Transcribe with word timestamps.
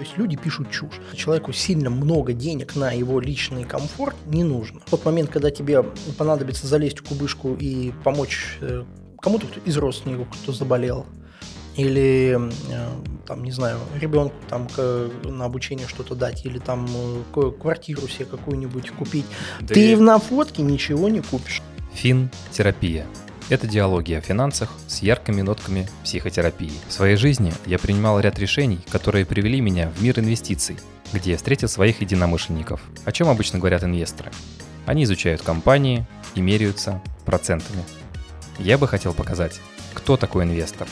То 0.00 0.06
есть 0.06 0.16
люди 0.16 0.34
пишут 0.34 0.70
чушь. 0.70 0.94
Человеку 1.14 1.52
сильно 1.52 1.90
много 1.90 2.32
денег 2.32 2.74
на 2.74 2.90
его 2.90 3.20
личный 3.20 3.64
комфорт 3.64 4.16
не 4.24 4.44
нужно. 4.44 4.80
В 4.86 4.90
тот 4.92 5.04
момент, 5.04 5.28
когда 5.28 5.50
тебе 5.50 5.82
понадобится 6.16 6.66
залезть 6.66 7.00
в 7.00 7.02
кубышку 7.02 7.54
и 7.54 7.92
помочь 8.02 8.56
э, 8.62 8.84
кому-то 9.20 9.46
из 9.66 9.76
родственников, 9.76 10.28
кто 10.30 10.52
заболел, 10.52 11.04
или 11.76 12.34
э, 12.70 12.88
там, 13.26 13.44
не 13.44 13.50
знаю, 13.52 13.78
ребенку 14.00 14.36
там 14.48 14.68
на 15.22 15.44
обучение 15.44 15.86
что-то 15.86 16.14
дать, 16.14 16.46
или 16.46 16.58
там 16.58 16.88
э, 17.36 17.52
квартиру 17.60 18.08
себе 18.08 18.24
какую-нибудь 18.24 18.92
купить. 18.92 19.26
Да 19.60 19.74
Ты 19.74 19.92
и... 19.92 19.96
на 19.96 20.18
фотке 20.18 20.62
ничего 20.62 21.10
не 21.10 21.20
купишь. 21.20 21.60
Фин-терапия. 21.92 23.06
Это 23.50 23.66
диалоги 23.66 24.12
о 24.12 24.20
финансах 24.20 24.70
с 24.86 25.02
яркими 25.02 25.42
нотками 25.42 25.88
психотерапии. 26.04 26.70
В 26.86 26.92
своей 26.92 27.16
жизни 27.16 27.52
я 27.66 27.80
принимал 27.80 28.20
ряд 28.20 28.38
решений, 28.38 28.78
которые 28.92 29.26
привели 29.26 29.60
меня 29.60 29.90
в 29.90 30.00
мир 30.00 30.20
инвестиций, 30.20 30.78
где 31.12 31.32
я 31.32 31.36
встретил 31.36 31.66
своих 31.68 32.00
единомышленников. 32.00 32.80
О 33.04 33.10
чем 33.10 33.28
обычно 33.28 33.58
говорят 33.58 33.82
инвесторы? 33.82 34.30
Они 34.86 35.02
изучают 35.02 35.42
компании 35.42 36.06
и 36.36 36.40
меряются 36.40 37.02
процентами. 37.24 37.82
Я 38.60 38.78
бы 38.78 38.86
хотел 38.86 39.14
показать, 39.14 39.60
кто 39.94 40.16
такой 40.16 40.44
инвестор, 40.44 40.86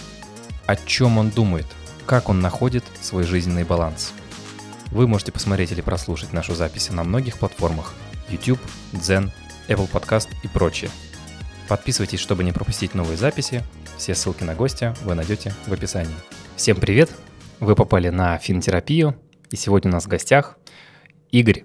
о 0.66 0.74
чем 0.74 1.18
он 1.18 1.30
думает, 1.30 1.66
как 2.06 2.28
он 2.28 2.40
находит 2.40 2.82
свой 3.00 3.22
жизненный 3.22 3.62
баланс. 3.62 4.12
Вы 4.90 5.06
можете 5.06 5.30
посмотреть 5.30 5.70
или 5.70 5.80
прослушать 5.80 6.32
нашу 6.32 6.56
запись 6.56 6.90
на 6.90 7.04
многих 7.04 7.38
платформах 7.38 7.94
YouTube, 8.28 8.60
Zen, 8.94 9.30
Apple 9.68 9.88
Podcast 9.88 10.28
и 10.42 10.48
прочее. 10.48 10.90
Подписывайтесь, 11.68 12.18
чтобы 12.18 12.44
не 12.44 12.52
пропустить 12.52 12.94
новые 12.94 13.18
записи. 13.18 13.62
Все 13.98 14.14
ссылки 14.14 14.42
на 14.42 14.54
гостя 14.54 14.96
вы 15.02 15.14
найдете 15.14 15.52
в 15.66 15.72
описании. 15.72 16.14
Всем 16.56 16.78
привет! 16.78 17.10
Вы 17.60 17.74
попали 17.74 18.08
на 18.08 18.38
финтерапию, 18.38 19.16
и 19.50 19.56
сегодня 19.56 19.90
у 19.90 19.92
нас 19.92 20.06
в 20.06 20.08
гостях 20.08 20.56
Игорь. 21.30 21.64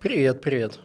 Привет, 0.00 0.40
привет. 0.40 0.80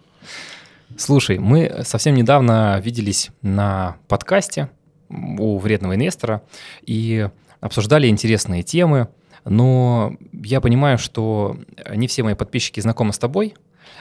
Слушай, 0.95 1.39
мы 1.39 1.81
совсем 1.85 2.13
недавно 2.13 2.79
виделись 2.79 3.29
на 3.41 3.97
подкасте 4.07 4.69
у 5.09 5.57
вредного 5.57 5.95
инвестора 5.95 6.43
и 6.83 7.29
обсуждали 7.61 8.07
интересные 8.07 8.61
темы, 8.61 9.07
но 9.43 10.15
я 10.33 10.61
понимаю, 10.61 10.99
что 10.99 11.57
не 11.95 12.07
все 12.07 12.21
мои 12.21 12.35
подписчики 12.35 12.79
знакомы 12.79 13.11
с 13.11 13.17
тобой, 13.17 13.55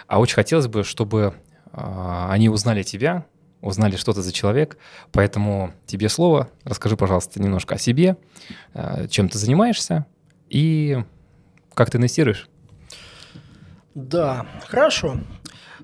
а 0.06 0.20
очень 0.20 0.34
хотелось 0.34 0.66
бы, 0.66 0.84
чтобы 0.84 1.32
э, 1.72 2.26
они 2.28 2.50
узнали 2.50 2.82
тебя, 2.82 3.24
узнали, 3.62 3.96
что 3.96 4.12
ты 4.12 4.20
за 4.20 4.32
человек. 4.32 4.76
Поэтому 5.12 5.72
тебе 5.86 6.08
слово. 6.08 6.50
Расскажи, 6.64 6.96
пожалуйста, 6.96 7.40
немножко 7.40 7.76
о 7.76 7.78
себе, 7.78 8.16
э, 8.74 9.08
чем 9.08 9.28
ты 9.28 9.38
занимаешься 9.38 10.04
и 10.50 11.02
как 11.74 11.90
ты 11.90 11.96
инвестируешь. 11.96 12.48
Да, 13.94 14.46
хорошо. 14.66 15.18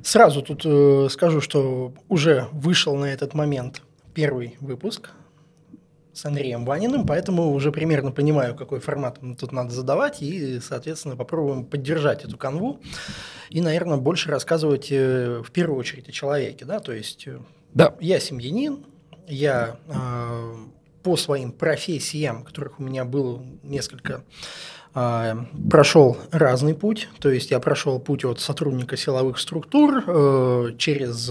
Сразу 0.03 0.43
тут 0.43 0.62
э, 0.65 1.09
скажу, 1.11 1.41
что 1.41 1.95
уже 2.09 2.48
вышел 2.53 2.97
на 2.97 3.07
этот 3.07 3.35
момент 3.35 3.83
первый 4.15 4.57
выпуск 4.61 5.11
с 6.13 6.25
Андреем 6.25 6.65
Ваниным, 6.65 7.07
поэтому 7.07 7.53
уже 7.53 7.70
примерно 7.70 8.11
понимаю, 8.11 8.55
какой 8.57 8.81
формат 8.81 9.20
тут 9.39 9.53
надо 9.53 9.70
задавать, 9.70 10.20
и, 10.20 10.59
соответственно, 10.61 11.17
попробуем 11.17 11.65
поддержать 11.65 12.25
эту 12.25 12.37
канву 12.37 12.81
и, 13.51 13.61
наверное, 13.61 13.98
больше 13.98 14.31
рассказывать 14.31 14.89
э, 14.91 15.42
в 15.45 15.51
первую 15.53 15.79
очередь 15.79 16.09
о 16.09 16.13
человеке, 16.13 16.65
да, 16.65 16.81
то 16.81 16.92
есть 16.92 17.29
э, 17.29 17.39
да. 17.74 17.94
я 18.00 18.20
семьянин, 18.20 18.84
я 19.27 19.77
э, 19.88 20.55
по 21.02 21.16
своим 21.16 21.52
профессиям, 21.52 22.42
которых 22.44 22.80
у 22.80 22.83
меня 22.83 23.05
было 23.05 23.42
несколько, 23.62 24.22
э, 24.94 25.34
прошел 25.70 26.16
разный 26.30 26.74
путь, 26.74 27.08
то 27.20 27.30
есть 27.30 27.50
я 27.50 27.61
прошел 27.61 27.98
путь 28.00 28.24
от 28.24 28.41
сотрудника 28.41 28.96
силовых 28.96 29.39
структур 29.39 30.05
э, 30.06 30.72
через 30.78 31.30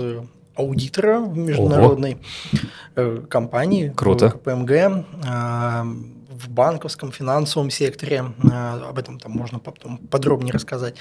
аудитора 0.56 1.20
в 1.20 1.38
международной 1.38 2.18
Ого. 2.96 3.22
компании 3.28 3.94
Круто. 3.96 4.32
КПМГ 4.32 5.06
в 6.38 6.50
банковском, 6.50 7.12
финансовом 7.12 7.70
секторе, 7.70 8.34
об 8.44 8.98
этом 8.98 9.20
там 9.20 9.32
можно 9.32 9.60
потом 9.60 9.98
подробнее 9.98 10.54
рассказать. 10.54 10.96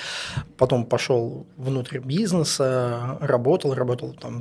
Потом 0.56 0.84
пошел 0.86 1.47
внутрь 1.56 1.98
бизнеса, 1.98 3.19
работал, 3.20 3.75
работал 3.75 4.14
там 4.14 4.41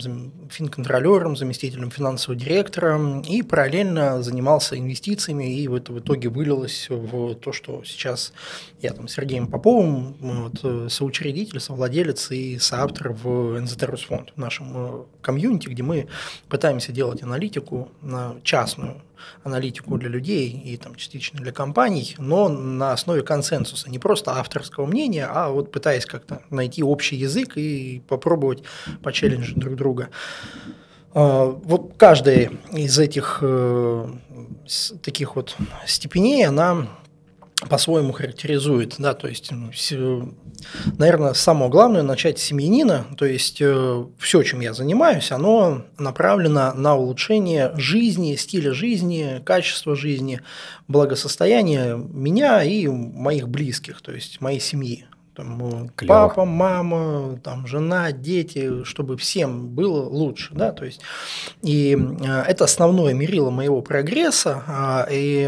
финконтролером, 0.49 1.35
заместителем 1.35 1.91
финансового 1.91 2.39
директора 2.39 2.99
и 3.27 3.41
параллельно 3.41 4.23
занимался 4.23 4.77
инвестициями, 4.77 5.53
и 5.53 5.67
это 5.67 5.91
в 5.91 5.99
итоге 5.99 6.29
вылилось 6.29 6.87
в 6.89 7.35
то, 7.35 7.51
что 7.51 7.83
сейчас 7.83 8.33
я 8.81 8.93
там 8.93 9.07
с 9.07 9.13
Сергеем 9.13 9.47
Поповым, 9.47 10.15
вот, 10.19 10.59
э, 10.63 10.87
соучредитель, 10.89 11.59
совладелец 11.59 12.31
и 12.31 12.57
соавтор 12.59 13.13
в 13.13 13.59
НЗТ 13.59 13.83
Русфонд, 13.83 14.33
в 14.35 14.37
нашем 14.37 14.71
э, 14.75 15.03
комьюнити, 15.21 15.67
где 15.67 15.83
мы 15.83 16.07
пытаемся 16.49 16.91
делать 16.91 17.23
аналитику 17.23 17.89
на 18.01 18.35
частную 18.43 19.01
аналитику 19.43 19.97
для 19.97 20.09
людей 20.09 20.49
и 20.49 20.77
там, 20.77 20.95
частично 20.95 21.39
для 21.39 21.51
компаний, 21.51 22.15
но 22.17 22.49
на 22.49 22.93
основе 22.93 23.21
консенсуса, 23.21 23.89
не 23.89 23.99
просто 23.99 24.31
авторского 24.31 24.85
мнения, 24.85 25.27
а 25.29 25.49
вот 25.49 25.71
пытаясь 25.71 26.05
как-то 26.05 26.41
найти 26.49 26.83
общий 26.83 27.15
язык 27.15 27.57
и 27.57 28.01
попробовать 28.07 28.63
почелленджить 29.01 29.57
друг 29.57 29.75
друга. 29.75 30.09
А, 31.13 31.45
вот 31.45 31.93
каждая 31.97 32.51
из 32.71 32.99
этих 32.99 33.39
э, 33.41 34.07
таких 35.01 35.35
вот 35.35 35.55
степеней, 35.85 36.45
она 36.45 36.87
по-своему 37.69 38.13
характеризует, 38.13 38.95
да, 38.97 39.13
то 39.13 39.27
есть, 39.27 39.51
наверное, 40.97 41.33
самое 41.33 41.71
главное 41.71 42.03
начать 42.03 42.39
с 42.39 42.43
семьянина, 42.43 43.05
то 43.17 43.25
есть 43.25 43.61
э, 43.61 44.05
все, 44.19 44.43
чем 44.43 44.59
я 44.59 44.73
занимаюсь, 44.73 45.31
оно 45.31 45.85
направлено 45.97 46.73
на 46.73 46.95
улучшение 46.95 47.71
жизни, 47.75 48.35
стиля 48.35 48.73
жизни, 48.73 49.41
качества 49.45 49.95
жизни, 49.95 50.41
благосостояния 50.87 51.95
меня 51.95 52.63
и 52.63 52.87
моих 52.87 53.47
близких, 53.49 54.01
то 54.01 54.11
есть 54.11 54.41
моей 54.41 54.59
семьи 54.59 55.05
там, 55.35 55.89
Клево. 55.95 56.13
папа, 56.13 56.45
мама, 56.45 57.39
там, 57.43 57.67
жена, 57.67 58.11
дети, 58.11 58.83
чтобы 58.83 59.17
всем 59.17 59.69
было 59.69 60.07
лучше, 60.07 60.53
да, 60.53 60.71
то 60.71 60.85
есть, 60.85 61.01
и 61.61 61.95
э, 61.95 62.41
это 62.47 62.63
основное 62.63 63.13
мерило 63.13 63.49
моего 63.49 63.81
прогресса, 63.81 64.63
а, 64.67 65.07
и, 65.11 65.47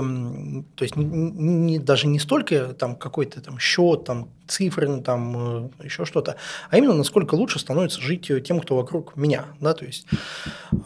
то 0.76 0.84
есть, 0.84 0.96
не, 0.96 1.80
даже 1.80 2.08
не 2.08 2.20
столько 2.20 2.74
там 2.74 2.96
какой-то 2.96 3.42
там 3.42 3.60
счет, 3.60 4.04
там, 4.06 4.30
цифры, 4.48 4.88
ну, 4.88 5.02
там, 5.02 5.70
э, 5.80 5.86
еще 5.86 6.06
что-то, 6.06 6.36
а 6.70 6.78
именно 6.78 6.94
насколько 6.94 7.36
лучше 7.36 7.60
становится 7.60 8.02
жить 8.02 8.32
тем, 8.44 8.60
кто 8.60 8.76
вокруг 8.76 9.16
меня, 9.16 9.46
да, 9.60 9.74
то 9.74 9.86
есть, 9.86 10.08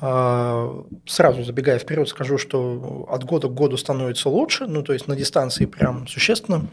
а, 0.01 0.83
сразу 1.06 1.44
забегая 1.44 1.79
вперед, 1.79 2.07
скажу, 2.09 2.38
что 2.38 3.06
от 3.09 3.23
года 3.23 3.47
к 3.47 3.53
году 3.53 3.78
становится 3.78 4.29
лучше, 4.29 4.68
ну, 4.68 4.83
то 4.83 4.94
есть, 4.94 5.07
на 5.07 5.16
дистанции 5.16 5.66
прям 5.66 6.07
существенно, 6.07 6.68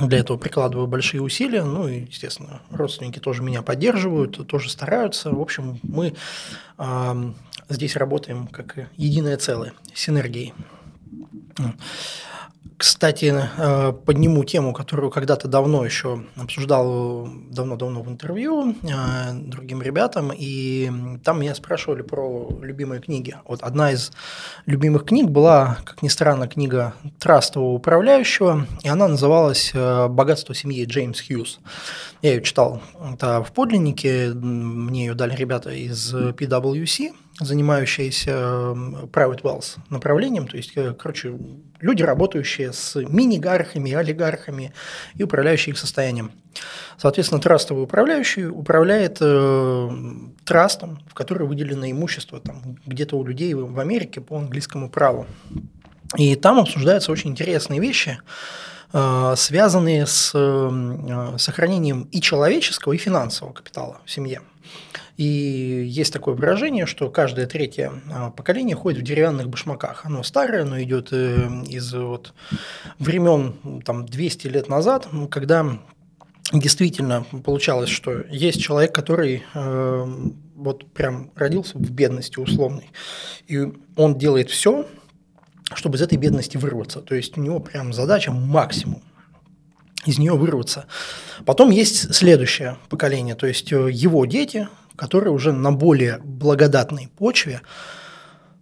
для 0.00 0.18
этого 0.18 0.36
прикладываю 0.36 0.86
большие 0.86 1.20
усилия. 1.20 1.64
Ну 1.64 1.88
и, 1.88 2.02
естественно, 2.02 2.62
родственники 2.70 3.18
тоже 3.18 3.42
меня 3.42 3.62
поддерживают, 3.62 4.46
тоже 4.46 4.70
стараются. 4.70 5.30
В 5.30 5.40
общем, 5.40 5.80
мы 5.82 6.14
э, 6.78 7.32
здесь 7.68 7.96
работаем 7.96 8.46
как 8.46 8.88
единое 8.96 9.36
целое, 9.36 9.72
синергией. 9.92 10.54
Кстати, 12.84 13.34
э, 13.34 13.92
подниму 14.04 14.44
тему, 14.44 14.74
которую 14.74 15.10
когда-то 15.10 15.48
давно 15.48 15.86
еще 15.86 16.22
обсуждал, 16.36 17.30
давно-давно 17.48 18.02
в 18.02 18.10
интервью 18.10 18.74
э, 18.82 19.32
другим 19.32 19.80
ребятам, 19.80 20.30
и 20.36 20.92
там 21.24 21.40
меня 21.40 21.54
спрашивали 21.54 22.02
про 22.02 22.46
любимые 22.60 23.00
книги. 23.00 23.36
Вот 23.48 23.62
одна 23.62 23.90
из 23.92 24.12
любимых 24.66 25.06
книг 25.06 25.30
была, 25.30 25.78
как 25.86 26.02
ни 26.02 26.08
странно, 26.08 26.46
книга 26.46 26.92
трастового 27.18 27.72
управляющего, 27.72 28.66
и 28.82 28.88
она 28.88 29.08
называлась 29.08 29.70
э, 29.72 30.08
«Богатство 30.08 30.54
семьи» 30.54 30.84
Джеймс 30.84 31.26
Хьюз. 31.26 31.60
Я 32.20 32.34
ее 32.34 32.42
читал 32.42 32.82
это 33.14 33.42
в 33.42 33.52
подлиннике, 33.52 34.28
мне 34.34 35.06
ее 35.06 35.14
дали 35.14 35.34
ребята 35.34 35.70
из 35.70 36.14
PwC, 36.14 37.14
занимающиеся 37.40 38.30
private 38.30 39.42
wealth 39.42 39.78
направлением, 39.90 40.46
то 40.46 40.56
есть, 40.56 40.72
короче, 40.98 41.36
люди, 41.80 42.02
работающие 42.02 42.72
с 42.72 42.94
мини-гархами, 42.94 43.92
олигархами 43.92 44.72
и 45.16 45.24
управляющие 45.24 45.72
их 45.72 45.78
состоянием. 45.78 46.30
Соответственно, 46.96 47.40
трастовый 47.40 47.84
управляющий 47.84 48.46
управляет 48.46 49.18
э, 49.20 49.90
трастом, 50.44 51.00
в 51.08 51.14
который 51.14 51.48
выделено 51.48 51.90
имущество 51.90 52.38
там, 52.38 52.76
где-то 52.86 53.16
у 53.16 53.24
людей 53.24 53.52
в 53.54 53.80
Америке 53.80 54.20
по 54.20 54.38
английскому 54.38 54.88
праву. 54.88 55.26
И 56.16 56.36
там 56.36 56.60
обсуждаются 56.60 57.10
очень 57.10 57.30
интересные 57.30 57.80
вещи. 57.80 58.20
связанные 59.36 60.06
с 60.06 60.30
сохранением 61.38 62.02
и 62.12 62.20
человеческого, 62.20 62.92
и 62.92 62.96
финансового 62.96 63.52
капитала 63.52 64.00
в 64.04 64.10
семье. 64.10 64.40
И 65.16 65.24
есть 65.24 66.12
такое 66.12 66.34
выражение, 66.34 66.86
что 66.86 67.08
каждое 67.08 67.46
третье 67.46 67.92
поколение 68.36 68.74
ходит 68.74 69.00
в 69.00 69.04
деревянных 69.04 69.48
башмаках. 69.48 70.04
Оно 70.04 70.22
старое, 70.22 70.62
оно 70.62 70.82
идет 70.82 71.08
э, 71.12 71.48
из 71.68 71.94
вот 71.94 72.34
времен 72.98 73.82
там, 73.84 74.06
200 74.06 74.48
лет 74.48 74.68
назад, 74.68 75.08
когда 75.30 75.78
действительно 76.52 77.24
получалось, 77.44 77.90
что 77.90 78.22
есть 78.28 78.60
человек, 78.60 78.92
который 78.92 79.44
э, 79.54 80.06
вот 80.56 80.92
прям 80.92 81.30
родился 81.36 81.78
в 81.78 81.90
бедности 81.90 82.38
условной, 82.38 82.90
и 83.46 83.72
он 83.96 84.18
делает 84.18 84.50
все, 84.50 84.86
чтобы 85.74 85.96
из 85.96 86.02
этой 86.02 86.18
бедности 86.18 86.56
вырваться. 86.56 87.00
То 87.00 87.14
есть 87.14 87.38
у 87.38 87.40
него 87.40 87.60
прям 87.60 87.92
задача 87.92 88.32
максимум 88.32 89.02
из 90.06 90.18
нее 90.18 90.34
вырваться. 90.34 90.86
Потом 91.44 91.70
есть 91.70 92.14
следующее 92.14 92.76
поколение, 92.88 93.34
то 93.34 93.46
есть 93.46 93.72
э, 93.72 93.90
его 93.90 94.24
дети, 94.26 94.68
которые 94.96 95.32
уже 95.32 95.52
на 95.52 95.72
более 95.72 96.18
благодатной 96.18 97.08
почве 97.16 97.60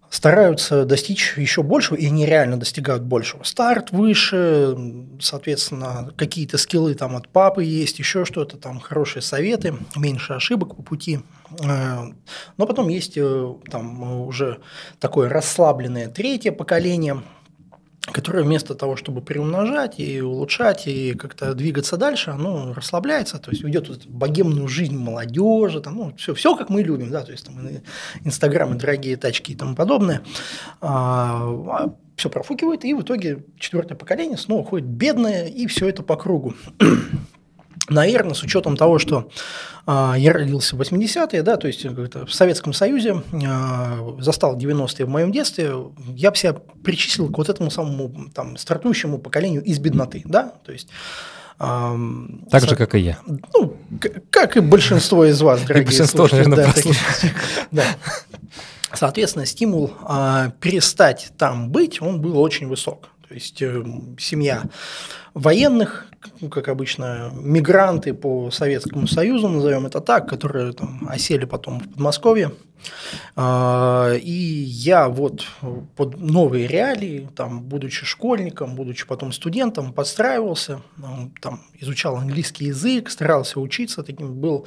стараются 0.08 0.84
достичь 0.84 1.34
еще 1.38 1.62
большего, 1.62 1.96
и 1.96 2.06
они 2.06 2.26
реально 2.26 2.58
достигают 2.58 3.02
большего. 3.02 3.44
Старт 3.44 3.92
выше, 3.92 4.76
соответственно, 5.20 6.12
какие-то 6.16 6.58
скиллы 6.58 6.94
там 6.94 7.16
от 7.16 7.28
папы 7.28 7.64
есть, 7.64 7.98
еще 7.98 8.26
что-то, 8.26 8.58
там 8.58 8.78
хорошие 8.78 9.22
советы, 9.22 9.74
меньше 9.96 10.34
ошибок 10.34 10.76
по 10.76 10.82
пути. 10.82 11.20
Э, 11.62 12.10
но 12.56 12.66
потом 12.66 12.88
есть 12.88 13.16
э, 13.16 13.54
там 13.70 14.26
уже 14.26 14.60
такое 15.00 15.28
расслабленное 15.28 16.08
третье 16.08 16.52
поколение– 16.52 17.22
которое 18.02 18.42
вместо 18.42 18.74
того, 18.74 18.96
чтобы 18.96 19.22
приумножать 19.22 20.00
и 20.00 20.20
улучшать, 20.20 20.88
и 20.88 21.14
как-то 21.14 21.54
двигаться 21.54 21.96
дальше, 21.96 22.30
оно 22.30 22.74
расслабляется, 22.74 23.38
то 23.38 23.50
есть 23.50 23.62
ведет 23.62 23.88
вот 23.88 24.06
богемную 24.06 24.66
жизнь 24.66 24.96
молодежи, 24.96 25.80
там, 25.80 25.94
ну, 25.96 26.14
все, 26.16 26.34
все 26.34 26.56
как 26.56 26.68
мы 26.68 26.82
любим, 26.82 27.10
да, 27.10 27.22
то 27.22 27.30
есть 27.30 27.46
там 27.46 27.68
инстаграмы, 28.24 28.74
дорогие 28.74 29.16
тачки 29.16 29.52
и 29.52 29.54
тому 29.56 29.76
подобное, 29.76 30.22
а, 30.80 31.48
а 31.68 31.94
все 32.16 32.28
профукивает, 32.28 32.84
и 32.84 32.92
в 32.94 33.02
итоге 33.02 33.44
четвертое 33.58 33.94
поколение 33.94 34.36
снова 34.36 34.64
ходит 34.64 34.88
бедное, 34.88 35.46
и 35.46 35.66
все 35.66 35.88
это 35.88 36.02
по 36.02 36.16
кругу. 36.16 36.54
Наверное, 37.88 38.34
с 38.34 38.42
учетом 38.42 38.76
того, 38.76 38.98
что 38.98 39.28
э, 39.86 40.14
я 40.16 40.32
родился 40.32 40.76
в 40.76 40.80
80-е, 40.80 41.42
да, 41.42 41.56
то 41.56 41.66
есть 41.66 41.84
в 41.84 42.32
Советском 42.32 42.72
Союзе, 42.72 43.22
э, 43.32 44.20
застал 44.20 44.56
90-е 44.56 45.04
в 45.04 45.08
моем 45.08 45.32
детстве, 45.32 45.72
я 46.14 46.30
бы 46.30 46.36
себя 46.36 46.54
причислил 46.84 47.28
к 47.30 47.38
вот 47.38 47.48
этому 47.48 47.70
самому 47.70 48.30
там, 48.32 48.56
стартующему 48.56 49.18
поколению 49.18 49.64
из 49.64 49.78
бедноты, 49.80 50.22
да, 50.24 50.52
то 50.64 50.72
есть 50.72 50.88
так 51.58 52.68
же, 52.68 52.74
как 52.74 52.96
и 52.96 52.98
я. 52.98 53.18
Ну, 53.54 53.76
как 54.30 54.56
и 54.56 54.60
большинство 54.60 55.24
из 55.24 55.40
вас, 55.42 55.60
дорогие 55.62 55.82
и 55.82 55.86
большинство, 55.86 56.26
наверное, 56.28 56.56
да, 56.56 56.74
да. 57.70 57.84
Соответственно, 58.94 59.46
стимул 59.46 59.92
э, 60.08 60.50
перестать 60.60 61.32
там 61.38 61.70
быть, 61.70 62.02
он 62.02 62.20
был 62.20 62.38
очень 62.38 62.66
высок. 62.66 63.08
То 63.28 63.34
есть 63.34 63.62
э, 63.62 63.82
семья 64.18 64.64
военных, 65.34 66.06
ну, 66.40 66.48
как 66.48 66.68
обычно, 66.68 67.30
мигранты 67.34 68.14
по 68.14 68.50
Советскому 68.50 69.06
Союзу, 69.06 69.48
назовем 69.48 69.86
это 69.86 70.00
так, 70.00 70.28
которые 70.28 70.72
там, 70.72 71.06
осели 71.08 71.44
потом 71.44 71.80
в 71.80 71.88
Подмосковье. 71.88 72.52
А, 73.36 74.14
и 74.14 74.32
я 74.32 75.08
вот 75.08 75.46
под 75.96 76.20
новые 76.20 76.66
реалии, 76.66 77.28
там, 77.34 77.62
будучи 77.62 78.04
школьником, 78.04 78.74
будучи 78.74 79.06
потом 79.06 79.32
студентом, 79.32 79.92
подстраивался, 79.92 80.82
там, 81.40 81.60
изучал 81.80 82.16
английский 82.16 82.66
язык, 82.66 83.10
старался 83.10 83.60
учиться, 83.60 84.02
таким 84.02 84.34
был 84.34 84.66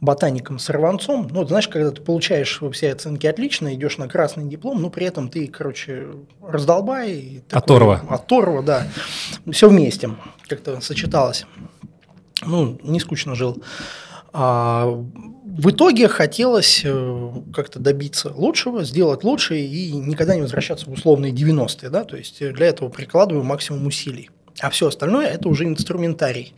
ботаником-сорванцом. 0.00 1.28
Ну, 1.30 1.40
вот, 1.40 1.48
знаешь, 1.48 1.68
когда 1.68 1.90
ты 1.90 2.02
получаешь 2.02 2.60
все 2.72 2.92
оценки 2.92 3.26
отлично, 3.26 3.74
идешь 3.74 3.98
на 3.98 4.08
красный 4.08 4.44
диплом, 4.44 4.82
но 4.82 4.90
при 4.90 5.06
этом 5.06 5.28
ты, 5.28 5.46
короче, 5.46 6.08
раздолбай. 6.42 7.42
Оторва. 7.50 8.02
Оторва, 8.08 8.62
да. 8.62 8.86
Все 9.50 9.68
вместе 9.68 10.03
как-то 10.48 10.80
сочеталось. 10.80 11.46
Ну, 12.42 12.78
не 12.82 13.00
скучно 13.00 13.34
жил. 13.34 13.62
А 14.32 14.86
в 14.86 15.70
итоге 15.70 16.08
хотелось 16.08 16.82
э, 16.84 17.30
как-то 17.54 17.78
добиться 17.78 18.32
лучшего, 18.34 18.82
сделать 18.82 19.22
лучше 19.22 19.58
и 19.58 19.92
никогда 19.92 20.34
не 20.34 20.42
возвращаться 20.42 20.86
в 20.86 20.92
условные 20.92 21.32
90-е. 21.32 21.90
Да? 21.90 22.04
То 22.04 22.16
есть 22.16 22.40
для 22.40 22.66
этого 22.66 22.88
прикладываю 22.88 23.44
максимум 23.44 23.86
усилий. 23.86 24.30
А 24.60 24.70
все 24.70 24.88
остальное– 24.88 25.26
это 25.28 25.48
уже 25.48 25.64
инструментарий. 25.64 26.54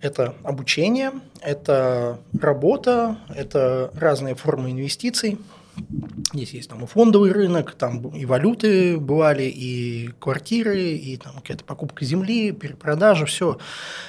Это 0.00 0.34
обучение, 0.42 1.12
это 1.40 2.18
работа, 2.38 3.16
это 3.34 3.90
разные 3.94 4.34
формы 4.34 4.72
инвестиций– 4.72 5.38
Здесь 6.32 6.54
есть 6.54 6.70
там 6.70 6.84
и 6.84 6.86
фондовый 6.86 7.32
рынок, 7.32 7.74
там 7.74 8.08
и 8.08 8.24
валюты 8.24 8.98
бывали, 8.98 9.44
и 9.44 10.10
квартиры, 10.18 10.80
и 10.80 11.16
там 11.16 11.34
какая-то 11.36 11.64
покупка 11.64 12.04
земли, 12.04 12.52
перепродажа, 12.52 13.26
все. 13.26 13.58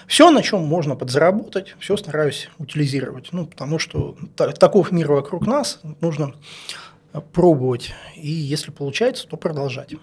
Все, 0.08 0.30
на 0.32 0.42
чем 0.42 0.62
можно 0.62 0.96
подзаработать, 0.96 1.76
все 1.80 1.98
стараюсь 1.98 2.50
утилизировать. 2.58 3.30
Ну, 3.32 3.46
потому 3.46 3.80
что 3.80 4.16
таков 4.36 4.92
мир 4.92 5.12
вокруг 5.12 5.48
нас, 5.48 5.80
нужно 6.02 6.34
пробовать. 7.34 7.94
И 8.16 8.30
если 8.30 8.72
получается, 8.72 9.28
то 9.28 9.38
продолжать. 9.38 9.94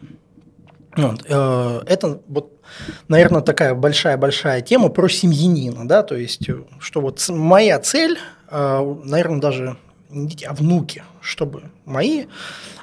Вот. 0.97 1.25
Э, 1.29 1.81
это 1.87 2.21
вот, 2.29 2.61
наверное, 3.09 3.41
такая 3.41 3.75
большая-большая 3.75 4.61
тема 4.61 4.89
про 4.89 5.09
семьянина, 5.09 5.89
да, 5.89 6.03
то 6.03 6.15
есть, 6.15 6.49
что 6.81 7.01
вот 7.01 7.27
моя 7.31 7.79
цель, 7.81 8.19
э, 8.51 8.97
наверное, 9.05 9.41
даже 9.41 9.77
не 10.13 10.29
дети, 10.29 10.45
а 10.45 10.53
внуки, 10.53 11.03
чтобы 11.21 11.71
мои 11.85 12.27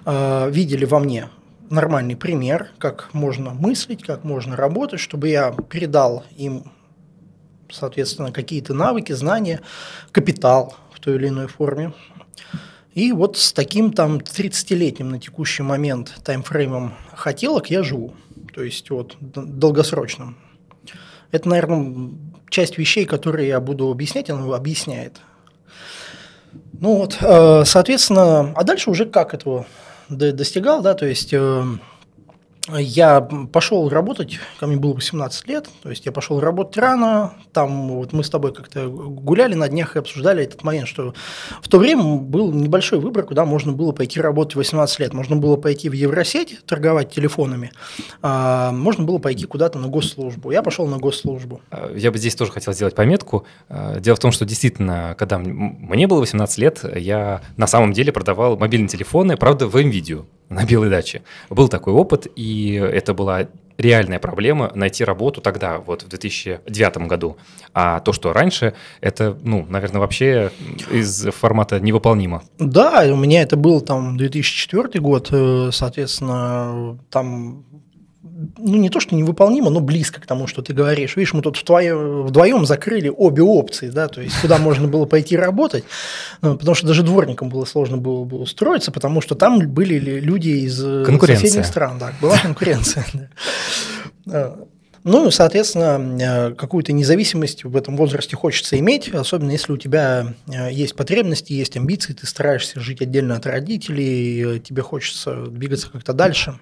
э, 0.06 0.50
видели 0.52 0.86
во 0.86 1.00
мне 1.00 1.30
нормальный 1.70 2.16
пример, 2.16 2.70
как 2.78 3.14
можно 3.14 3.52
мыслить, 3.52 4.04
как 4.04 4.24
можно 4.24 4.56
работать, 4.56 5.00
чтобы 5.00 5.30
я 5.30 5.52
передал 5.52 6.26
им, 6.36 6.72
соответственно, 7.70 8.32
какие-то 8.32 8.74
навыки, 8.74 9.14
знания, 9.14 9.62
капитал 10.12 10.76
в 10.92 11.00
той 11.00 11.16
или 11.16 11.28
иной 11.28 11.48
форме. 11.48 11.94
И 12.94 13.12
вот 13.12 13.38
с 13.38 13.54
таким 13.54 13.94
там 13.94 14.18
30-летним 14.18 15.10
на 15.10 15.20
текущий 15.20 15.64
момент 15.64 16.14
таймфреймом 16.24 16.96
хотелок 17.14 17.70
я 17.70 17.84
живу, 17.84 18.14
то 18.54 18.64
есть 18.64 18.90
вот 18.90 19.16
долгосрочным. 19.22 20.38
Это, 21.32 21.48
наверное, 21.48 22.10
часть 22.50 22.80
вещей, 22.80 23.06
которые 23.06 23.48
я 23.48 23.60
буду 23.60 23.92
объяснять, 23.92 24.32
она 24.32 24.56
объясняет 24.56 25.22
ну 26.82 26.96
вот, 26.98 27.18
э, 27.22 27.64
соответственно, 27.66 28.54
а 28.56 28.64
дальше 28.64 28.90
уже 28.90 29.06
как 29.06 29.34
этого 29.34 29.66
достигал, 30.10 30.82
да, 30.82 30.94
то 30.94 31.06
есть 31.06 31.34
э, 31.34 31.64
я 32.78 33.22
пошел 33.22 33.90
работать, 33.90 34.40
ко 34.60 34.68
мне 34.68 34.78
было 34.78 34.94
18 34.94 35.48
лет, 35.48 35.70
то 35.82 35.90
есть 35.90 36.06
я 36.06 36.12
пошел 36.12 36.40
работать 36.40 36.78
рано, 36.78 37.34
там 37.54 37.90
вот 37.90 38.14
мы 38.14 38.24
с 38.24 38.30
тобой 38.30 38.54
как-то 38.54 38.88
гуляли 38.88 39.54
на 39.54 39.68
днях 39.70 39.96
и 39.96 40.00
обсуждали 40.00 40.44
этот 40.44 40.64
момент, 40.64 40.88
что 40.88 41.14
в 41.62 41.68
то 41.68 41.80
время 41.80 42.04
был 42.04 42.52
небольшой 42.52 43.00
выбор, 43.00 43.26
куда 43.26 43.46
можно 43.46 43.72
было 43.72 43.92
пойти 43.92 44.20
работать 44.20 44.56
18 44.56 45.00
лет. 45.00 45.14
Можно 45.14 45.36
было 45.36 45.56
пойти 45.56 45.90
в 45.90 45.94
Евросеть, 45.94 46.66
торговать 46.66 47.12
телефонами, 47.14 47.72
а 48.22 48.72
можно 48.72 49.04
было 49.04 49.18
пойти 49.18 49.46
куда-то 49.46 49.80
на 49.80 49.88
госслужбу. 49.88 50.52
Я 50.52 50.62
пошел 50.62 50.88
на 50.88 50.98
госслужбу. 50.98 51.62
А, 51.72 51.94
я 51.96 52.12
бы 52.12 52.18
здесь 52.18 52.36
тоже 52.36 52.52
хотел 52.52 52.74
сделать 52.74 52.96
пометку. 52.96 53.46
А, 53.70 54.00
дело 54.00 54.16
в 54.16 54.20
том, 54.20 54.32
что 54.32 54.46
действительно, 54.46 55.16
когда 55.18 55.38
мне 55.40 56.08
было 56.08 56.20
18 56.20 56.58
лет, 56.58 56.86
я 56.96 57.42
на 57.58 57.68
самом 57.68 57.94
деле 57.94 58.12
продавал 58.12 58.58
мобильные 58.58 58.90
телефоны, 58.90 59.38
правда, 59.38 59.68
в 59.68 59.76
МВидео 59.76 60.26
на 60.50 60.66
Белой 60.66 60.90
даче. 60.90 61.22
Был 61.50 61.70
такой 61.70 61.94
опыт, 61.94 62.28
и 62.36 62.59
это 62.74 63.14
была 63.14 63.48
реальная 63.80 64.20
проблема 64.20 64.72
найти 64.76 65.04
работу 65.04 65.42
тогда, 65.42 65.80
вот 65.80 66.04
в 66.04 66.10
2009 66.10 67.08
году. 67.08 67.38
А 67.74 68.02
то, 68.02 68.12
что 68.14 68.34
раньше, 68.34 68.74
это, 69.00 69.38
ну, 69.42 69.66
наверное, 69.70 70.02
вообще 70.02 70.52
из 70.92 71.28
формата 71.32 71.80
невыполнимо. 71.80 72.44
Да, 72.60 73.06
у 73.10 73.16
меня 73.16 73.42
это 73.42 73.56
был 73.56 73.80
там 73.82 74.18
2004 74.18 75.00
год, 75.00 75.30
э, 75.32 75.70
соответственно, 75.72 77.00
там 77.10 77.64
ну, 78.58 78.78
не 78.78 78.90
то, 78.90 79.00
что 79.00 79.16
невыполнимо, 79.16 79.70
но 79.70 79.80
близко 79.80 80.22
к 80.22 80.26
тому, 80.26 80.48
что 80.48 80.62
ты 80.62 80.74
говоришь. 80.74 81.16
Видишь, 81.16 81.34
мы 81.34 81.42
тут 81.42 81.60
вдвоем, 81.62 82.24
вдвоем 82.24 82.66
закрыли 82.66 83.12
обе 83.16 83.44
опции, 83.44 83.90
да, 83.90 84.08
то 84.08 84.22
есть 84.22 84.40
куда 84.42 84.58
можно 84.58 84.88
было 84.88 85.06
пойти 85.06 85.36
работать, 85.36 85.84
ну, 86.42 86.58
потому 86.58 86.76
что 86.76 86.88
даже 86.88 87.04
дворникам 87.04 87.50
было 87.50 87.66
сложно 87.66 87.98
было 87.98 88.24
бы 88.24 88.40
устроиться, 88.40 88.92
потому 88.92 89.22
что 89.22 89.36
там 89.36 89.60
были 89.60 90.00
люди 90.00 90.50
из 90.50 90.80
соседних 90.80 91.66
стран, 91.66 92.00
да, 92.00 92.14
была 92.22 92.38
конкуренция. 92.38 93.06
Ну, 95.06 95.32
соответственно, 95.32 96.54
какую-то 96.58 96.92
независимость 96.92 97.64
в 97.64 97.76
этом 97.76 97.96
возрасте 97.96 98.36
хочется 98.36 98.78
иметь, 98.80 99.10
особенно 99.10 99.52
если 99.52 99.72
у 99.72 99.78
тебя 99.78 100.34
э, 100.46 100.72
есть 100.74 100.94
потребности, 100.94 101.54
есть 101.54 101.78
амбиции, 101.78 102.12
ты 102.12 102.28
стараешься 102.28 102.82
жить 102.82 103.02
отдельно 103.02 103.38
от 103.38 103.46
родителей, 103.46 104.60
тебе 104.60 104.82
хочется 104.82 105.46
двигаться 105.48 105.90
как-то 105.90 106.12
дальше. 106.12 106.60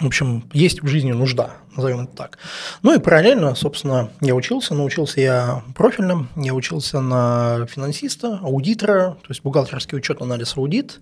В 0.00 0.06
общем, 0.06 0.44
есть 0.52 0.82
в 0.82 0.86
жизни 0.88 1.12
нужда, 1.12 1.54
назовем 1.74 2.00
это 2.00 2.14
так. 2.14 2.38
Ну 2.82 2.94
и 2.94 2.98
параллельно, 2.98 3.54
собственно, 3.54 4.10
я 4.20 4.34
учился. 4.34 4.74
Научился 4.74 5.20
я 5.20 5.62
профильно. 5.74 6.28
Я 6.36 6.52
учился 6.54 7.00
на 7.00 7.66
финансиста, 7.66 8.38
аудитора, 8.42 9.16
то 9.22 9.28
есть 9.28 9.42
бухгалтерский 9.42 9.96
учет, 9.96 10.20
анализ, 10.20 10.56
аудит. 10.56 11.00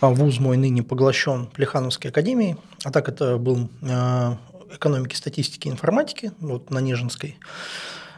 А 0.00 0.08
вуз 0.08 0.40
мой 0.40 0.56
ныне 0.56 0.82
поглощен 0.82 1.46
Плехановской 1.46 2.10
академией. 2.10 2.56
А 2.82 2.90
так 2.90 3.08
это 3.08 3.38
был 3.38 3.70
э, 3.82 4.36
экономики, 4.74 5.14
статистики, 5.14 5.68
информатики 5.68 6.32
вот, 6.40 6.70
на 6.70 6.80
Нежинской. 6.80 7.38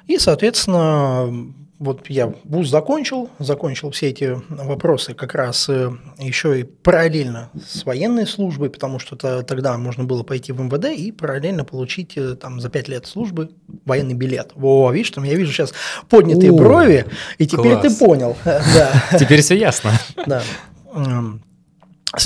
И, 0.07 0.19
соответственно, 0.19 1.53
вот 1.79 2.11
я 2.11 2.33
вуз 2.45 2.69
закончил, 2.69 3.31
закончил 3.39 3.91
все 3.91 4.09
эти 4.09 4.41
вопросы 4.49 5.15
как 5.15 5.35
раз 5.35 5.69
э, 5.69 5.91
еще 6.19 6.61
и 6.61 6.65
параллельно 6.65 7.51
с 7.55 7.85
военной 7.85 8.27
службой, 8.27 8.69
потому 8.69 8.99
что 8.99 9.17
тогда 9.43 9.77
можно 9.79 10.05
было 10.05 10.23
пойти 10.23 10.53
в 10.53 10.61
МВД 10.61 10.87
и 10.87 11.13
параллельно 11.13 11.65
получить 11.65 12.17
э, 12.17 12.35
там 12.35 12.61
за 12.61 12.69
пять 12.69 12.89
лет 12.89 13.07
службы 13.07 13.51
военный 13.85 14.15
билет. 14.15 14.53
Во, 14.55 14.91
видишь, 14.91 15.11
там 15.11 15.25
я 15.25 15.35
вижу 15.35 15.53
сейчас 15.53 15.73
поднятые 16.09 16.51
О, 16.51 16.57
брови, 16.57 17.07
и 17.39 17.47
теперь 17.47 17.79
класс. 17.79 17.97
ты 17.97 18.05
понял. 18.05 18.37
Теперь 19.19 19.41
все 19.43 19.57
ясно. 19.57 19.93
Да. 20.27 20.43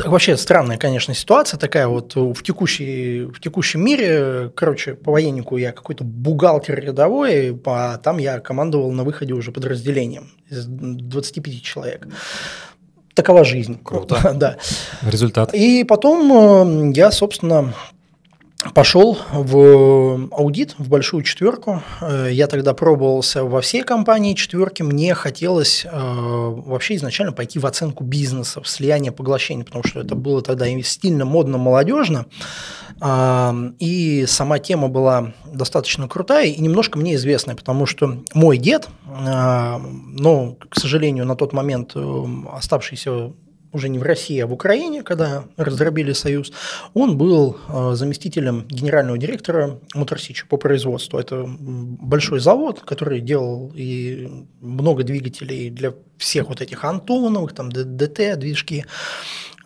Вообще 0.05 0.37
странная, 0.37 0.79
конечно, 0.79 1.13
ситуация 1.13 1.59
такая 1.59 1.89
вот 1.89 2.15
в, 2.15 2.41
текущей, 2.43 3.25
в 3.25 3.41
текущем 3.41 3.85
мире. 3.85 4.53
Короче, 4.55 4.95
по 4.95 5.11
военнику 5.11 5.57
я 5.57 5.73
какой-то 5.73 6.05
бухгалтер 6.05 6.79
рядовой, 6.79 7.61
а 7.67 7.99
там 7.99 8.19
я 8.19 8.39
командовал 8.39 8.93
на 8.93 9.03
выходе 9.03 9.33
уже 9.33 9.51
подразделением 9.51 10.31
из 10.49 10.67
25 10.67 11.63
человек. 11.63 12.07
Такова 13.15 13.45
жизнь. 13.45 13.81
Круто. 13.83 14.33
да. 14.35 14.57
Результат. 15.03 15.53
И 15.53 15.85
потом 15.85 16.91
э, 16.91 16.93
я, 16.95 17.11
собственно, 17.11 17.75
пошел 18.75 19.19
в 19.33 20.29
аудит, 20.33 20.75
в 20.79 20.89
большую 20.89 21.23
четверку. 21.23 21.83
Э, 22.01 22.29
я 22.31 22.47
тогда 22.47 22.75
пробовался 22.75 23.45
во 23.45 23.61
всей 23.61 23.83
компании 23.83 24.35
четверки. 24.35 24.83
Мне 24.83 25.15
хотелось 25.15 25.85
э, 25.85 25.91
вообще 25.93 26.97
изначально 26.97 27.33
пойти 27.33 27.59
в 27.59 27.67
оценку 27.67 28.05
бизнеса, 28.05 28.61
в 28.63 28.69
слияние 28.69 29.13
поглощения, 29.13 29.65
потому 29.65 29.85
что 29.85 30.01
это 30.01 30.15
было 30.15 30.43
тогда 30.43 30.67
стильно, 30.83 31.25
модно, 31.25 31.59
молодежно. 31.59 32.27
И 33.81 34.25
сама 34.29 34.59
тема 34.61 34.87
была 34.87 35.33
достаточно 35.45 36.07
крутая 36.07 36.47
и 36.47 36.61
немножко 36.61 36.99
мне 37.01 37.17
известная, 37.17 37.57
потому 37.57 37.85
что 37.85 38.19
мой 38.33 38.59
дед, 38.59 38.89
э, 39.07 39.79
но, 39.79 40.57
к 40.69 40.79
сожалению, 40.79 41.27
на 41.27 41.35
тот 41.35 41.53
момент 41.53 41.97
оставшийся 42.53 43.33
уже 43.73 43.89
не 43.89 43.99
в 43.99 44.03
России, 44.03 44.39
а 44.39 44.47
в 44.47 44.53
Украине, 44.53 45.03
когда 45.03 45.45
раздробили 45.57 46.13
Союз, 46.13 46.53
он 46.95 47.17
был 47.17 47.57
э, 47.69 47.93
заместителем 47.95 48.67
генерального 48.69 49.19
директора 49.19 49.79
Моторсича 49.95 50.47
по 50.49 50.57
производству. 50.57 51.19
Это 51.19 51.45
большой 51.47 52.41
завод, 52.41 52.81
который 52.81 53.21
делал 53.21 53.73
и 53.75 54.47
много 54.61 55.03
двигателей 55.05 55.71
для 55.71 55.95
всех 56.19 56.49
вот 56.49 56.61
этих 56.61 56.85
Антоновых, 56.85 57.55
там 57.55 57.71
ДТ, 57.71 58.39
движки. 58.39 58.85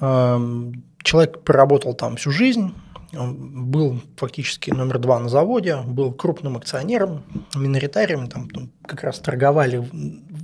Эм, 0.01 0.85
человек 1.03 1.43
проработал 1.43 1.95
там 1.95 2.17
всю 2.17 2.31
жизнь, 2.31 2.73
был 3.13 4.01
фактически 4.17 4.71
номер 4.71 4.99
два 4.99 5.19
на 5.19 5.29
заводе, 5.29 5.81
был 5.83 6.13
крупным 6.13 6.57
акционером, 6.57 7.23
миноритарием, 7.55 8.29
там, 8.29 8.49
там 8.51 8.71
как 8.85 9.03
раз 9.03 9.19
торговали 9.19 9.89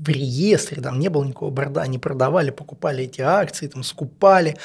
в 0.03 0.09
реестре, 0.09 0.83
там 0.83 0.99
не 0.99 1.09
было 1.09 1.25
никакого 1.25 1.51
борда, 1.51 1.83
они 1.83 1.99
продавали, 1.99 2.51
покупали 2.51 3.05
эти 3.05 3.21
акции, 3.21 3.69
там 3.69 3.85
скупали. 3.85 4.57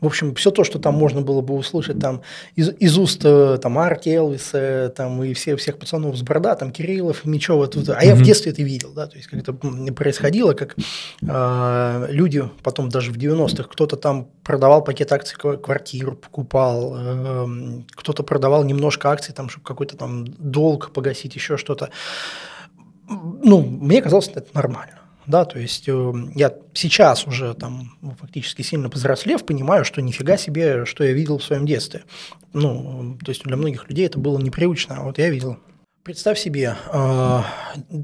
В 0.00 0.06
общем, 0.06 0.34
все 0.36 0.50
то, 0.50 0.62
что 0.62 0.78
там 0.78 0.94
можно 0.94 1.20
было 1.20 1.40
бы 1.40 1.54
услышать 1.54 1.98
там 1.98 2.22
из, 2.54 2.70
из 2.78 2.96
уст 2.96 3.22
э, 3.24 3.58
там 3.60 3.78
Арти 3.78 4.10
Элвиса, 4.10 4.92
там 4.96 5.22
и 5.24 5.34
все, 5.34 5.56
всех 5.56 5.78
пацанов 5.78 6.16
с 6.16 6.22
борда, 6.22 6.54
там 6.54 6.70
Кириллов, 6.70 7.24
Мечева. 7.24 7.66
Тут, 7.66 7.88
а 7.88 8.04
я 8.04 8.14
в 8.14 8.22
детстве 8.22 8.52
это 8.52 8.62
видел, 8.62 8.92
да, 8.94 9.06
то 9.08 9.16
есть 9.16 9.28
как 9.28 9.40
это 9.40 9.52
происходило, 9.92 10.52
как 10.52 10.76
э, 11.22 12.06
люди 12.10 12.48
потом 12.62 12.88
даже 12.88 13.10
в 13.10 13.16
90-х, 13.16 13.64
кто-то 13.64 13.96
там 13.96 14.28
продавал 14.44 14.84
пакет 14.84 15.12
акций, 15.12 15.36
квартиру 15.36 16.14
покупал, 16.14 16.94
э, 16.96 17.46
кто-то 17.90 18.22
продавал 18.22 18.62
немножко 18.62 19.10
акций, 19.10 19.34
там, 19.34 19.48
чтобы 19.48 19.66
какой-то 19.66 19.96
там 19.96 20.24
долг 20.24 20.92
погасить, 20.92 21.34
еще 21.34 21.56
что-то 21.56 21.90
ну, 23.08 23.60
мне 23.62 24.02
казалось, 24.02 24.28
это 24.28 24.48
нормально. 24.54 24.98
Да, 25.26 25.44
то 25.44 25.58
есть 25.58 25.86
э, 25.88 26.12
я 26.34 26.54
сейчас 26.72 27.26
уже 27.26 27.52
там 27.52 27.98
ну, 28.00 28.14
фактически 28.18 28.62
сильно 28.62 28.88
повзрослев, 28.88 29.44
понимаю, 29.44 29.84
что 29.84 30.00
нифига 30.00 30.38
себе, 30.38 30.86
что 30.86 31.04
я 31.04 31.12
видел 31.12 31.36
в 31.36 31.44
своем 31.44 31.66
детстве. 31.66 32.04
Ну, 32.54 33.18
то 33.22 33.30
есть 33.30 33.44
для 33.44 33.58
многих 33.58 33.86
людей 33.90 34.06
это 34.06 34.18
было 34.18 34.38
непривычно, 34.38 34.96
а 34.96 35.04
вот 35.04 35.18
я 35.18 35.28
видел. 35.28 35.58
Представь 36.02 36.38
себе 36.38 36.76
э, 36.90 37.40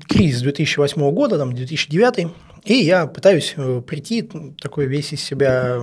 кризис 0.06 0.42
2008 0.42 1.10
года, 1.12 1.38
там 1.38 1.54
2009, 1.54 2.28
и 2.64 2.74
я 2.74 3.06
пытаюсь 3.06 3.54
э, 3.56 3.80
прийти, 3.80 4.28
такой 4.60 4.84
весь 4.84 5.14
из 5.14 5.22
себя 5.22 5.80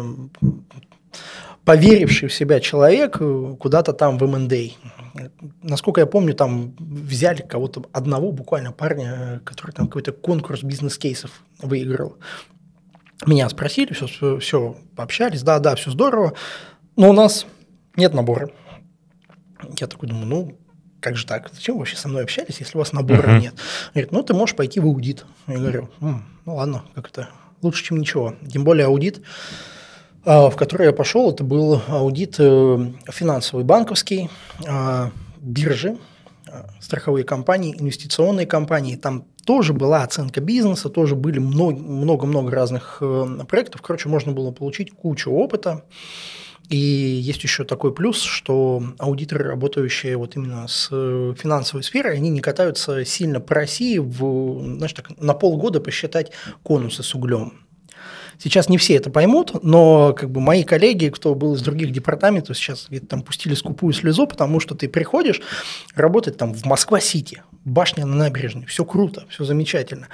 поверивший 1.65 2.27
в 2.27 2.33
себя 2.33 2.59
человек 2.59 3.17
э, 3.19 3.55
куда-то 3.59 3.93
там 3.93 4.17
в 4.17 4.27
МНД 4.27 4.53
насколько 5.61 6.01
я 6.01 6.07
помню, 6.07 6.33
там 6.33 6.75
взяли 6.79 7.41
кого-то 7.41 7.85
одного 7.91 8.31
буквально 8.31 8.71
парня, 8.71 9.41
который 9.45 9.71
там 9.71 9.87
какой-то 9.87 10.11
конкурс 10.11 10.63
бизнес-кейсов 10.63 11.43
выиграл. 11.59 12.17
Меня 13.25 13.49
спросили, 13.49 13.93
все, 13.93 14.39
все, 14.39 14.77
пообщались, 14.95 15.43
да, 15.43 15.59
да, 15.59 15.75
все 15.75 15.91
здорово, 15.91 16.33
но 16.95 17.09
у 17.09 17.13
нас 17.13 17.45
нет 17.95 18.13
набора. 18.13 18.49
Я 19.79 19.87
такой 19.87 20.09
думаю, 20.09 20.25
ну, 20.25 20.57
как 20.99 21.15
же 21.15 21.25
так? 21.25 21.49
Зачем 21.53 21.75
вы 21.75 21.79
вообще 21.79 21.97
со 21.97 22.07
мной 22.07 22.23
общались, 22.23 22.59
если 22.59 22.77
у 22.77 22.79
вас 22.79 22.93
набора 22.93 23.27
uh-huh. 23.27 23.41
нет? 23.41 23.53
Говорит, 23.93 24.11
ну, 24.11 24.23
ты 24.23 24.33
можешь 24.33 24.55
пойти 24.55 24.79
в 24.79 24.85
аудит. 24.85 25.25
Я 25.47 25.57
говорю, 25.57 25.89
ну, 25.99 26.23
ладно, 26.45 26.83
как 26.95 27.09
это, 27.09 27.29
лучше, 27.61 27.83
чем 27.83 27.97
ничего. 27.97 28.35
Тем 28.51 28.63
более 28.63 28.87
аудит 28.87 29.21
в 30.23 30.55
который 30.55 30.87
я 30.87 30.93
пошел, 30.93 31.31
это 31.31 31.43
был 31.43 31.81
аудит 31.87 32.35
э, 32.37 32.91
финансовый, 33.09 33.63
банковский, 33.63 34.29
а, 34.67 35.11
биржи, 35.37 35.97
а, 36.47 36.69
страховые 36.79 37.23
компании, 37.23 37.75
инвестиционные 37.77 38.45
компании. 38.45 38.95
Там 38.95 39.25
тоже 39.45 39.73
была 39.73 40.03
оценка 40.03 40.39
бизнеса, 40.41 40.89
тоже 40.89 41.15
были 41.15 41.39
много-много 41.39 42.51
разных 42.51 42.99
э, 43.01 43.45
проектов. 43.47 43.81
Короче, 43.81 44.09
можно 44.09 44.31
было 44.31 44.51
получить 44.51 44.91
кучу 44.91 45.31
опыта. 45.31 45.83
И 46.69 46.77
есть 46.77 47.43
еще 47.43 47.65
такой 47.65 47.93
плюс, 47.93 48.21
что 48.21 48.81
аудиторы, 48.97 49.43
работающие 49.45 50.15
вот 50.15 50.35
именно 50.35 50.67
с 50.67 50.87
э, 50.91 51.33
финансовой 51.37 51.83
сферой, 51.83 52.15
они 52.15 52.29
не 52.29 52.39
катаются 52.39 53.03
сильно 53.03 53.41
по 53.41 53.55
России 53.55 53.97
в, 53.97 54.77
знаешь, 54.77 54.93
так, 54.93 55.19
на 55.19 55.33
полгода 55.33 55.81
посчитать 55.81 56.31
конусы 56.63 57.03
с 57.03 57.13
углем. 57.13 57.65
Сейчас 58.41 58.69
не 58.69 58.79
все 58.79 58.95
это 58.95 59.11
поймут, 59.11 59.63
но 59.63 60.13
как 60.13 60.31
бы 60.31 60.41
мои 60.41 60.63
коллеги, 60.63 61.09
кто 61.09 61.35
был 61.35 61.53
из 61.53 61.61
других 61.61 61.91
департаментов, 61.91 62.57
сейчас 62.57 62.87
где-то 62.89 63.05
там 63.05 63.21
пустили 63.21 63.53
скупую 63.53 63.93
слезу, 63.93 64.25
потому 64.25 64.59
что 64.59 64.73
ты 64.73 64.89
приходишь 64.89 65.41
работать 65.93 66.37
там 66.37 66.51
в 66.51 66.65
Москва-Сити, 66.65 67.43
башня 67.65 68.07
на 68.07 68.15
набережной, 68.15 68.65
все 68.65 68.83
круто, 68.83 69.25
все 69.29 69.43
замечательно. 69.43 70.07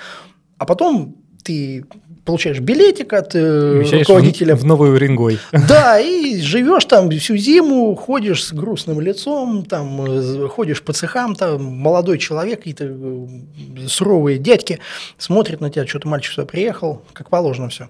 А 0.57 0.65
потом 0.65 1.15
ты 1.41 1.85
получаешь 2.27 2.59
билетик 2.59 3.13
от 3.13 3.33
э, 3.35 3.81
руководителя. 3.91 4.55
В, 4.55 4.61
в 4.61 4.65
новую 4.65 4.93
Уренгой. 4.93 5.39
Да, 5.67 5.99
и 5.99 6.39
живешь 6.41 6.85
там 6.85 7.09
всю 7.09 7.37
зиму, 7.37 7.95
ходишь 7.95 8.43
с 8.43 8.51
грустным 8.51 8.99
лицом, 8.99 9.65
там 9.65 10.01
э, 10.01 10.47
ходишь 10.49 10.83
по 10.83 10.93
цехам, 10.93 11.35
там 11.35 11.63
молодой 11.63 12.19
человек, 12.19 12.59
какие-то 12.59 12.85
э, 12.85 13.87
суровые 13.87 14.37
дядьки 14.37 14.79
смотрят 15.17 15.61
на 15.61 15.69
тебя, 15.69 15.87
что-то 15.87 16.07
мальчик 16.09 16.33
сюда 16.33 16.45
приехал, 16.45 17.01
как 17.13 17.29
положено 17.29 17.69
все. 17.69 17.87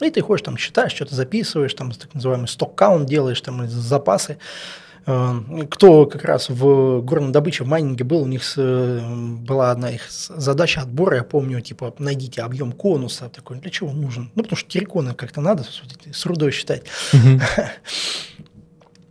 И 0.00 0.08
ты 0.10 0.20
ходишь 0.20 0.42
там, 0.42 0.56
читаешь, 0.56 0.92
что-то 0.92 1.14
записываешь, 1.16 1.74
там 1.74 1.90
так 1.90 2.14
называемый 2.14 2.48
сток-каунт 2.48 3.06
делаешь, 3.06 3.40
там 3.40 3.68
запасы. 3.68 4.38
Э, 5.06 5.40
кто 5.70 6.06
как 6.06 6.24
раз 6.24 6.48
в 6.48 7.00
горной 7.02 7.32
добыче, 7.32 7.64
в 7.64 7.68
майнинге 7.68 8.04
был, 8.04 8.22
у 8.22 8.26
них 8.26 8.42
была 8.56 9.70
одна 9.70 9.90
их 9.90 10.02
задача 10.10 10.82
отбора, 10.82 11.18
я 11.18 11.24
помню, 11.24 11.60
типа, 11.60 11.94
найдите 11.98 12.42
объем 12.42 12.72
конуса, 12.72 13.28
такой, 13.28 13.58
для 13.58 13.70
чего 13.70 13.90
он 13.90 14.00
нужен? 14.00 14.30
Ну, 14.34 14.42
потому 14.42 14.56
что 14.56 14.70
терриконы 14.70 15.14
как-то 15.14 15.40
надо 15.40 15.64
с 16.12 16.26
рудой 16.26 16.50
считать. 16.52 16.82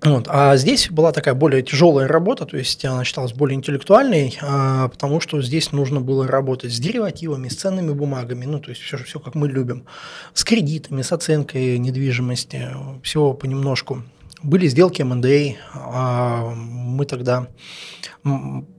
Вот. 0.01 0.27
А 0.29 0.55
здесь 0.55 0.89
была 0.89 1.11
такая 1.11 1.33
более 1.33 1.61
тяжелая 1.61 2.07
работа, 2.07 2.45
то 2.45 2.55
есть 2.55 2.85
она 2.85 3.03
считалась 3.03 3.33
более 3.33 3.55
интеллектуальной, 3.55 4.37
а, 4.41 4.87
потому 4.87 5.19
что 5.19 5.41
здесь 5.41 5.73
нужно 5.73 5.99
было 5.99 6.25
работать 6.25 6.71
с 6.71 6.79
деривативами, 6.79 7.49
с 7.49 7.55
ценными 7.55 7.91
бумагами, 7.91 8.45
ну, 8.45 8.59
то 8.59 8.69
есть 8.69 8.81
все, 8.81 8.97
все 8.97 9.19
как 9.19 9.35
мы 9.35 9.49
любим, 9.49 9.85
с 10.33 10.45
кредитами, 10.45 11.01
с 11.01 11.11
оценкой 11.11 11.77
недвижимости, 11.79 12.69
всего 13.03 13.33
понемножку. 13.33 14.03
Были 14.41 14.67
сделки 14.67 15.01
МНДА, 15.01 15.57
а 15.73 16.53
мы 16.55 17.05
тогда 17.05 17.47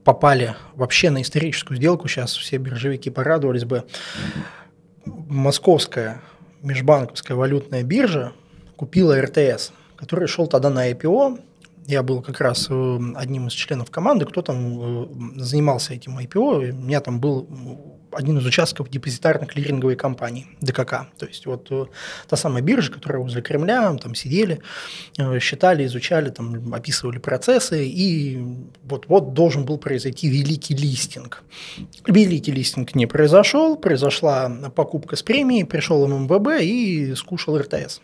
попали 0.03 0.55
вообще 0.75 1.09
на 1.09 1.21
историческую 1.21 1.77
сделку, 1.77 2.07
сейчас 2.07 2.35
все 2.35 2.57
биржевики 2.57 3.09
порадовались 3.09 3.65
бы. 3.65 3.85
Московская 5.05 6.21
межбанковская 6.61 7.35
валютная 7.35 7.83
биржа 7.83 8.33
купила 8.75 9.19
РТС, 9.19 9.71
который 9.95 10.27
шел 10.27 10.47
тогда 10.47 10.69
на 10.69 10.91
IPO, 10.91 11.39
Я 11.87 12.03
был 12.03 12.21
как 12.21 12.39
раз 12.41 12.67
э, 12.69 12.99
одним 13.15 13.47
из 13.47 13.53
членов 13.53 13.89
команды, 13.89 14.25
кто 14.25 14.41
там 14.41 15.37
э, 15.37 15.39
занимался 15.39 15.93
этим 15.93 16.17
IPO. 16.19 16.69
У 16.71 16.73
меня 16.73 17.01
там 17.01 17.19
был 17.19 17.47
один 18.11 18.37
из 18.37 18.45
участков 18.45 18.89
депозитарно-клиринговой 18.89 19.95
компании, 19.95 20.47
ДКК. 20.61 21.07
То 21.17 21.25
есть 21.25 21.45
вот 21.45 21.67
э, 21.71 21.85
та 22.27 22.35
самая 22.35 22.61
биржа, 22.61 22.91
которая 22.91 23.21
возле 23.21 23.41
Кремля, 23.41 23.93
там 23.95 24.15
сидели, 24.15 24.61
считали, 25.39 25.85
изучали, 25.85 26.29
там 26.29 26.73
описывали 26.73 27.19
процессы, 27.19 27.87
и 27.87 28.43
вот-вот 28.83 29.33
должен 29.33 29.65
был 29.65 29.77
произойти 29.77 30.29
великий 30.29 30.75
листинг. 30.75 31.43
Великий 32.07 32.51
листинг 32.51 32.95
не 32.95 33.05
произошел, 33.05 33.75
произошла 33.77 34.49
покупка 34.75 35.15
с 35.15 35.23
премией, 35.23 35.65
пришел 35.65 36.07
ММВБ 36.07 36.61
и 36.61 37.15
скушал 37.15 37.57
РТС. 37.57 38.01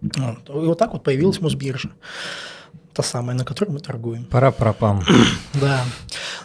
Вот. 0.00 0.48
И 0.48 0.66
вот 0.66 0.78
так 0.78 0.92
вот 0.92 1.02
появилась 1.02 1.40
Мосбиржа 1.40 1.90
та 2.94 3.02
самая, 3.02 3.36
на 3.36 3.44
которой 3.44 3.70
мы 3.70 3.80
торгуем. 3.80 4.24
Пара-парапам. 4.24 5.02
Да. 5.60 5.84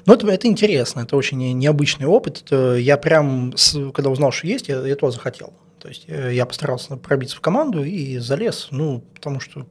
Но 0.05 0.13
это, 0.13 0.27
это 0.27 0.47
интересно, 0.47 1.01
это 1.01 1.15
очень 1.15 1.37
необычный 1.57 2.07
опыт. 2.07 2.43
Это 2.45 2.75
я 2.75 2.97
прям, 2.97 3.53
когда 3.93 4.09
узнал, 4.09 4.31
что 4.31 4.47
есть, 4.47 4.67
я, 4.69 4.85
я 4.85 4.95
тоже 4.95 5.15
захотел. 5.15 5.53
То 5.79 5.87
есть 5.87 6.05
э, 6.07 6.33
я 6.33 6.45
постарался 6.45 6.97
пробиться 6.97 7.37
в 7.37 7.41
команду 7.41 7.83
и 7.83 8.17
залез, 8.17 8.67
ну, 8.71 9.03
потому 9.15 9.39
что 9.39 9.65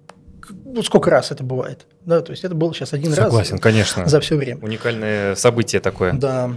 вот 0.64 0.86
сколько 0.86 1.10
раз 1.10 1.30
это 1.30 1.44
бывает. 1.44 1.86
Да, 2.04 2.20
то 2.20 2.30
есть 2.30 2.44
это 2.44 2.54
было 2.54 2.72
сейчас 2.74 2.92
один 2.92 3.10
Согласен, 3.10 3.22
раз. 3.22 3.32
Согласен, 3.32 3.58
конечно. 3.58 4.06
За 4.06 4.20
все 4.20 4.36
время. 4.36 4.60
Уникальное 4.62 5.34
событие 5.34 5.80
такое. 5.80 6.12
Да. 6.14 6.52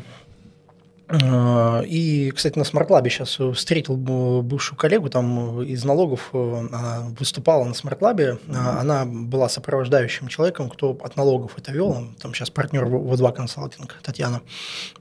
Э, 1.11 1.83
и, 1.85 2.31
кстати, 2.31 2.57
на 2.57 2.63
Smart-Lab 2.63 3.05
е 3.05 3.09
сейчас 3.09 3.37
встретил 3.55 3.97
бывшую 3.97 4.77
коллегу 4.77 5.09
там 5.09 5.61
из 5.61 5.83
налогов, 5.83 6.29
э, 6.33 6.67
она 6.71 7.07
выступала 7.19 7.65
на 7.65 7.73
Smart-Lab 7.73 8.26
е, 8.26 8.37
э, 8.47 8.53
она 8.53 9.05
была 9.05 9.49
сопровождающим 9.49 10.27
человеком, 10.27 10.69
кто 10.69 10.97
от 11.03 11.15
налогов 11.15 11.57
это 11.57 11.71
вел, 11.71 12.07
там 12.21 12.33
сейчас 12.33 12.49
партнер 12.49 12.85
в 12.85 13.17
2 13.17 13.31
консалтинг, 13.31 13.99
Татьяна, 14.03 14.41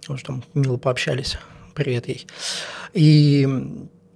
тоже 0.07 0.25
там 0.25 0.43
мило 0.55 0.77
пообщались, 0.77 1.39
привет 1.75 2.09
ей. 2.09 2.27
И, 2.93 3.47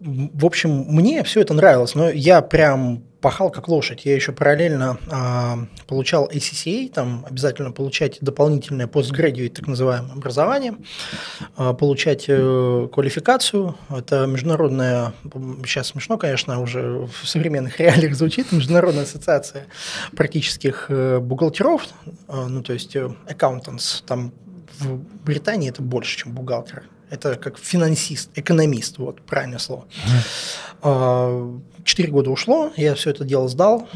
в 0.01 0.45
общем, 0.45 0.71
мне 0.89 1.23
все 1.23 1.41
это 1.41 1.55
нравилось, 1.55 1.95
но 1.95 2.11
я 2.11 2.43
прям 2.43 3.05
пахал 3.25 3.51
как 3.51 3.69
лошадь. 3.69 4.05
Я 4.05 4.15
еще 4.15 4.33
параллельно 4.33 4.99
а, 5.11 5.57
получал 5.87 6.29
ACCA, 6.29 6.91
там 6.93 7.25
обязательно 7.27 7.73
получать 7.73 8.19
дополнительное 8.21 8.87
постградиат, 8.87 9.55
так 9.55 9.67
называемое 9.67 10.13
образование, 10.13 10.75
а, 11.57 11.73
получать 11.73 12.27
а, 12.29 12.87
квалификацию. 12.89 13.77
Это 13.89 14.27
международная, 14.27 15.15
сейчас 15.65 15.87
смешно, 15.87 16.19
конечно, 16.19 16.61
уже 16.61 17.09
в 17.11 17.27
современных 17.27 17.81
реалиях 17.81 18.15
звучит, 18.15 18.53
международная 18.53 19.05
ассоциация 19.05 19.69
практических 20.15 20.91
э, 20.91 21.19
бухгалтеров, 21.19 21.87
а, 22.29 22.47
ну 22.47 22.63
то 22.63 22.75
есть 22.75 22.95
э, 22.95 23.11
accountants, 23.27 24.03
там 24.07 24.35
в 24.81 24.99
Британии 25.25 25.71
это 25.71 25.81
больше, 25.81 26.19
чем 26.19 26.33
бухгалтер. 26.33 26.83
Это 27.11 27.37
как 27.37 27.59
финансист, 27.59 28.31
экономист, 28.35 28.99
вот 28.99 29.23
правильное 29.23 29.59
слово. 29.59 29.87
Четыре 31.85 32.11
года 32.11 32.31
ушло, 32.31 32.73
я 32.77 32.95
все 32.95 33.11
это 33.11 33.25
дело 33.25 33.49
сдал. 33.49 33.89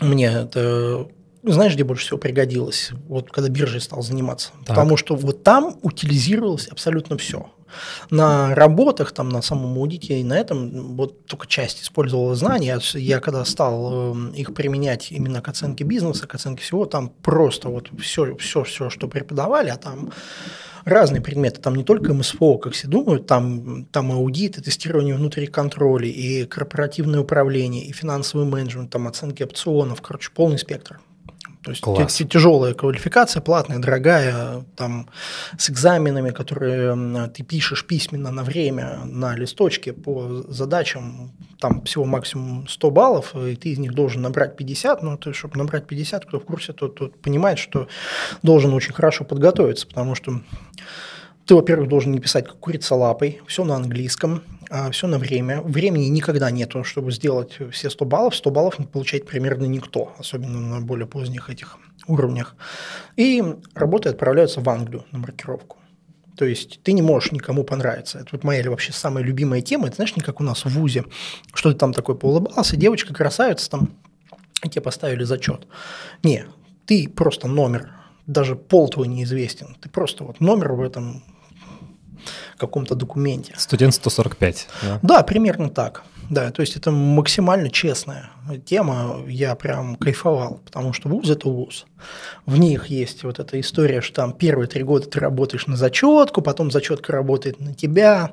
Мне 0.00 0.26
это 0.26 1.08
знаешь, 1.44 1.74
где 1.74 1.84
больше 1.84 2.06
всего 2.06 2.18
пригодилось? 2.18 2.92
Вот 3.08 3.30
когда 3.30 3.48
биржей 3.48 3.80
стал 3.80 4.02
заниматься. 4.02 4.50
Так. 4.60 4.68
Потому 4.68 4.96
что 4.96 5.16
вот 5.16 5.42
там 5.42 5.76
утилизировалось 5.82 6.68
абсолютно 6.68 7.18
все. 7.18 7.50
На 8.10 8.54
работах, 8.54 9.12
там, 9.12 9.28
на 9.30 9.42
самом 9.42 9.78
аудите 9.78 10.20
и 10.20 10.24
на 10.24 10.34
этом 10.34 10.94
вот 10.96 11.26
только 11.26 11.46
часть 11.46 11.82
использовала 11.82 12.34
знания. 12.36 12.78
Я 12.94 13.18
когда 13.18 13.44
стал 13.44 14.12
эм, 14.12 14.30
их 14.32 14.54
применять 14.54 15.10
именно 15.10 15.40
к 15.40 15.48
оценке 15.48 15.82
бизнеса, 15.82 16.26
к 16.26 16.34
оценке 16.34 16.62
всего, 16.62 16.84
там 16.84 17.08
просто 17.08 17.68
вот 17.68 17.88
все, 17.98 18.36
все, 18.36 18.62
все, 18.64 18.90
что 18.90 19.08
преподавали, 19.08 19.70
а 19.70 19.76
там 19.76 20.12
разные 20.84 21.20
предметы, 21.20 21.60
там 21.60 21.74
не 21.74 21.84
только 21.84 22.14
МСФО, 22.14 22.58
как 22.58 22.72
все 22.72 22.88
думают, 22.88 23.26
там, 23.26 23.86
там 23.86 24.12
аудит, 24.12 24.58
и 24.58 24.62
тестирование 24.62 25.14
внутренних 25.14 25.52
контролей, 25.52 26.10
и 26.10 26.44
корпоративное 26.46 27.20
управление, 27.20 27.84
и 27.84 27.92
финансовый 27.92 28.46
менеджмент, 28.46 28.90
там 28.90 29.08
оценки 29.08 29.42
опционов, 29.42 30.02
короче, 30.02 30.30
полный 30.34 30.58
спектр. 30.58 31.00
То 31.62 31.70
есть 31.70 31.82
Класс. 31.82 32.20
тяжелая 32.28 32.74
квалификация, 32.74 33.40
платная, 33.40 33.78
дорогая, 33.78 34.64
там 34.76 35.08
с 35.56 35.70
экзаменами, 35.70 36.30
которые 36.30 37.28
ты 37.28 37.44
пишешь 37.44 37.86
письменно 37.86 38.32
на 38.32 38.42
время, 38.42 39.00
на 39.04 39.36
листочке 39.36 39.92
по 39.92 40.42
задачам, 40.48 41.32
там 41.60 41.82
всего 41.82 42.04
максимум 42.04 42.66
100 42.66 42.90
баллов, 42.90 43.36
и 43.36 43.54
ты 43.54 43.68
из 43.68 43.78
них 43.78 43.94
должен 43.94 44.22
набрать 44.22 44.56
50, 44.56 45.02
но 45.02 45.16
ты, 45.16 45.32
чтобы 45.32 45.56
набрать 45.56 45.86
50, 45.86 46.26
кто 46.26 46.40
в 46.40 46.44
курсе, 46.44 46.72
тот, 46.72 46.96
тот 46.96 47.20
понимает, 47.20 47.60
что 47.60 47.86
должен 48.42 48.74
очень 48.74 48.92
хорошо 48.92 49.24
подготовиться, 49.24 49.86
потому 49.86 50.16
что 50.16 50.40
ты, 51.46 51.54
во-первых, 51.54 51.88
должен 51.88 52.12
не 52.12 52.18
писать 52.18 52.46
как 52.46 52.58
курица 52.58 52.96
лапой, 52.96 53.40
все 53.46 53.64
на 53.64 53.76
английском, 53.76 54.42
все 54.90 55.06
на 55.06 55.18
время. 55.18 55.60
Времени 55.60 56.06
никогда 56.06 56.50
нету, 56.50 56.84
чтобы 56.84 57.12
сделать 57.12 57.58
все 57.72 57.90
100 57.90 58.04
баллов. 58.04 58.36
100 58.36 58.50
баллов 58.50 58.78
не 58.78 58.86
получает 58.86 59.26
примерно 59.26 59.64
никто, 59.64 60.14
особенно 60.18 60.60
на 60.60 60.80
более 60.80 61.06
поздних 61.06 61.50
этих 61.50 61.78
уровнях. 62.06 62.56
И 63.16 63.42
работы 63.74 64.08
отправляются 64.08 64.60
в 64.60 64.68
Англию 64.68 65.04
на 65.12 65.18
маркировку. 65.18 65.76
То 66.36 66.46
есть 66.46 66.80
ты 66.82 66.92
не 66.92 67.02
можешь 67.02 67.32
никому 67.32 67.62
понравиться. 67.62 68.18
Это 68.18 68.30
вот 68.32 68.44
моя 68.44 68.68
вообще 68.70 68.92
самая 68.92 69.22
любимая 69.22 69.60
тема. 69.60 69.86
Это 69.86 69.96
знаешь, 69.96 70.16
не 70.16 70.22
как 70.22 70.40
у 70.40 70.44
нас 70.44 70.64
в 70.64 70.70
ВУЗе, 70.70 71.04
что 71.52 71.72
ты 71.72 71.78
там 71.78 71.92
такой 71.92 72.16
поулыбался, 72.16 72.76
девочка 72.76 73.12
красавица 73.12 73.70
там, 73.70 73.90
тебе 74.62 74.80
поставили 74.80 75.24
зачет. 75.24 75.66
Не, 76.22 76.46
ты 76.86 77.08
просто 77.08 77.48
номер, 77.48 77.90
даже 78.26 78.56
пол 78.56 78.88
твой 78.88 79.08
неизвестен. 79.08 79.76
Ты 79.80 79.88
просто 79.88 80.24
вот 80.24 80.40
номер 80.40 80.72
в 80.72 80.80
этом 80.80 81.22
каком-то 82.56 82.94
документе. 82.94 83.54
Студент 83.56 83.94
145. 83.94 84.68
Да? 84.82 84.98
да, 85.02 85.22
примерно 85.22 85.68
так. 85.68 86.04
Да, 86.30 86.50
то 86.50 86.62
есть 86.62 86.76
это 86.76 86.90
максимально 86.90 87.68
честная 87.68 88.30
тема, 88.64 89.22
я 89.28 89.54
прям 89.54 89.96
кайфовал, 89.96 90.60
потому 90.64 90.92
что 90.92 91.08
вуз– 91.08 91.28
это 91.30 91.48
вуз. 91.48 91.84
В 92.46 92.58
них 92.58 92.86
есть 92.86 93.24
вот 93.24 93.38
эта 93.38 93.60
история, 93.60 94.00
что 94.00 94.14
там 94.16 94.32
первые 94.32 94.66
три 94.66 94.82
года 94.82 95.06
ты 95.06 95.20
работаешь 95.20 95.66
на 95.66 95.76
зачетку, 95.76 96.40
потом 96.40 96.70
зачетка 96.70 97.12
работает 97.12 97.60
на 97.60 97.74
тебя. 97.74 98.32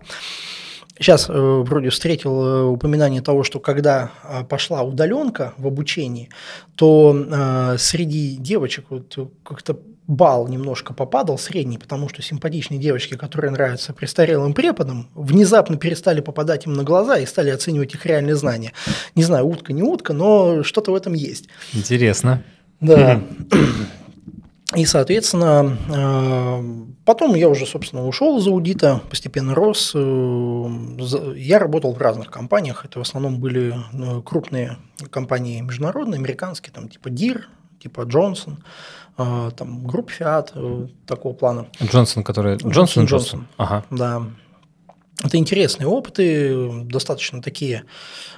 Сейчас 0.98 1.30
э, 1.30 1.34
вроде 1.34 1.90
встретил 1.90 2.46
э, 2.46 2.64
упоминание 2.64 3.22
того, 3.22 3.44
что 3.44 3.60
когда 3.60 4.12
э, 4.24 4.44
пошла 4.44 4.82
удаленка 4.82 5.54
в 5.58 5.66
обучении, 5.66 6.30
то 6.76 7.16
э, 7.16 7.78
среди 7.78 8.36
девочек 8.36 8.86
вот 8.90 9.18
как-то 9.44 9.80
балл 10.10 10.48
немножко 10.48 10.94
попадал, 10.94 11.38
средний, 11.38 11.78
потому 11.78 12.10
что 12.10 12.24
симпатичные 12.24 12.80
девочки, 12.80 13.16
которые 13.16 13.52
нравятся 13.52 13.94
престарелым 13.94 14.54
преподам, 14.54 15.08
внезапно 15.14 15.78
перестали 15.78 16.20
попадать 16.20 16.66
им 16.66 16.74
на 16.74 16.84
глаза 16.84 17.20
и 17.20 17.28
стали 17.28 17.52
оценивать 17.52 17.94
их 17.94 18.06
реальные 18.08 18.36
знания. 18.36 18.74
Не 19.14 19.24
знаю, 19.24 19.46
утка, 19.46 19.72
не 19.72 19.84
утка, 19.84 20.14
но 20.14 20.64
что-то 20.64 20.92
в 20.92 20.96
этом 20.96 21.14
есть. 21.14 21.48
Интересно. 21.74 22.44
Да. 22.82 23.22
И, 24.76 24.86
соответственно, 24.86 25.78
э, 25.90 26.94
потом 27.06 27.36
я 27.36 27.50
уже, 27.50 27.66
собственно, 27.66 28.08
ушел 28.08 28.38
из 28.40 28.48
аудита, 28.48 29.02
постепенно 29.10 29.54
рос. 29.56 29.94
Э, 29.96 31.34
я 31.36 31.60
работал 31.60 31.94
в 31.94 31.98
разных 31.98 32.30
компаниях. 32.32 32.86
Это 32.86 33.00
в 33.00 33.02
основном 33.02 33.40
были 33.40 33.74
э, 33.74 34.22
крупные 34.24 34.78
компании 35.10 35.62
международные, 35.62 36.20
американские, 36.20 36.72
там 36.72 36.88
типа 36.88 37.08
DIR, 37.08 37.42
типа 37.80 38.02
Johnson. 38.02 38.58
А, 39.22 39.52
там, 39.52 39.86
групп 39.86 40.12
Fiat, 40.18 40.52
э, 40.56 40.88
такого 41.06 41.34
плана. 41.34 41.68
Джонсон, 41.84 42.24
который... 42.24 42.56
Джонсон 42.56 43.04
Джонсон. 43.04 43.48
Ага. 43.58 43.84
Да. 43.92 44.24
Это 45.22 45.36
интересные 45.36 45.88
опыты, 45.88 46.86
достаточно 46.86 47.42
такие 47.42 47.84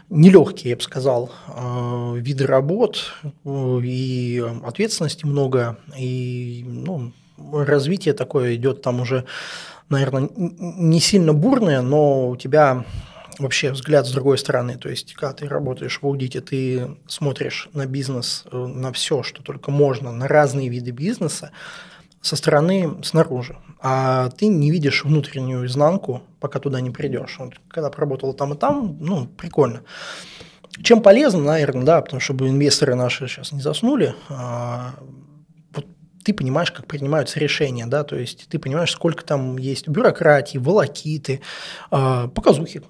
нелегкие, 0.09 0.71
я 0.71 0.75
бы 0.75 0.81
сказал, 0.81 1.31
а, 1.47 2.15
виды 2.15 2.47
работ, 2.47 3.13
э, 3.45 3.79
и 3.83 4.43
ответственности 4.65 5.23
много, 5.27 5.77
и 5.95 6.65
ну, 6.65 7.11
развитие 7.53 8.15
такое 8.15 8.55
идет 8.55 8.81
там 8.81 9.01
уже, 9.01 9.25
наверное, 9.89 10.29
не 10.35 10.99
сильно 10.99 11.31
бурное, 11.31 11.83
но 11.83 12.29
у 12.29 12.35
тебя 12.37 12.85
вообще 13.39 13.71
взгляд 13.71 14.05
с 14.05 14.11
другой 14.11 14.37
стороны. 14.37 14.77
То 14.77 14.89
есть, 14.89 15.13
когда 15.13 15.33
ты 15.33 15.47
работаешь 15.47 15.99
в 16.01 16.05
аудите, 16.05 16.41
ты 16.41 16.97
смотришь 17.07 17.69
на 17.73 17.85
бизнес, 17.85 18.43
э, 18.51 18.57
на 18.57 18.91
все, 18.93 19.23
что 19.23 19.43
только 19.43 19.71
можно, 19.71 20.11
на 20.11 20.27
разные 20.27 20.69
виды 20.69 20.91
бизнеса 20.91 21.51
со 22.21 22.35
стороны 22.35 23.03
снаружи. 23.03 23.57
А 23.79 24.29
ты 24.29 24.47
не 24.47 24.71
видишь 24.71 25.03
внутреннюю 25.03 25.65
изнанку, 25.65 26.21
пока 26.39 26.59
туда 26.59 26.79
не 26.81 26.91
придешь. 26.91 27.37
Вот, 27.39 27.53
когда 27.67 27.89
поработал 27.89 28.33
там 28.33 28.53
и 28.53 28.57
там, 28.57 28.97
ну, 28.99 29.25
прикольно. 29.25 29.81
Чем 30.83 31.01
полезно, 31.01 31.41
наверное, 31.41 31.83
да, 31.83 32.01
потому 32.01 32.21
чтобы 32.21 32.47
инвесторы 32.47 32.95
наши 32.95 33.27
сейчас 33.27 33.51
не 33.51 33.61
заснули, 33.61 34.15
а, 34.29 34.93
ты 36.23 36.33
понимаешь, 36.33 36.71
как 36.71 36.85
принимаются 36.85 37.39
решения, 37.39 37.85
да, 37.85 38.03
то 38.03 38.15
есть 38.15 38.47
ты 38.47 38.59
понимаешь, 38.59 38.91
сколько 38.91 39.23
там 39.23 39.57
есть 39.57 39.87
бюрократии, 39.87 40.57
волокиты, 40.57 41.41
а, 41.89 42.27
показухи, 42.27 42.83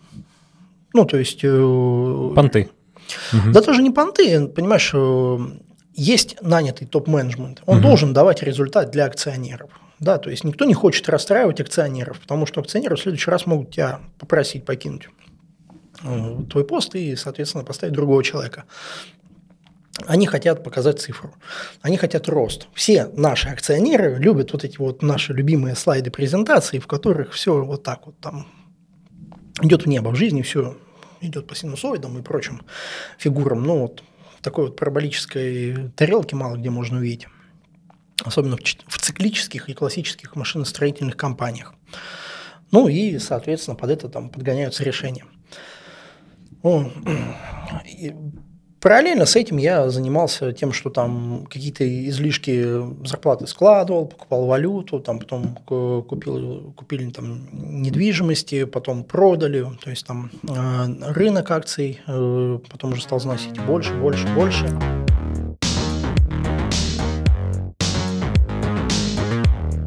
ну, 0.93 1.05
то 1.05 1.17
есть... 1.17 1.39
Э, 1.43 2.33
понты. 2.35 2.69
Да 3.45 3.61
даже 3.61 3.81
не 3.81 3.91
понты, 3.91 4.47
понимаешь, 4.47 4.91
э, 4.93 5.37
есть 5.93 6.37
нанятый 6.41 6.87
топ-менеджмент, 6.87 7.61
он 7.65 7.77
угу. 7.77 7.87
должен 7.87 8.13
давать 8.13 8.41
результат 8.43 8.91
для 8.91 9.05
акционеров. 9.05 9.71
Да, 9.99 10.17
то 10.17 10.31
есть 10.31 10.43
никто 10.43 10.65
не 10.65 10.73
хочет 10.73 11.07
расстраивать 11.09 11.61
акционеров, 11.61 12.19
потому 12.19 12.45
что 12.47 12.61
акционеры 12.61 12.95
в 12.95 13.01
следующий 13.01 13.29
раз 13.29 13.45
могут 13.45 13.71
тебя 13.71 13.99
попросить 14.17 14.65
покинуть 14.65 15.09
э, 16.03 16.37
твой 16.49 16.65
пост 16.65 16.95
и, 16.95 17.15
соответственно, 17.15 17.63
поставить 17.63 17.93
другого 17.93 18.23
человека. 18.23 18.63
Они 20.07 20.25
хотят 20.25 20.63
показать 20.63 20.99
цифру, 20.99 21.35
они 21.81 21.97
хотят 21.97 22.27
рост. 22.27 22.67
Все 22.73 23.09
наши 23.13 23.49
акционеры 23.49 24.15
любят 24.17 24.53
вот 24.53 24.63
эти 24.63 24.77
вот 24.77 25.03
наши 25.03 25.33
любимые 25.33 25.75
слайды 25.75 26.09
презентации, 26.09 26.79
в 26.79 26.87
которых 26.87 27.33
все 27.33 27.63
вот 27.63 27.83
так 27.83 28.07
вот 28.07 28.17
там 28.19 28.47
идет 29.61 29.83
в 29.83 29.87
небо 29.87 30.09
в 30.09 30.15
жизни, 30.15 30.41
все 30.41 30.77
идет 31.21 31.47
по 31.47 31.55
синусоидам 31.55 32.17
и 32.17 32.21
прочим 32.21 32.61
фигурам. 33.17 33.63
Ну 33.63 33.79
вот 33.79 34.03
такой 34.41 34.65
вот 34.65 34.75
параболической 34.75 35.89
тарелки 35.95 36.35
мало 36.35 36.57
где 36.57 36.69
можно 36.69 36.97
увидеть. 36.97 37.27
Особенно 38.23 38.55
в 38.55 38.97
циклических 38.99 39.69
и 39.69 39.73
классических 39.73 40.35
машиностроительных 40.35 41.17
компаниях. 41.17 41.73
Ну 42.71 42.87
и, 42.87 43.17
соответственно, 43.19 43.75
под 43.75 43.89
это 43.89 44.09
там 44.09 44.29
подгоняются 44.29 44.83
решения. 44.83 45.25
Ну, 46.63 46.91
Параллельно 48.81 49.27
с 49.27 49.35
этим 49.35 49.57
я 49.57 49.91
занимался 49.91 50.53
тем, 50.53 50.73
что 50.73 50.89
там 50.89 51.45
какие-то 51.45 51.87
излишки 52.09 52.81
зарплаты 53.05 53.45
складывал, 53.45 54.07
покупал 54.07 54.47
валюту, 54.47 54.99
там 54.99 55.19
потом 55.19 55.55
купил, 55.55 56.73
купили 56.75 57.11
там 57.11 57.47
недвижимости, 57.51 58.63
потом 58.63 59.03
продали, 59.03 59.67
то 59.83 59.91
есть 59.91 60.07
там 60.07 60.31
э, 60.49 61.11
рынок 61.13 61.51
акций 61.51 62.01
э, 62.07 62.59
потом 62.71 62.93
уже 62.93 63.03
стал 63.03 63.19
заносить 63.19 63.63
больше, 63.65 63.93
больше, 63.93 64.27
больше. 64.33 64.65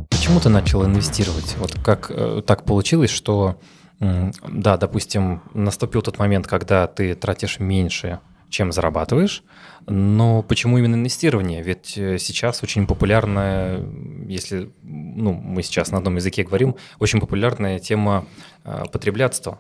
Почему 0.08 0.38
ты 0.38 0.50
начал 0.50 0.84
инвестировать? 0.86 1.56
Вот 1.58 1.74
как 1.82 2.12
э, 2.14 2.42
так 2.46 2.62
получилось, 2.62 3.10
что 3.10 3.56
да, 4.00 4.76
допустим, 4.76 5.42
наступил 5.54 6.02
тот 6.02 6.18
момент, 6.18 6.46
когда 6.46 6.86
ты 6.86 7.14
тратишь 7.14 7.58
меньше 7.58 8.20
чем 8.54 8.72
зарабатываешь. 8.72 9.42
Но 9.86 10.42
почему 10.42 10.78
именно 10.78 10.94
инвестирование? 10.94 11.62
Ведь 11.62 11.98
э, 11.98 12.18
сейчас 12.18 12.62
очень 12.62 12.86
популярная, 12.86 13.84
если 14.26 14.70
ну, 14.82 15.32
мы 15.32 15.62
сейчас 15.62 15.90
на 15.90 15.98
одном 15.98 16.16
языке 16.16 16.44
говорим, 16.44 16.76
очень 17.00 17.20
популярная 17.20 17.78
тема 17.78 18.26
э, 18.64 18.84
потреблятства. 18.92 19.58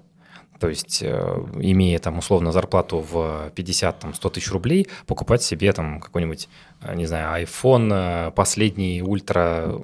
То 0.60 0.68
есть, 0.68 1.02
э, 1.02 1.08
имея 1.60 1.98
там 1.98 2.18
условно 2.18 2.52
зарплату 2.52 3.00
в 3.00 3.52
50-100 3.54 4.30
тысяч 4.30 4.50
рублей, 4.50 4.86
покупать 5.06 5.42
себе 5.42 5.72
там 5.72 6.00
какой-нибудь, 6.00 6.48
не 6.94 7.06
знаю, 7.06 7.44
iPhone 7.44 8.30
последний 8.30 9.02
Ultra 9.02 9.78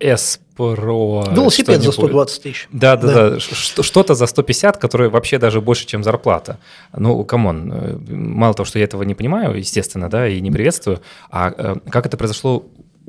S 0.00 0.40
Pro... 0.56 1.34
Велосипед 1.34 1.82
за 1.82 1.92
120 1.92 2.42
тысяч. 2.42 2.68
Да, 2.72 2.96
да, 2.96 3.06
да. 3.06 3.30
да. 3.30 3.40
Что-то 3.40 4.14
за 4.14 4.26
150, 4.26 4.78
которое 4.78 5.08
вообще 5.10 5.38
даже 5.38 5.60
больше, 5.60 5.86
чем 5.86 6.02
зарплата. 6.02 6.58
Ну, 6.96 7.24
come 7.24 7.51
on, 7.51 7.72
э, 7.72 7.98
мало 8.08 8.54
того, 8.54 8.64
что 8.64 8.78
я 8.78 8.84
этого 8.84 9.02
не 9.02 9.14
понимаю, 9.14 9.56
естественно, 9.58 10.08
да, 10.08 10.26
и 10.28 10.40
не 10.40 10.50
приветствую, 10.50 11.00
а 11.30 11.52
э, 11.56 11.76
как 11.90 12.06
это 12.06 12.16
произошло 12.16 12.64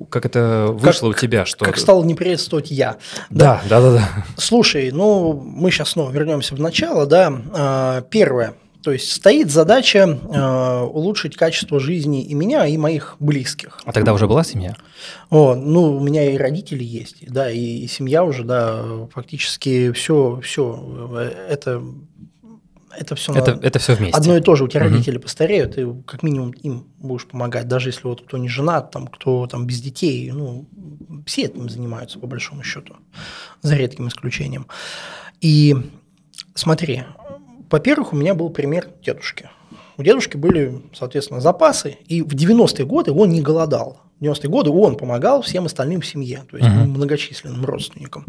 как 0.09 0.27
это 0.27 0.67
вышло 0.69 1.07
как, 1.09 1.17
у 1.17 1.19
тебя? 1.19 1.45
Что... 1.45 1.65
Как 1.65 1.77
стал 1.77 2.03
не 2.03 2.13
приветствовать 2.13 2.69
я. 2.69 2.97
Да, 3.31 3.63
да, 3.67 3.81
да, 3.81 3.93
да. 3.93 4.09
Слушай, 4.37 4.91
ну 4.91 5.33
мы 5.33 5.71
сейчас 5.71 5.89
снова 5.89 6.11
вернемся 6.11 6.53
в 6.53 6.59
начало, 6.59 7.07
да. 7.07 7.33
А, 7.53 8.01
первое. 8.01 8.53
То 8.83 8.91
есть 8.91 9.11
стоит 9.11 9.51
задача 9.51 9.99
э, 10.07 10.81
улучшить 10.83 11.35
качество 11.35 11.79
жизни 11.79 12.23
и 12.23 12.33
меня, 12.33 12.65
и 12.65 12.77
моих 12.77 13.15
близких. 13.19 13.79
А 13.85 13.91
тогда 13.91 14.13
уже 14.13 14.27
была 14.27 14.43
семья? 14.43 14.75
О, 15.29 15.55
ну, 15.55 15.97
у 15.97 15.99
меня 15.99 16.31
и 16.31 16.37
родители 16.37 16.83
есть, 16.83 17.29
да, 17.29 17.51
и, 17.51 17.59
и 17.59 17.87
семья 17.87 18.23
уже, 18.23 18.43
да, 18.43 18.83
фактически 19.13 19.91
все, 19.91 20.39
все, 20.43 21.29
это 21.49 21.83
это 22.97 23.15
все 23.15 23.33
это, 23.33 23.55
на... 23.55 23.59
это 23.59 23.79
все 23.79 23.93
вместе. 23.95 24.17
Одно 24.17 24.37
и 24.37 24.41
то 24.41 24.55
же. 24.55 24.63
У 24.63 24.67
тебя 24.67 24.85
угу. 24.85 24.89
родители 24.89 25.17
постареют, 25.17 25.75
ты 25.75 25.87
как 26.05 26.23
минимум 26.23 26.51
им 26.51 26.87
будешь 26.97 27.27
помогать, 27.27 27.67
даже 27.67 27.89
если 27.89 28.07
вот 28.07 28.21
кто 28.21 28.37
не 28.37 28.49
женат, 28.49 28.91
там, 28.91 29.07
кто 29.07 29.45
там 29.47 29.67
без 29.67 29.81
детей, 29.81 30.31
ну, 30.31 30.65
все 31.25 31.43
этим 31.43 31.69
занимаются, 31.69 32.19
по 32.19 32.27
большому 32.27 32.63
счету, 32.63 32.95
за 33.61 33.75
редким 33.75 34.07
исключением. 34.07 34.67
И 35.41 35.75
смотри, 36.55 37.03
во-первых, 37.69 38.13
у 38.13 38.15
меня 38.15 38.33
был 38.33 38.49
пример 38.49 38.89
дедушки. 39.03 39.49
У 39.97 40.03
дедушки 40.03 40.37
были, 40.37 40.81
соответственно, 40.93 41.41
запасы, 41.41 41.97
и 42.07 42.21
в 42.21 42.33
90-е 42.33 42.85
годы 42.85 43.11
он 43.11 43.29
не 43.29 43.41
голодал. 43.41 43.99
В 44.19 44.23
90-е 44.23 44.49
годы 44.49 44.69
он 44.69 44.95
помогал 44.95 45.41
всем 45.41 45.65
остальным 45.65 46.01
в 46.01 46.05
семье, 46.05 46.43
то 46.49 46.57
есть 46.57 46.69
uh-huh. 46.69 46.85
многочисленным 46.85 47.65
родственникам. 47.65 48.25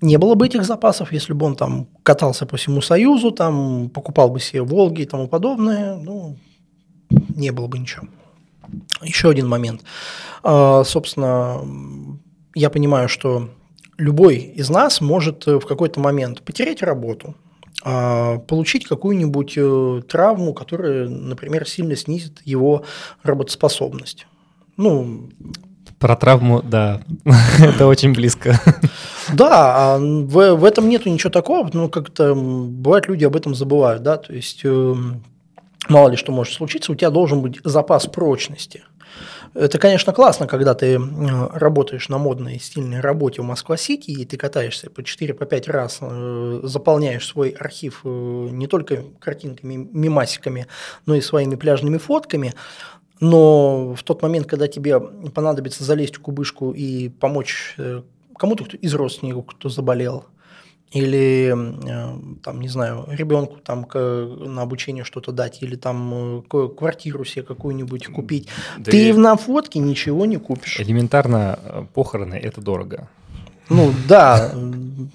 Не 0.00 0.16
было 0.16 0.34
бы 0.34 0.46
этих 0.46 0.64
запасов, 0.64 1.12
если 1.12 1.32
бы 1.32 1.46
он 1.46 1.54
там 1.54 1.86
катался 2.02 2.46
по 2.46 2.56
всему 2.56 2.80
Союзу, 2.80 3.30
там 3.30 3.88
покупал 3.90 4.30
бы 4.30 4.40
себе 4.40 4.62
Волги 4.62 5.02
и 5.02 5.06
тому 5.06 5.28
подобное, 5.28 5.96
ну, 5.96 6.36
не 7.10 7.52
было 7.52 7.68
бы 7.68 7.78
ничего. 7.78 8.08
Еще 9.02 9.30
один 9.30 9.48
момент. 9.48 9.82
А, 10.42 10.82
собственно, 10.84 11.60
я 12.54 12.70
понимаю, 12.70 13.08
что 13.08 13.50
любой 13.98 14.36
из 14.36 14.70
нас 14.70 15.00
может 15.00 15.46
в 15.46 15.60
какой-то 15.60 16.00
момент 16.00 16.42
потерять 16.42 16.82
работу, 16.82 17.36
получить 17.82 18.86
какую-нибудь 18.86 19.54
э, 19.56 20.02
травму, 20.08 20.54
которая, 20.54 21.08
например, 21.08 21.66
сильно 21.66 21.96
снизит 21.96 22.40
его 22.44 22.84
работоспособность. 23.22 24.26
Ну, 24.76 25.30
про 25.98 26.16
травму, 26.16 26.62
да, 26.62 27.00
это 27.58 27.86
очень 27.86 28.12
близко. 28.12 28.60
Да, 29.32 29.94
а 29.94 29.98
в, 29.98 30.54
в 30.56 30.64
этом 30.64 30.88
нету 30.88 31.08
ничего 31.08 31.30
такого, 31.30 31.70
но 31.72 31.88
как-то 31.88 32.34
бывает 32.34 33.06
люди 33.06 33.24
об 33.24 33.36
этом 33.36 33.54
забывают, 33.54 34.02
да, 34.02 34.16
то 34.16 34.32
есть 34.32 34.64
эм, 34.64 35.22
мало 35.88 36.10
ли 36.10 36.16
что 36.16 36.32
может 36.32 36.54
случиться, 36.54 36.92
у 36.92 36.96
тебя 36.96 37.10
должен 37.10 37.40
быть 37.40 37.60
запас 37.62 38.06
прочности. 38.06 38.82
Это, 39.54 39.78
конечно, 39.78 40.14
классно, 40.14 40.46
когда 40.46 40.74
ты 40.74 40.98
работаешь 41.52 42.08
на 42.08 42.16
модной 42.16 42.58
стильной 42.58 43.00
работе 43.00 43.42
в 43.42 43.44
Москва-Сити, 43.44 44.10
и 44.10 44.24
ты 44.24 44.38
катаешься 44.38 44.88
по 44.88 45.00
4-5 45.00 45.34
по 45.34 45.72
раз, 45.72 45.98
э, 46.00 46.60
заполняешь 46.62 47.26
свой 47.26 47.50
архив 47.50 48.00
э, 48.04 48.08
не 48.08 48.66
только 48.66 49.04
картинками, 49.18 49.88
мимасиками, 49.92 50.68
но 51.04 51.14
и 51.14 51.20
своими 51.20 51.56
пляжными 51.56 51.98
фотками. 51.98 52.54
Но 53.20 53.94
в 53.94 54.02
тот 54.02 54.22
момент, 54.22 54.46
когда 54.46 54.68
тебе 54.68 54.98
понадобится 54.98 55.84
залезть 55.84 56.16
в 56.16 56.20
кубышку 56.20 56.72
и 56.72 57.10
помочь 57.10 57.74
э, 57.76 58.02
кому-то 58.38 58.64
из 58.76 58.94
родственников, 58.94 59.46
кто 59.46 59.68
заболел, 59.68 60.24
или 60.92 61.54
э, 61.54 62.18
там, 62.42 62.60
не 62.60 62.68
знаю, 62.68 63.06
ребенку 63.08 63.56
там 63.64 63.86
на 63.94 64.62
обучение 64.62 65.04
что-то 65.04 65.32
дать, 65.32 65.62
или 65.62 65.76
там 65.76 66.42
э, 66.52 66.68
квартиру 66.76 67.24
себе 67.24 67.42
какую-нибудь 67.42 68.08
купить. 68.08 68.48
Да 68.78 68.90
Ты 68.90 69.08
и... 69.08 69.12
на 69.12 69.36
фотке 69.36 69.78
ничего 69.78 70.26
не 70.26 70.36
купишь. 70.36 70.80
Элементарно 70.80 71.58
э, 71.62 71.84
похороны– 71.94 72.34
это 72.42 72.60
дорого. 72.60 73.08
Ну 73.68 73.92
да, 74.06 74.52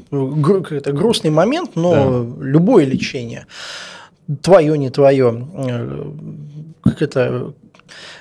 это 0.10 0.92
грустный 0.92 1.30
момент, 1.30 1.76
но 1.76 2.24
да. 2.24 2.44
любое 2.44 2.86
лечение, 2.86 3.46
твое, 4.42 4.76
не 4.78 4.90
твое, 4.90 5.48
как 6.82 7.02
это, 7.04 7.54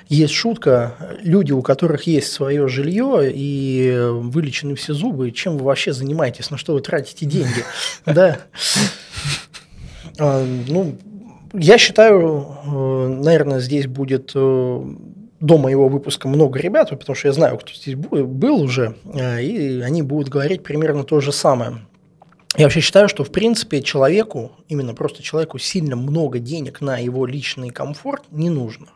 есть 0.09 0.33
шутка, 0.35 0.95
люди, 1.23 1.53
у 1.53 1.63
которых 1.63 2.07
есть 2.07 2.33
свое 2.33 2.69
жилье 2.69 3.31
и 3.33 3.99
вылечены 4.11 4.75
все 4.75 4.95
зубы, 4.95 5.31
чем 5.31 5.59
вы 5.59 5.65
вообще 5.65 5.93
занимаетесь, 5.93 6.51
на 6.51 6.59
что 6.59 6.75
вы 6.75 6.81
тратите 6.81 7.27
деньги? 7.27 7.65
Да. 8.07 8.39
А, 10.19 10.47
ну, 10.69 10.97
я 11.53 11.79
считаю, 11.79 12.47
э, 12.65 13.21
наверное, 13.23 13.61
здесь 13.61 13.87
будет 13.87 14.33
э, 14.35 14.85
до 15.41 15.59
моего 15.59 15.89
выпуска 15.89 16.29
много 16.29 16.59
ребят, 16.59 16.91
потому 16.91 17.15
что 17.15 17.29
я 17.29 17.33
знаю, 17.33 17.59
кто 17.59 17.73
здесь 17.73 17.95
был 17.95 18.63
уже, 18.63 18.97
э, 19.13 19.43
и 19.43 19.81
они 19.81 20.03
будут 20.03 20.29
говорить 20.29 20.63
примерно 20.63 21.05
то 21.05 21.21
же 21.21 21.33
самое. 21.33 21.79
Я 22.57 22.65
вообще 22.65 22.81
считаю, 22.81 23.09
что 23.09 23.23
в 23.23 23.31
принципе 23.31 23.83
человеку, 23.83 24.53
именно 24.69 24.95
просто 24.95 25.23
человеку 25.23 25.59
сильно 25.59 25.95
много 25.95 26.39
денег 26.39 26.81
на 26.81 26.97
его 26.99 27.27
личный 27.27 27.71
комфорт 27.71 28.23
не 28.31 28.49
нужно. 28.49 28.87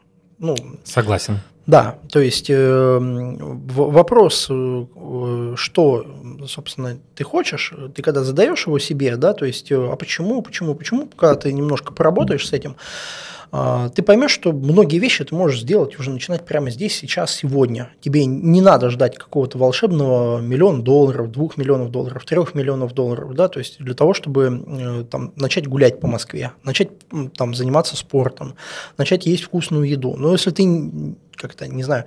Ну, 0.40 0.56
Согласен. 0.84 1.40
Да, 1.66 1.98
то 2.10 2.18
есть 2.18 2.46
э, 2.48 2.98
вопрос, 2.98 4.48
э, 4.50 5.54
что, 5.56 6.06
собственно, 6.48 6.98
ты 7.14 7.22
хочешь, 7.22 7.72
ты 7.94 8.02
когда 8.02 8.24
задаешь 8.24 8.66
его 8.66 8.80
себе, 8.80 9.16
да, 9.16 9.34
то 9.34 9.44
есть, 9.44 9.70
э, 9.70 9.76
а 9.76 9.94
почему, 9.94 10.42
почему, 10.42 10.74
почему, 10.74 11.06
когда 11.06 11.36
ты 11.36 11.52
немножко 11.52 11.92
поработаешь 11.92 12.48
с 12.48 12.52
этим, 12.52 12.72
а, 12.72 13.29
ты 13.50 14.02
поймешь, 14.02 14.30
что 14.30 14.52
многие 14.52 14.98
вещи 14.98 15.24
ты 15.24 15.34
можешь 15.34 15.62
сделать 15.62 15.98
уже 15.98 16.10
начинать 16.10 16.44
прямо 16.44 16.70
здесь, 16.70 16.96
сейчас, 16.96 17.34
сегодня. 17.34 17.90
Тебе 18.00 18.24
не 18.24 18.60
надо 18.60 18.90
ждать 18.90 19.18
какого-то 19.18 19.58
волшебного 19.58 20.40
миллиона 20.40 20.82
долларов, 20.82 21.32
двух 21.32 21.56
миллионов 21.56 21.90
долларов, 21.90 22.24
трех 22.24 22.54
миллионов 22.54 22.94
долларов, 22.94 23.34
да, 23.34 23.48
то 23.48 23.58
есть 23.58 23.82
для 23.82 23.94
того, 23.94 24.14
чтобы 24.14 24.64
э, 24.66 25.04
там, 25.10 25.32
начать 25.36 25.66
гулять 25.66 26.00
по 26.00 26.06
Москве, 26.06 26.52
начать 26.62 26.90
там, 27.36 27.54
заниматься 27.54 27.96
спортом, 27.96 28.54
начать 28.96 29.26
есть 29.26 29.42
вкусную 29.42 29.88
еду. 29.88 30.16
Но 30.16 30.32
если 30.32 30.50
ты 30.50 31.16
как-то, 31.40 31.66
не 31.66 31.82
знаю, 31.82 32.04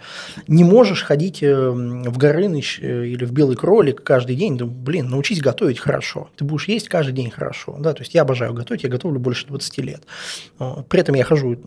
не 0.48 0.63
можешь 0.63 1.04
ходить 1.04 1.41
э, 1.41 1.69
в 1.69 2.17
Горыныч 2.17 2.80
э, 2.82 3.08
или 3.08 3.26
в 3.26 3.32
Белый 3.32 3.56
кролик 3.56 4.04
каждый 4.04 4.36
день, 4.36 4.58
да, 4.58 4.65
блин, 4.65 5.10
научись 5.10 5.41
готовить 5.41 5.80
хорошо. 5.80 6.30
Ты 6.36 6.46
будешь 6.46 6.67
есть 6.67 6.89
каждый 6.89 7.13
день 7.13 7.32
хорошо. 7.32 7.76
Да? 7.80 7.93
То 7.93 8.02
есть 8.02 8.13
я 8.13 8.22
обожаю 8.22 8.54
готовить, 8.54 8.84
я 8.84 8.89
готовлю 8.89 9.19
больше 9.19 9.48
20 9.48 9.78
лет. 9.80 10.04
При 10.89 11.00
этом 11.00 11.15
я 11.15 11.24
хожу 11.24 11.58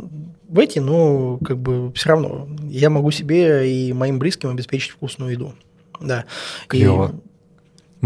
в 0.48 0.58
эти, 0.58 0.78
но 0.78 1.38
как 1.44 1.58
бы 1.58 1.92
все 1.92 2.10
равно 2.10 2.48
я 2.68 2.90
могу 2.90 3.10
себе 3.10 3.70
и 3.70 3.92
моим 3.92 4.18
близким 4.18 4.50
обеспечить 4.50 4.90
вкусную 4.90 5.32
еду. 5.32 5.54
Да. 6.00 6.24
Клево. 6.68 7.14
И 7.22 7.25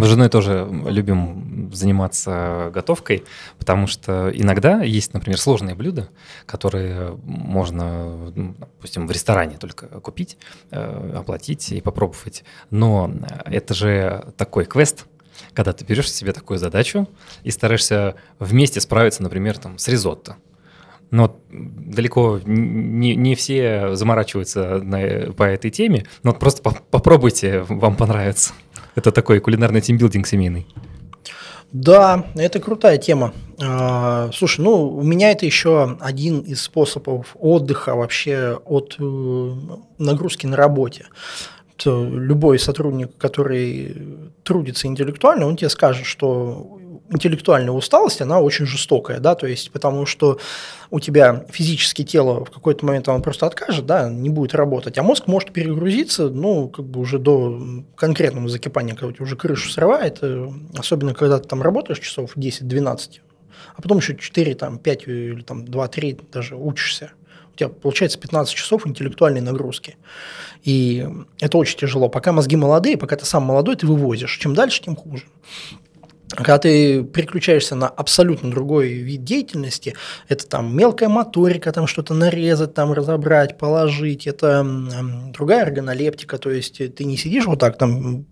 мы 0.00 0.06
с 0.06 0.08
женой 0.08 0.30
тоже 0.30 0.66
любим 0.86 1.70
заниматься 1.74 2.70
готовкой, 2.72 3.22
потому 3.58 3.86
что 3.86 4.30
иногда 4.32 4.82
есть, 4.82 5.12
например, 5.12 5.38
сложные 5.38 5.74
блюда, 5.74 6.08
которые 6.46 7.18
можно, 7.22 8.30
ну, 8.34 8.54
допустим, 8.58 9.06
в 9.06 9.10
ресторане 9.10 9.58
только 9.58 9.88
купить, 10.00 10.38
э, 10.70 11.12
оплатить 11.16 11.70
и 11.72 11.82
попробовать. 11.82 12.44
Но 12.70 13.12
это 13.44 13.74
же 13.74 14.32
такой 14.38 14.64
квест, 14.64 15.04
когда 15.52 15.74
ты 15.74 15.84
берешь 15.84 16.10
себе 16.10 16.32
такую 16.32 16.58
задачу 16.58 17.06
и 17.42 17.50
стараешься 17.50 18.14
вместе 18.38 18.80
справиться, 18.80 19.22
например, 19.22 19.58
там, 19.58 19.76
с 19.76 19.86
ризотто. 19.88 20.36
Но 21.10 21.40
далеко 21.50 22.40
не, 22.44 23.16
не 23.16 23.34
все 23.34 23.94
заморачиваются 23.96 24.78
на, 24.78 25.32
по 25.32 25.42
этой 25.42 25.70
теме, 25.70 26.06
но 26.22 26.32
просто 26.32 26.62
по 26.62 26.70
попробуйте, 26.90 27.62
вам 27.68 27.96
понравится. 27.96 28.52
Это 28.94 29.12
такой 29.12 29.40
кулинарный 29.40 29.80
тимбилдинг 29.80 30.26
семейный. 30.26 30.66
Да, 31.72 32.26
это 32.34 32.58
крутая 32.58 32.98
тема. 32.98 33.32
А, 33.62 34.30
слушай, 34.32 34.60
ну, 34.60 34.88
у 34.88 35.02
меня 35.02 35.30
это 35.30 35.46
еще 35.46 35.96
один 36.00 36.40
из 36.40 36.62
способов 36.62 37.36
отдыха 37.38 37.94
вообще 37.94 38.60
от 38.64 38.96
э, 38.98 39.54
нагрузки 39.98 40.46
на 40.46 40.56
работе. 40.56 41.06
Любой 41.84 42.58
сотрудник, 42.58 43.16
который 43.16 43.96
трудится 44.42 44.86
интеллектуально, 44.86 45.46
он 45.46 45.56
тебе 45.56 45.70
скажет, 45.70 46.04
что 46.04 46.78
интеллектуальная 47.10 47.72
усталость, 47.72 48.20
она 48.22 48.40
очень 48.40 48.66
жестокая, 48.66 49.18
да, 49.18 49.34
то 49.34 49.46
есть 49.46 49.70
потому 49.70 50.06
что 50.06 50.38
у 50.90 51.00
тебя 51.00 51.44
физически 51.50 52.04
тело 52.04 52.44
в 52.44 52.50
какой-то 52.50 52.86
момент 52.86 53.08
оно 53.08 53.20
просто 53.20 53.46
откажет, 53.46 53.86
да, 53.86 54.08
не 54.08 54.30
будет 54.30 54.54
работать, 54.54 54.96
а 54.98 55.02
мозг 55.02 55.26
может 55.26 55.52
перегрузиться, 55.52 56.30
ну, 56.30 56.68
как 56.68 56.84
бы 56.84 57.00
уже 57.00 57.18
до 57.18 57.60
конкретного 57.96 58.48
закипания, 58.48 58.94
когда 58.94 59.08
у 59.08 59.12
тебя 59.12 59.24
уже 59.24 59.36
крышу 59.36 59.70
срывает, 59.70 60.18
э, 60.22 60.48
особенно 60.78 61.14
когда 61.14 61.38
ты 61.38 61.48
там 61.48 61.62
работаешь 61.62 61.98
часов 61.98 62.36
10-12, 62.36 63.20
а 63.76 63.82
потом 63.82 63.98
еще 63.98 64.16
4, 64.16 64.54
там, 64.54 64.78
5 64.78 65.08
или 65.08 65.42
там 65.42 65.64
2-3 65.64 66.20
даже 66.32 66.56
учишься. 66.56 67.12
У 67.52 67.56
тебя 67.56 67.68
получается 67.68 68.18
15 68.18 68.54
часов 68.54 68.86
интеллектуальной 68.86 69.40
нагрузки. 69.40 69.96
И 70.62 71.06
это 71.40 71.58
очень 71.58 71.76
тяжело. 71.76 72.08
Пока 72.08 72.32
мозги 72.32 72.56
молодые, 72.56 72.96
пока 72.96 73.16
ты 73.16 73.26
сам 73.26 73.42
молодой, 73.42 73.76
ты 73.76 73.86
вывозишь. 73.86 74.38
Чем 74.38 74.54
дальше, 74.54 74.82
тем 74.82 74.96
хуже 74.96 75.24
когда 76.30 76.58
ты 76.58 77.02
переключаешься 77.02 77.74
на 77.74 77.88
абсолютно 77.88 78.50
другой 78.50 78.88
вид 78.88 79.24
деятельности, 79.24 79.94
это 80.28 80.46
там 80.46 80.76
мелкая 80.76 81.08
моторика, 81.08 81.72
там 81.72 81.86
что-то 81.86 82.14
нарезать, 82.14 82.74
там 82.74 82.92
разобрать, 82.92 83.58
положить, 83.58 84.26
это 84.26 84.64
другая 85.32 85.62
органолептика, 85.62 86.38
то 86.38 86.50
есть 86.50 86.78
ты 86.94 87.04
не 87.04 87.16
сидишь 87.16 87.46
вот 87.46 87.58
так 87.58 87.78
там 87.78 88.26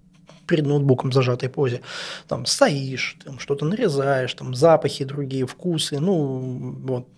перед 0.46 0.66
ноутбуком 0.66 1.10
в 1.10 1.14
зажатой 1.14 1.50
позе, 1.50 1.82
там 2.26 2.46
стоишь, 2.46 3.16
там 3.24 3.38
что-то 3.38 3.66
нарезаешь, 3.66 4.32
там 4.32 4.54
запахи 4.54 5.04
другие, 5.04 5.46
вкусы, 5.46 6.00
ну 6.00 6.78
вот. 6.84 7.08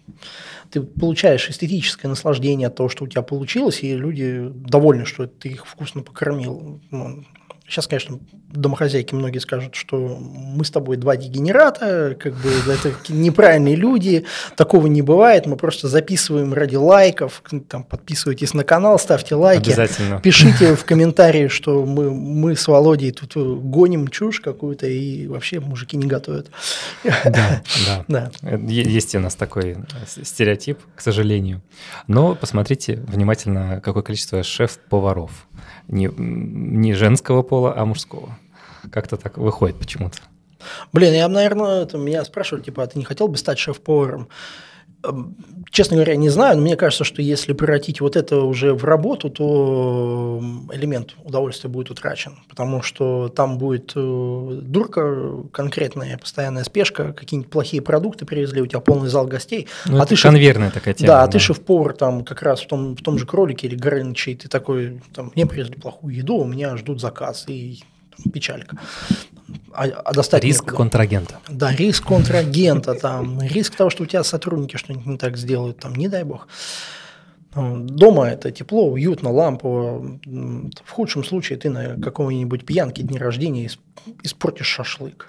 Ты 0.71 0.83
получаешь 0.83 1.49
эстетическое 1.49 2.09
наслаждение 2.09 2.67
от 2.67 2.75
того, 2.75 2.89
что 2.89 3.05
у 3.05 3.07
тебя 3.07 3.23
получилось, 3.23 3.83
и 3.83 3.97
люди 3.97 4.49
довольны, 4.53 5.05
что 5.05 5.27
ты 5.27 5.51
их 5.51 5.67
вкусно 5.67 6.03
покормил. 6.03 6.81
Ну, 6.91 7.25
Сейчас, 7.71 7.87
конечно, 7.87 8.19
домохозяйки 8.49 9.15
многие 9.15 9.39
скажут, 9.39 9.77
что 9.77 9.97
мы 9.97 10.65
с 10.65 10.73
тобой 10.73 10.97
два 10.97 11.17
дегенерата, 11.17 12.17
как 12.19 12.35
бы 12.35 12.51
это 12.67 12.93
неправильные 13.09 13.77
люди, 13.77 14.25
такого 14.57 14.89
не 14.89 15.03
бывает, 15.03 15.47
мы 15.47 15.57
просто 15.57 15.87
записываем 15.87 16.53
ради 16.53 16.75
лайков, 16.75 17.45
там, 17.69 17.85
подписывайтесь 17.85 18.55
на 18.55 18.65
канал, 18.65 18.99
ставьте 18.99 19.37
лайки, 19.37 19.69
Обязательно. 19.69 20.21
пишите 20.21 20.75
в 20.75 20.85
комментарии, 20.85 21.47
что 21.47 21.87
мы, 21.87 22.11
мы 22.11 22.57
с 22.57 22.67
Володей 22.67 23.13
тут 23.13 23.37
гоним 23.37 24.09
чушь 24.09 24.41
какую-то 24.41 24.89
и 24.89 25.29
вообще 25.29 25.61
мужики 25.61 25.97
не 25.97 26.09
готовят. 26.09 26.51
Да, 27.05 27.63
да. 28.09 28.33
да. 28.43 28.57
Есть 28.67 29.15
у 29.15 29.21
нас 29.21 29.37
такой 29.37 29.77
стереотип, 30.25 30.81
к 30.97 31.01
сожалению. 31.01 31.63
Но 32.09 32.35
посмотрите 32.35 32.97
внимательно, 33.07 33.81
какое 33.81 34.03
количество 34.03 34.43
шеф-поваров 34.43 35.31
не, 35.91 36.11
не 36.17 36.95
женского 36.95 37.43
пола, 37.43 37.75
а 37.77 37.85
мужского. 37.85 38.39
Как-то 38.91 39.17
так 39.17 39.37
выходит 39.37 39.77
почему-то. 39.77 40.19
Блин, 40.93 41.15
я, 41.15 41.29
наверное, 41.29 41.83
это, 41.83 41.99
меня 41.99 42.25
спрашивали, 42.25 42.63
типа, 42.63 42.83
а 42.83 42.87
ты 42.87 42.99
не 42.99 43.05
хотел 43.05 43.29
бы 43.29 43.37
стать 43.37 43.59
шеф-поваром? 43.59 44.29
Честно 45.71 45.97
говоря, 45.97 46.17
не 46.17 46.29
знаю, 46.29 46.57
но 46.57 46.63
мне 46.63 46.77
кажется, 46.77 47.05
что 47.05 47.23
если 47.23 47.53
превратить 47.53 48.01
вот 48.01 48.17
это 48.17 48.41
уже 48.41 48.75
в 48.75 48.85
работу, 48.85 49.31
то 49.31 50.43
элемент 50.73 51.15
удовольствия 51.25 51.71
будет 51.71 51.91
утрачен, 51.91 52.39
потому 52.49 52.83
что 52.83 53.29
там 53.29 53.57
будет 53.57 53.93
э, 53.95 54.61
дурка 54.63 55.45
конкретная, 55.53 56.19
постоянная 56.19 56.65
спешка, 56.65 57.13
какие-нибудь 57.13 57.51
плохие 57.51 57.83
продукты 57.83 58.27
привезли, 58.27 58.61
у 58.61 58.67
тебя 58.67 58.81
полный 58.81 59.09
зал 59.09 59.27
гостей. 59.27 59.69
Ну, 59.87 60.01
а 60.01 60.07
ты 60.07 60.17
конвейерная 60.17 60.69
шеф... 60.69 60.75
такая 60.75 60.95
тема. 60.95 61.07
Да, 61.07 61.23
а 61.23 61.29
ты 61.29 61.39
шеф-повар 61.39 61.95
там 61.95 62.25
как 62.25 62.43
раз 62.43 62.61
в 62.61 62.67
том, 62.67 62.97
в 62.97 63.03
том 63.03 63.19
же 63.19 63.25
кролике 63.25 63.69
или 63.69 63.77
горыныче, 63.77 64.35
ты 64.35 64.49
такой, 64.49 65.01
там, 65.15 65.33
мне 65.35 65.47
привезли 65.47 65.77
плохую 65.77 66.15
еду, 66.15 66.37
у 66.37 66.45
меня 66.45 66.77
ждут 66.77 67.01
заказ, 67.01 67.45
и 67.47 67.81
печалька. 68.33 68.77
А, 69.73 69.85
а 69.85 70.13
достать 70.13 70.45
риск 70.45 70.63
некуда. 70.63 70.77
контрагента. 70.77 71.39
Да, 71.49 71.75
риск 71.75 72.05
контрагента, 72.05 72.95
там, 72.95 73.41
риск 73.41 73.77
того, 73.77 73.91
что 73.91 74.03
у 74.03 74.07
тебя 74.07 74.25
сотрудники 74.25 74.77
что-нибудь 74.77 75.07
не 75.07 75.19
так 75.19 75.37
сделают, 75.37 75.79
там, 75.79 75.95
не 75.95 76.09
дай 76.09 76.25
бог. 76.25 76.49
Дома 77.55 78.29
это 78.29 78.53
тепло, 78.53 78.91
уютно, 78.91 79.31
лампово. 79.31 80.19
В 80.25 80.91
худшем 80.91 81.25
случае 81.25 81.59
ты 81.59 81.69
на 81.69 82.01
какой-нибудь 82.01 82.65
пьянке 82.65 83.03
дни 83.03 83.19
рождения 83.19 83.69
испортишь 84.23 84.67
шашлык. 84.67 85.27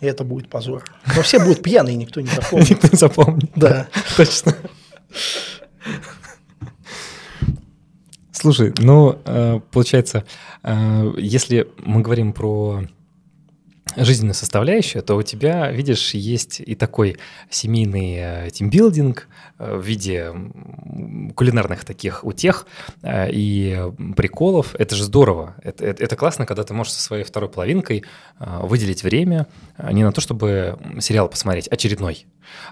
И 0.00 0.06
это 0.06 0.24
будет 0.24 0.48
позор. 0.48 0.84
Но 1.14 1.22
все 1.22 1.38
будут 1.38 1.62
пьяные, 1.62 1.96
никто 1.96 2.20
не 2.20 2.26
запомнит. 2.26 2.70
Никто 2.70 2.88
не 2.90 2.98
запомнит. 2.98 3.50
Да. 3.54 3.88
Точно. 4.16 4.54
Слушай, 8.32 8.74
ну, 8.78 9.18
э, 9.24 9.60
получается, 9.70 10.24
э, 10.64 11.12
если 11.16 11.68
мы 11.78 12.02
говорим 12.02 12.32
про 12.32 12.82
жизненная 13.96 14.34
составляющая, 14.34 15.02
то 15.02 15.16
у 15.16 15.22
тебя, 15.22 15.70
видишь, 15.70 16.14
есть 16.14 16.60
и 16.60 16.74
такой 16.74 17.18
семейный 17.50 18.46
э, 18.46 18.50
тимбилдинг 18.50 19.28
в 19.58 19.80
виде 19.80 20.32
кулинарных 21.36 21.84
таких 21.84 22.24
утех 22.24 22.66
и 23.04 23.80
приколов. 24.16 24.74
Это 24.74 24.96
же 24.96 25.04
здорово. 25.04 25.54
Это, 25.62 25.86
это, 25.86 26.02
это 26.02 26.16
классно, 26.16 26.46
когда 26.46 26.64
ты 26.64 26.74
можешь 26.74 26.94
со 26.94 27.00
своей 27.00 27.22
второй 27.22 27.48
половинкой 27.48 28.04
выделить 28.40 29.04
время 29.04 29.46
не 29.90 30.02
на 30.02 30.10
то, 30.10 30.20
чтобы 30.20 30.78
сериал 31.00 31.28
посмотреть 31.28 31.68
очередной, 31.68 32.26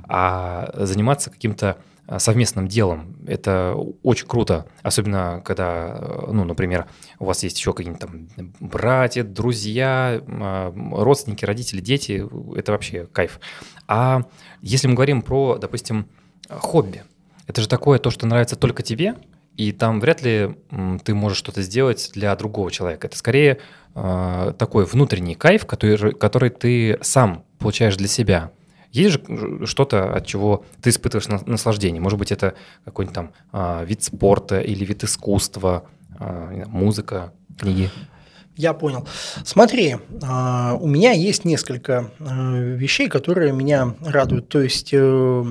а 0.09 0.71
заниматься 0.75 1.31
каким-то 1.31 1.77
Э, 1.77 1.90
совместным 2.19 2.67
делом. 2.67 3.17
Это 3.27 3.77
очень 4.03 4.27
круто, 4.27 4.67
особенно 4.83 5.41
когда, 5.45 5.97
э, 5.97 6.31
ну, 6.33 6.45
например, 6.45 6.87
у 7.19 7.25
вас 7.25 7.43
есть 7.43 7.59
еще 7.59 7.73
какие-нибудь 7.73 8.01
там 8.01 8.51
братья, 8.59 9.23
друзья, 9.23 10.21
э, 10.27 10.73
родственники, 10.93 11.45
родители, 11.45 11.81
дети. 11.81 12.27
Это 12.57 12.73
вообще 12.73 13.07
кайф. 13.07 13.39
А 13.87 14.23
если 14.61 14.89
мы 14.89 14.95
говорим 14.95 15.23
про, 15.23 15.57
допустим, 15.59 16.09
хобби, 16.49 17.05
это 17.47 17.61
же 17.61 17.69
такое 17.69 17.99
то, 17.99 18.11
что 18.11 18.27
нравится 18.27 18.57
только 18.57 18.83
тебе, 18.83 19.15
и 19.57 19.73
там 19.73 20.01
вряд 20.01 20.23
ли 20.23 20.57
ты 21.05 21.15
можешь 21.15 21.39
что-то 21.39 21.63
сделать 21.63 22.11
для 22.15 22.35
другого 22.35 22.71
человека. 22.71 23.07
Это 23.09 23.17
скорее 23.17 23.59
такой 23.93 24.85
внутренний 24.85 25.35
кайф, 25.35 25.67
который, 25.67 26.13
который 26.13 26.51
ты 26.51 26.99
сам 27.03 27.45
получаешь 27.59 27.97
для 27.97 28.07
себя. 28.09 28.53
Есть 28.93 29.21
же 29.29 29.67
что-то, 29.67 30.15
от 30.15 30.27
чего 30.27 30.65
ты 30.83 30.91
испытываешь 30.91 31.29
наслаждение. 31.47 32.01
Может 32.01 32.19
быть, 32.19 32.33
это 32.33 32.55
какой-нибудь 32.85 33.15
там 33.15 33.33
а, 33.53 33.85
вид 33.85 34.03
спорта 34.03 34.61
или 34.61 34.85
вид 34.85 35.05
искусства, 35.05 35.85
а, 36.19 36.65
музыка, 36.67 37.33
книги. 37.57 37.91
Я 38.57 38.75
понял. 38.75 39.07
Смотри, 39.45 39.97
а, 40.23 40.77
у 40.81 40.89
меня 40.89 41.13
есть 41.13 41.45
несколько 41.45 42.11
вещей, 42.19 43.09
которые 43.09 43.53
меня 43.53 43.95
радуют. 44.05 44.49
То 44.49 44.61
есть 44.61 44.91
э, 44.93 45.45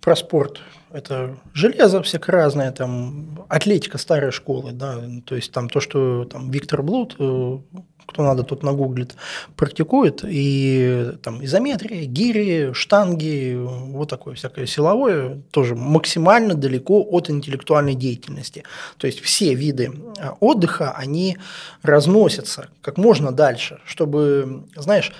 про 0.00 0.16
спорт. 0.16 0.60
Это 0.92 1.36
железо 1.52 2.02
всякое 2.02 2.32
разное, 2.32 2.72
там 2.72 3.44
атлетика 3.48 3.96
старой 3.96 4.32
школы, 4.32 4.72
да, 4.72 4.96
то 5.24 5.36
есть 5.36 5.52
там 5.52 5.68
то, 5.68 5.80
что 5.80 6.24
там 6.24 6.50
Виктор 6.50 6.82
Блуд, 6.82 7.14
э, 7.18 7.58
кто 8.06 8.24
надо, 8.24 8.42
тот 8.42 8.64
нагуглит, 8.64 9.14
практикует, 9.54 10.24
и 10.24 11.12
там 11.22 11.44
изометрия, 11.44 12.06
гири, 12.06 12.72
штанги, 12.72 13.56
вот 13.56 14.10
такое 14.10 14.34
всякое 14.34 14.66
силовое, 14.66 15.40
тоже 15.52 15.76
максимально 15.76 16.54
далеко 16.54 17.06
от 17.08 17.30
интеллектуальной 17.30 17.94
деятельности. 17.94 18.64
То 18.96 19.06
есть 19.06 19.20
все 19.20 19.54
виды 19.54 19.92
э, 20.18 20.30
отдыха, 20.40 20.90
они 20.90 21.38
разносятся 21.82 22.68
как 22.82 22.98
можно 22.98 23.30
дальше, 23.30 23.78
чтобы, 23.84 24.64
знаешь, 24.74 25.12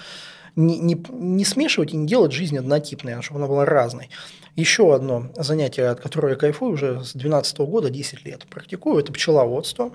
не, 0.57 0.79
не, 0.79 1.01
не 1.11 1.45
смешивать 1.45 1.93
и 1.93 1.97
не 1.97 2.09
делать 2.09 2.33
жизнь 2.33 2.59
однотипной, 2.59 3.23
чтобы 3.23 3.39
она 3.39 3.47
была 3.47 3.65
разной. 3.65 4.11
Еще 4.57 4.95
одно 4.95 5.31
занятие, 5.37 5.89
от 5.89 6.01
которого 6.01 6.31
я 6.31 6.37
кайфую 6.37 6.73
уже 6.73 6.95
с 7.05 7.13
2012 7.13 7.59
года, 7.61 7.91
10 7.91 8.25
лет 8.25 8.47
практикую, 8.49 8.99
это 8.99 9.13
пчеловодство. 9.13 9.91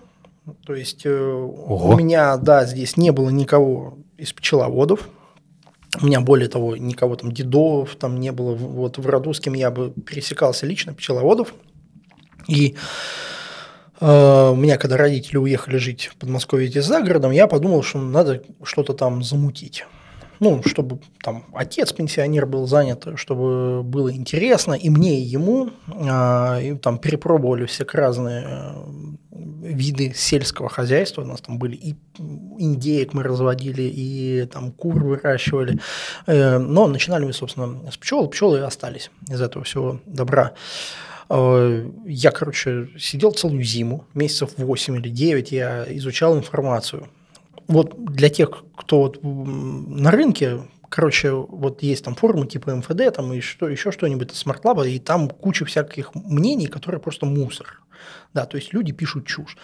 То 0.66 0.76
есть 0.76 1.06
э, 1.06 1.10
Ого. 1.12 1.90
у 1.90 1.98
меня, 1.98 2.38
да, 2.38 2.66
здесь 2.66 2.98
не 2.98 3.12
было 3.12 3.30
никого 3.30 3.98
из 4.18 4.32
пчеловодов. 4.32 5.10
У 6.02 6.06
меня, 6.06 6.22
более 6.22 6.50
того, 6.50 6.76
никого 6.78 7.16
там 7.16 7.32
дедов 7.32 7.96
там 7.96 8.20
не 8.20 8.32
было. 8.32 8.54
Вот 8.54 8.98
в 8.98 9.08
роду, 9.08 9.34
с 9.34 9.40
кем 9.40 9.54
я 9.54 9.72
бы 9.72 9.92
пересекался 9.92 10.66
лично, 10.66 10.94
пчеловодов. 10.94 11.54
И 12.48 12.76
э, 14.00 14.50
у 14.52 14.56
меня, 14.56 14.78
когда 14.78 14.98
родители 14.98 15.38
уехали 15.38 15.78
жить 15.78 16.10
в 16.14 16.16
Подмосковье 16.16 16.68
здесь 16.68 16.86
за 16.86 17.02
городом, 17.02 17.32
я 17.32 17.48
подумал, 17.48 17.82
что 17.82 18.00
надо 18.00 18.44
что-то 18.64 18.94
там 18.94 19.24
замутить 19.24 19.86
ну, 20.40 20.62
чтобы 20.66 21.00
там 21.22 21.46
отец 21.54 21.92
пенсионер 21.94 22.46
был 22.46 22.68
занят, 22.68 23.08
чтобы 23.16 23.84
было 23.84 24.14
интересно 24.14 24.74
и 24.74 24.90
мне, 24.90 25.20
и 25.20 25.24
ему, 25.24 25.70
э, 25.88 26.64
и 26.64 26.76
там 26.76 26.98
перепробовали 26.98 27.66
все 27.66 27.86
разные 27.92 28.46
э, 28.46 29.16
виды 29.32 30.14
сельского 30.16 30.70
хозяйства, 30.70 31.22
у 31.22 31.26
нас 31.26 31.42
там 31.42 31.58
были 31.58 31.76
и 31.76 31.96
индеек 32.58 33.14
мы 33.14 33.24
разводили, 33.24 33.84
и 33.84 34.46
там 34.52 34.72
кур 34.72 35.04
выращивали, 35.04 35.80
э, 36.26 36.58
но 36.58 36.88
начинали 36.88 37.26
мы, 37.26 37.34
собственно, 37.34 37.92
с 37.92 37.98
пчел, 37.98 38.28
пчелы 38.28 38.62
остались 38.62 39.12
из 39.30 39.42
этого 39.42 39.66
всего 39.66 40.00
добра. 40.06 40.54
Э, 41.30 41.90
я, 42.06 42.32
короче, 42.32 42.90
сидел 42.98 43.32
целую 43.32 43.64
зиму, 43.64 44.06
месяцев 44.14 44.52
8 44.58 44.98
или 44.98 45.10
9, 45.10 45.52
я 45.52 45.86
изучал 45.90 46.38
информацию 46.38 47.08
вот 47.68 48.04
для 48.06 48.30
тех, 48.30 48.64
кто 48.76 49.02
вот 49.02 49.20
на 49.24 50.12
рынке, 50.12 50.62
короче, 50.90 51.32
вот 51.32 51.84
есть 51.84 52.06
там 52.06 52.16
форумы 52.16 52.48
типа 52.48 52.76
МФД, 52.76 53.14
там 53.16 53.34
и 53.34 53.42
что, 53.42 53.68
еще 53.68 53.92
что-нибудь, 53.92 54.32
Smart 54.32 54.62
Lab, 54.64 54.88
и 54.88 55.00
там 55.00 55.30
куча 55.30 55.66
всяких 55.66 56.14
мнений, 56.16 56.68
которые 56.68 57.02
просто 57.02 57.26
мусор. 57.26 57.82
Да, 58.34 58.46
то 58.46 58.58
есть 58.58 58.74
люди 58.74 58.92
пишут 58.92 59.26
чушь. 59.26 59.58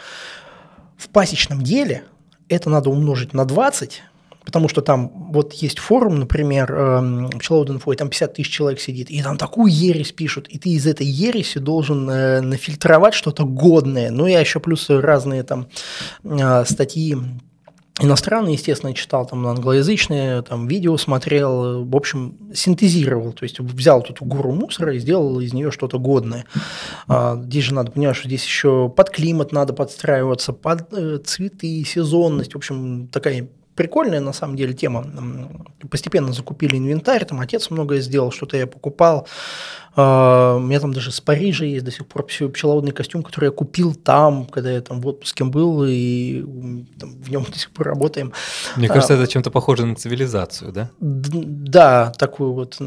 В 0.98 1.10
пасечном 1.10 1.62
деле 1.62 2.04
это 2.48 2.70
надо 2.70 2.90
умножить 2.90 3.34
на 3.34 3.46
20, 3.46 4.04
потому 4.46 4.68
что 4.68 4.82
там 4.82 5.10
вот 5.32 5.54
есть 5.54 5.80
форум, 5.80 6.20
например, 6.20 6.72
эм, 6.74 7.30
пчеловод.инфо, 7.30 7.94
и 7.94 7.96
там 7.96 8.10
50 8.10 8.34
тысяч 8.34 8.50
человек 8.50 8.80
сидит, 8.80 9.10
и 9.10 9.22
там 9.22 9.38
такую 9.38 9.72
ересь 9.72 10.12
пишут, 10.12 10.48
и 10.48 10.58
ты 10.58 10.70
из 10.70 10.88
этой 10.88 11.06
ереси 11.06 11.60
должен 11.60 12.10
э, 12.10 12.42
нафильтровать 12.42 13.14
что-то 13.14 13.46
годное. 13.46 14.12
Ну, 14.12 14.26
я 14.26 14.40
еще 14.40 14.60
плюс 14.60 14.90
разные 14.90 15.44
там 15.44 15.68
э, 16.24 16.66
статьи 16.66 17.18
Иностранные, 17.99 18.54
естественно, 18.54 18.93
читал 18.93 19.27
там 19.27 19.45
англоязычные, 19.45 20.41
там 20.43 20.67
видео 20.67 20.95
смотрел, 20.97 21.84
в 21.84 21.95
общем, 21.95 22.38
синтезировал, 22.54 23.34
то 23.34 23.43
есть 23.43 23.60
взял 23.60 24.01
тут 24.01 24.21
гору 24.21 24.54
мусора 24.54 24.95
и 24.95 24.99
сделал 24.99 25.39
из 25.41 25.54
нее 25.54 25.71
что-то 25.71 25.99
годное. 25.99 26.45
А, 27.08 27.36
здесь 27.43 27.65
же 27.65 27.73
надо 27.73 27.91
понимать, 27.91 28.15
что 28.15 28.27
здесь 28.27 28.45
еще 28.45 28.88
под 28.89 29.10
климат 29.10 29.51
надо 29.51 29.73
подстраиваться, 29.73 30.54
под 30.54 30.93
э, 30.93 31.19
цветы, 31.23 31.84
сезонность, 31.84 32.54
в 32.54 32.58
общем, 32.58 33.10
такая 33.12 33.49
прикольная 33.82 34.20
на 34.20 34.34
самом 34.34 34.56
деле 34.56 34.74
тема. 34.74 35.04
Постепенно 35.89 36.32
закупили 36.34 36.78
инвентарь, 36.78 37.26
там 37.26 37.39
отец 37.39 37.72
многое 37.72 38.02
сделал, 38.02 38.32
что-то 38.32 38.58
я 38.58 38.67
покупал. 38.67 39.28
А, 39.96 40.58
у 40.58 40.60
меня 40.60 40.80
там 40.80 40.94
даже 40.94 41.12
с 41.12 41.20
Парижа 41.20 41.65
есть 41.65 41.84
до 41.84 41.91
сих 41.91 42.06
пор 42.06 42.24
пчеловодный 42.24 42.91
костюм, 42.91 43.24
который 43.24 43.46
я 43.46 43.52
купил 43.52 43.96
там, 43.96 44.46
когда 44.46 44.72
я 44.72 44.82
там 44.82 45.02
в 45.02 45.08
отпуске 45.08 45.44
был, 45.44 45.84
и 45.88 46.41
там, 47.00 47.15
в 47.15 47.32
нем 47.32 47.44
до 47.52 47.58
сих 47.58 47.72
пор 47.72 47.88
работаем. 47.88 48.34
Мне 48.76 48.88
кажется, 48.88 49.15
а, 49.15 49.17
это 49.17 49.28
чем-то 49.28 49.50
похоже 49.50 49.88
на 49.88 49.96
цивилизацию, 49.96 50.72
да? 50.72 50.89
Да, 51.00 52.12
такую 52.17 52.54
вот 52.54 52.80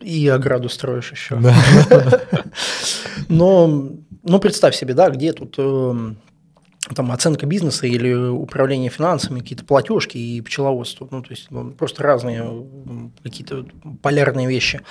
и 0.00 0.28
ограду 0.28 0.68
строишь 0.68 1.10
еще. 1.10 1.40
Но, 3.28 3.88
ну, 4.22 4.38
представь 4.40 4.76
себе, 4.76 4.92
да, 4.92 5.08
где 5.08 5.32
тут 5.32 5.54
эм, 5.56 6.18
там 6.94 7.10
оценка 7.12 7.46
бизнеса 7.46 7.86
или 7.86 8.12
управление 8.14 8.90
финансами, 8.90 9.40
какие-то 9.40 9.64
платежки 9.64 10.18
и 10.18 10.40
пчеловодство. 10.40 11.08
Ну, 11.10 11.22
то 11.22 11.30
есть 11.30 11.46
ну, 11.50 11.70
просто 11.72 12.02
разные 12.02 12.68
какие-то 13.22 13.66
полярные 14.02 14.46
вещи. 14.46 14.82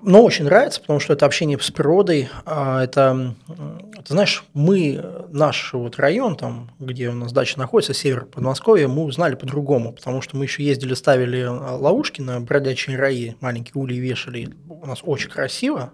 Но 0.00 0.22
очень 0.22 0.46
нравится, 0.46 0.80
потому 0.80 0.98
что 0.98 1.12
это 1.12 1.26
общение 1.26 1.58
с 1.60 1.70
природой. 1.70 2.30
А 2.46 2.82
это, 2.82 3.34
ты 3.46 4.14
знаешь, 4.14 4.44
мы, 4.54 5.04
наш 5.30 5.74
вот 5.74 5.98
район, 5.98 6.36
там, 6.36 6.70
где 6.78 7.10
у 7.10 7.12
нас 7.12 7.32
дача 7.32 7.58
находится, 7.58 7.92
север 7.92 8.24
Подмосковья, 8.24 8.88
мы 8.88 9.04
узнали 9.04 9.34
по-другому, 9.34 9.92
потому 9.92 10.22
что 10.22 10.38
мы 10.38 10.46
еще 10.46 10.64
ездили, 10.64 10.94
ставили 10.94 11.44
ловушки 11.44 12.22
на 12.22 12.40
бродячие 12.40 12.96
раи, 12.96 13.36
маленькие 13.40 13.74
ульи 13.74 13.98
вешали. 13.98 14.54
У 14.68 14.86
нас 14.86 15.00
очень 15.02 15.28
красиво, 15.28 15.92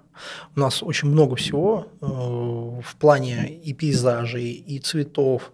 у 0.55 0.61
нас 0.61 0.83
очень 0.83 1.09
много 1.09 1.37
всего 1.37 1.89
э, 2.01 2.07
в 2.07 2.97
плане 2.97 3.53
и 3.53 3.73
пейзажей, 3.73 4.53
и 4.53 4.79
цветов, 4.79 5.53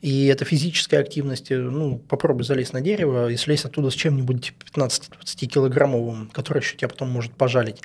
и 0.00 0.26
это 0.26 0.44
физическая 0.44 1.00
активность. 1.00 1.50
Ну, 1.50 1.98
попробуй 1.98 2.44
залезть 2.44 2.72
на 2.72 2.80
дерево 2.80 3.30
и 3.30 3.36
слезть 3.36 3.64
оттуда 3.64 3.90
с 3.90 3.94
чем-нибудь 3.94 4.52
15-20 4.74 5.46
килограммовым, 5.46 6.28
который 6.32 6.58
еще 6.58 6.76
тебя 6.76 6.88
потом 6.88 7.10
может 7.10 7.32
пожалить. 7.32 7.82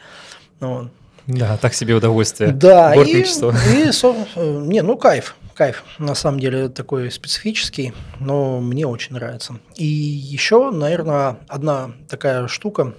Ну, 0.59 0.89
да, 1.27 1.57
так 1.57 1.73
себе 1.73 1.93
удовольствие. 1.93 2.51
Да, 2.51 2.95
и, 2.95 3.21
и 3.21 3.91
со, 3.91 4.15
э, 4.35 4.63
не, 4.65 4.81
ну 4.81 4.97
кайф, 4.97 5.35
кайф, 5.53 5.83
на 5.99 6.15
самом 6.15 6.39
деле 6.39 6.69
такой 6.69 7.11
специфический, 7.11 7.93
но 8.19 8.59
мне 8.59 8.87
очень 8.87 9.13
нравится. 9.13 9.59
И 9.75 9.85
еще, 9.85 10.71
наверное, 10.71 11.39
одна 11.47 11.91
такая 12.09 12.47
штука, 12.47 12.93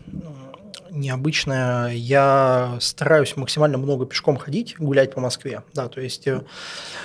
необычное. 0.92 1.92
Я 1.92 2.76
стараюсь 2.80 3.36
максимально 3.36 3.78
много 3.78 4.06
пешком 4.06 4.36
ходить, 4.36 4.76
гулять 4.78 5.14
по 5.14 5.20
Москве. 5.20 5.62
Да, 5.74 5.88
то 5.88 6.00
есть 6.00 6.26
э, 6.26 6.42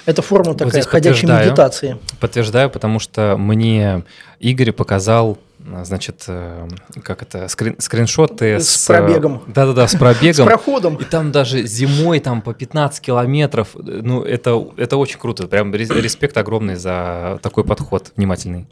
это 0.05 0.21
форма 0.21 0.49
вот 0.51 0.57
такая 0.57 0.83
ходячей 0.83 1.27
медитации. 1.27 1.97
Подтверждаю, 2.19 2.69
потому 2.69 2.99
что 2.99 3.35
мне 3.37 4.03
Игорь 4.39 4.71
показал 4.71 5.37
а, 5.73 5.83
значит, 5.83 6.23
э, 6.27 6.67
как 7.03 7.23
это, 7.23 7.47
скрин, 7.47 7.75
скриншоты 7.79 8.59
с, 8.59 8.69
с 8.69 8.87
пробегом. 8.87 9.43
Да-да-да, 9.47 9.87
с 9.87 9.95
пробегом. 9.95 10.33
С 10.33 10.47
проходом. 10.47 10.95
И 10.95 11.03
там 11.03 11.31
даже 11.31 11.65
зимой 11.65 12.19
там 12.19 12.41
по 12.41 12.53
15 12.53 13.01
километров, 13.01 13.69
ну, 13.75 14.21
это, 14.23 14.65
это 14.77 14.97
очень 14.97 15.19
круто, 15.19 15.47
прям 15.47 15.73
респект 15.73 16.37
огромный 16.37 16.75
за 16.75 17.39
такой 17.41 17.63
подход 17.63 18.11
внимательный. 18.15 18.67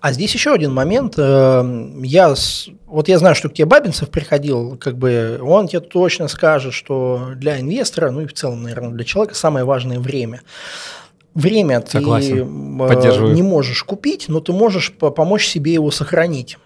А 0.00 0.12
здесь 0.12 0.32
еще 0.34 0.52
один 0.52 0.72
момент, 0.72 1.14
э, 1.16 1.90
я, 2.02 2.34
вот 2.86 3.08
я 3.08 3.18
знаю, 3.18 3.34
что 3.34 3.48
к 3.48 3.54
тебе 3.54 3.66
Бабинцев 3.66 4.08
приходил, 4.10 4.76
как 4.76 4.96
бы 4.96 5.40
он 5.42 5.66
тебе 5.66 5.80
точно 5.80 6.28
скажет, 6.28 6.74
что 6.74 7.30
для 7.34 7.58
инвестора, 7.58 8.10
ну 8.10 8.20
и 8.20 8.26
в 8.26 8.34
целом, 8.34 8.62
наверное, 8.62 8.90
для 8.90 9.04
человека 9.04 9.34
самое 9.34 9.64
важное 9.64 9.98
время 9.98 10.42
время 11.38 11.84
Согласен. 11.86 12.78
ты 12.78 12.84
э, 12.84 12.88
Поддерживаю. 12.88 13.34
не 13.34 13.42
можешь 13.42 13.82
купить, 13.84 14.26
но 14.28 14.40
ты 14.40 14.52
можешь 14.52 14.92
помочь 14.92 15.46
себе 15.46 15.72
его 15.72 15.90
сохранить. 15.90 16.58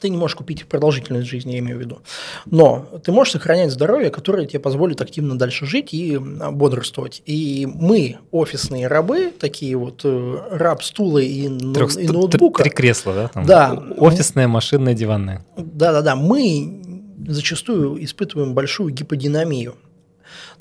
Ты 0.00 0.08
не 0.08 0.16
можешь 0.16 0.34
купить 0.34 0.66
продолжительность 0.66 1.28
жизни, 1.28 1.52
я 1.52 1.58
имею 1.60 1.78
в 1.78 1.80
виду. 1.80 2.00
Но 2.46 2.86
ты 3.04 3.12
можешь 3.12 3.34
сохранять 3.34 3.70
здоровье, 3.70 4.10
которое 4.10 4.46
тебе 4.46 4.58
позволит 4.58 5.00
активно 5.00 5.38
дальше 5.38 5.64
жить 5.64 5.94
и 5.94 6.18
бодрствовать. 6.18 7.22
И 7.24 7.68
мы, 7.72 8.18
офисные 8.32 8.88
рабы, 8.88 9.32
такие 9.38 9.76
вот 9.76 10.00
э, 10.02 10.38
раб 10.50 10.82
стула 10.82 11.18
и, 11.18 11.48
Трех, 11.72 11.96
и 11.96 12.08
ноутбука. 12.08 12.64
Три 12.64 12.72
кресла, 12.72 13.14
да? 13.14 13.28
Там. 13.28 13.46
Да. 13.46 13.82
Офисная, 13.96 14.48
машинная, 14.48 14.94
диванная. 14.94 15.46
Да-да-да. 15.56 16.16
Мы 16.16 16.82
зачастую 17.28 18.02
испытываем 18.02 18.54
большую 18.54 18.92
гиподинамию. 18.92 19.76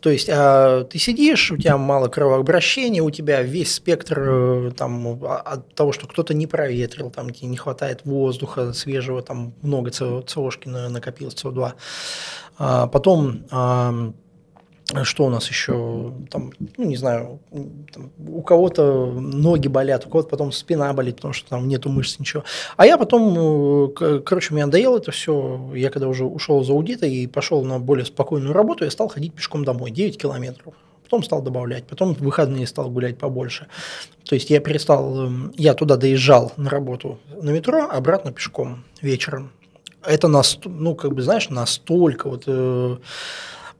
То 0.01 0.09
есть 0.09 0.29
а, 0.31 0.83
ты 0.83 0.97
сидишь, 0.99 1.51
у 1.51 1.57
тебя 1.57 1.77
мало 1.77 2.07
кровообращения, 2.07 3.01
у 3.01 3.11
тебя 3.11 3.41
весь 3.41 3.73
спектр 3.73 4.19
э, 4.19 4.71
там, 4.75 5.23
а, 5.23 5.37
от 5.37 5.73
того, 5.75 5.91
что 5.91 6.07
кто-то 6.07 6.33
не 6.33 6.47
проветрил, 6.47 7.09
там, 7.09 7.29
тебе 7.31 7.47
не 7.47 7.57
хватает 7.57 8.01
воздуха 8.05 8.73
свежего, 8.73 9.21
там 9.21 9.53
много 9.61 9.91
СОшки 9.91 10.67
накопилось, 10.67 11.35
СО2. 11.35 11.73
А, 12.57 12.87
потом 12.87 13.45
что 15.03 15.25
у 15.25 15.29
нас 15.29 15.47
еще, 15.49 16.13
там, 16.29 16.51
ну, 16.77 16.85
не 16.85 16.97
знаю, 16.97 17.39
там, 17.93 18.11
у 18.27 18.41
кого-то 18.41 19.05
ноги 19.11 19.67
болят, 19.67 20.05
у 20.05 20.09
кого-то 20.09 20.29
потом 20.29 20.51
спина 20.51 20.93
болит, 20.93 21.17
потому 21.17 21.33
что 21.33 21.49
там 21.49 21.67
нету 21.67 21.89
мышц, 21.89 22.19
ничего. 22.19 22.43
А 22.77 22.85
я 22.85 22.97
потом, 22.97 23.91
э, 23.99 24.19
короче, 24.25 24.53
мне 24.53 24.65
надоело 24.65 24.97
это 24.97 25.11
все, 25.11 25.71
я 25.75 25.89
когда 25.89 26.07
уже 26.07 26.25
ушел 26.25 26.61
из 26.61 26.69
аудита 26.69 27.05
и 27.05 27.27
пошел 27.27 27.63
на 27.63 27.79
более 27.79 28.05
спокойную 28.05 28.53
работу, 28.53 28.85
я 28.85 28.91
стал 28.91 29.07
ходить 29.07 29.33
пешком 29.33 29.65
домой, 29.65 29.91
9 29.91 30.17
километров. 30.17 30.73
Потом 31.03 31.23
стал 31.23 31.41
добавлять, 31.41 31.85
потом 31.85 32.15
в 32.15 32.19
выходные 32.19 32.65
стал 32.67 32.89
гулять 32.89 33.17
побольше. 33.17 33.67
То 34.23 34.35
есть 34.35 34.49
я 34.49 34.61
перестал, 34.61 35.25
эм, 35.25 35.53
я 35.57 35.73
туда 35.73 35.97
доезжал 35.97 36.53
на 36.55 36.69
работу 36.69 37.19
на 37.41 37.49
метро, 37.49 37.89
обратно 37.91 38.31
пешком 38.31 38.85
вечером. 39.01 39.51
Это, 40.03 40.27
нас, 40.27 40.57
ну, 40.63 40.95
как 40.95 41.13
бы, 41.13 41.21
знаешь, 41.21 41.49
настолько 41.49 42.29
вот 42.29 42.43
э, 42.47 42.97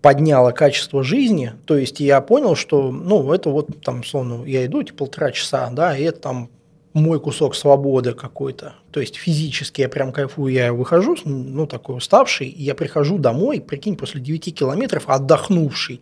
подняло 0.02 0.52
качество 0.52 1.04
жизни, 1.04 1.54
то 1.66 1.78
есть 1.78 2.00
я 2.00 2.22
понял, 2.22 2.56
что, 2.56 2.92
ну, 2.92 3.32
это 3.32 3.50
вот 3.50 3.70
там, 3.84 4.04
словно, 4.04 4.44
я 4.46 4.66
иду 4.66 4.82
эти 4.82 4.92
полтора 4.92 5.32
часа, 5.32 5.70
да, 5.72 5.96
и 5.96 6.04
это 6.04 6.20
там 6.20 6.50
мой 6.94 7.20
кусок 7.20 7.56
свободы 7.56 8.14
какой-то. 8.14 8.76
То 8.92 9.00
есть 9.00 9.16
физически 9.16 9.82
я 9.82 9.90
прям 9.90 10.12
кайфую, 10.12 10.54
я 10.54 10.74
выхожу, 10.74 11.16
ну, 11.24 11.68
такой 11.68 11.98
уставший, 11.98 12.48
и 12.48 12.64
я 12.64 12.76
прихожу 12.76 13.18
домой, 13.18 13.62
прикинь, 13.62 13.96
после 13.96 14.20
9 14.20 14.54
километров 14.54 15.04
отдохнувший. 15.08 16.02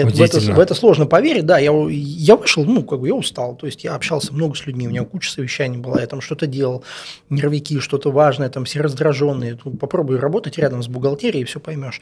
Это, 0.00 0.16
в, 0.16 0.20
это, 0.20 0.40
в 0.40 0.58
это 0.58 0.74
сложно 0.74 1.06
поверить, 1.06 1.46
да, 1.46 1.58
я, 1.58 1.72
я 1.88 2.36
вышел, 2.36 2.64
ну, 2.64 2.82
как 2.82 3.00
бы 3.00 3.08
я 3.08 3.14
устал, 3.14 3.56
то 3.56 3.66
есть 3.66 3.84
я 3.84 3.94
общался 3.94 4.32
много 4.32 4.56
с 4.56 4.66
людьми, 4.66 4.86
у 4.86 4.90
меня 4.90 5.04
куча 5.04 5.30
совещаний 5.30 5.78
была, 5.78 6.00
я 6.00 6.06
там 6.06 6.20
что-то 6.20 6.46
делал, 6.46 6.84
нервики, 7.30 7.80
что-то 7.80 8.10
важное, 8.10 8.48
там 8.48 8.64
все 8.64 8.80
раздраженные, 8.80 9.56
попробуй 9.56 10.18
работать 10.18 10.58
рядом 10.58 10.82
с 10.82 10.88
бухгалтерией, 10.88 11.42
и 11.42 11.44
все 11.44 11.60
поймешь. 11.60 12.00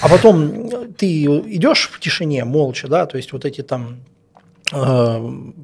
А 0.00 0.08
потом 0.08 0.94
ты 0.96 1.24
идешь 1.24 1.90
в 1.92 2.00
тишине, 2.00 2.44
молча, 2.44 2.88
да, 2.88 3.06
то 3.06 3.16
есть 3.16 3.32
вот 3.32 3.44
эти 3.44 3.62
там 3.62 3.98
Э, 4.04 4.13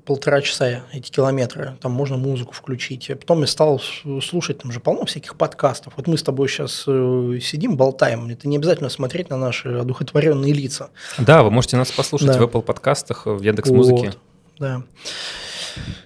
полтора 0.07 0.41
часа 0.43 0.83
эти 0.93 1.11
километры, 1.11 1.77
там 1.81 1.93
можно 1.93 2.17
музыку 2.17 2.53
включить. 2.53 3.09
Потом 3.09 3.41
я 3.41 3.47
стал 3.47 3.81
слушать, 4.23 4.59
там 4.59 4.71
же 4.73 4.81
полно 4.81 5.05
всяких 5.05 5.37
подкастов. 5.37 5.95
Вот 5.97 6.07
мы 6.07 6.17
с 6.17 6.23
тобой 6.23 6.49
сейчас 6.49 6.85
э, 6.87 7.39
сидим, 7.43 7.77
болтаем. 7.77 8.29
Это 8.29 8.49
не 8.49 8.57
обязательно 8.57 8.89
смотреть 8.89 9.31
на 9.31 9.37
наши 9.37 9.69
одухотворенные 9.69 10.53
лица. 10.53 10.91
Да, 11.19 11.43
вы 11.43 11.51
можете 11.51 11.77
нас 11.77 11.91
послушать 11.91 12.29
да. 12.29 12.39
в 12.39 12.43
Apple 12.43 12.63
подкастах, 12.63 13.27
в 13.27 13.43
Яндекс 13.43 13.71
Музыке. 13.71 14.07
Вот, 14.07 14.19
да. 14.59 14.83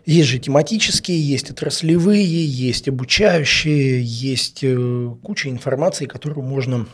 Есть 0.07 0.29
же 0.29 0.39
тематические, 0.39 1.21
есть 1.21 1.51
отраслевые, 1.51 2.47
есть 2.47 2.89
обучающие, 2.89 4.03
есть 4.03 4.61
э, 4.63 5.15
куча 5.23 5.49
информации, 5.49 6.07
которую 6.07 6.45
можно 6.45 6.87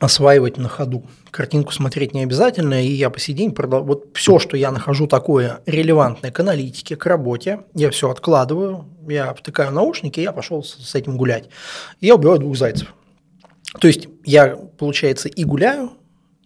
осваивать 0.00 0.58
на 0.58 0.68
ходу. 0.68 1.04
Картинку 1.30 1.72
смотреть 1.72 2.14
не 2.14 2.22
обязательно, 2.22 2.84
и 2.84 2.88
я 2.88 3.10
по 3.10 3.18
сей 3.18 3.32
день 3.34 3.52
продал... 3.52 3.84
Вот 3.84 4.08
все, 4.14 4.38
что 4.38 4.56
я 4.56 4.70
нахожу 4.70 5.06
такое 5.06 5.60
релевантное 5.66 6.30
к 6.30 6.40
аналитике, 6.40 6.96
к 6.96 7.06
работе, 7.06 7.60
я 7.74 7.90
все 7.90 8.10
откладываю, 8.10 8.86
я 9.08 9.32
втыкаю 9.34 9.72
наушники, 9.72 10.20
и 10.20 10.22
я 10.22 10.32
пошел 10.32 10.62
с 10.62 10.94
этим 10.94 11.16
гулять. 11.16 11.48
И 12.00 12.06
я 12.06 12.14
убиваю 12.14 12.38
двух 12.38 12.56
зайцев. 12.56 12.94
То 13.80 13.88
есть 13.88 14.08
я, 14.24 14.56
получается, 14.56 15.28
и 15.28 15.44
гуляю, 15.44 15.92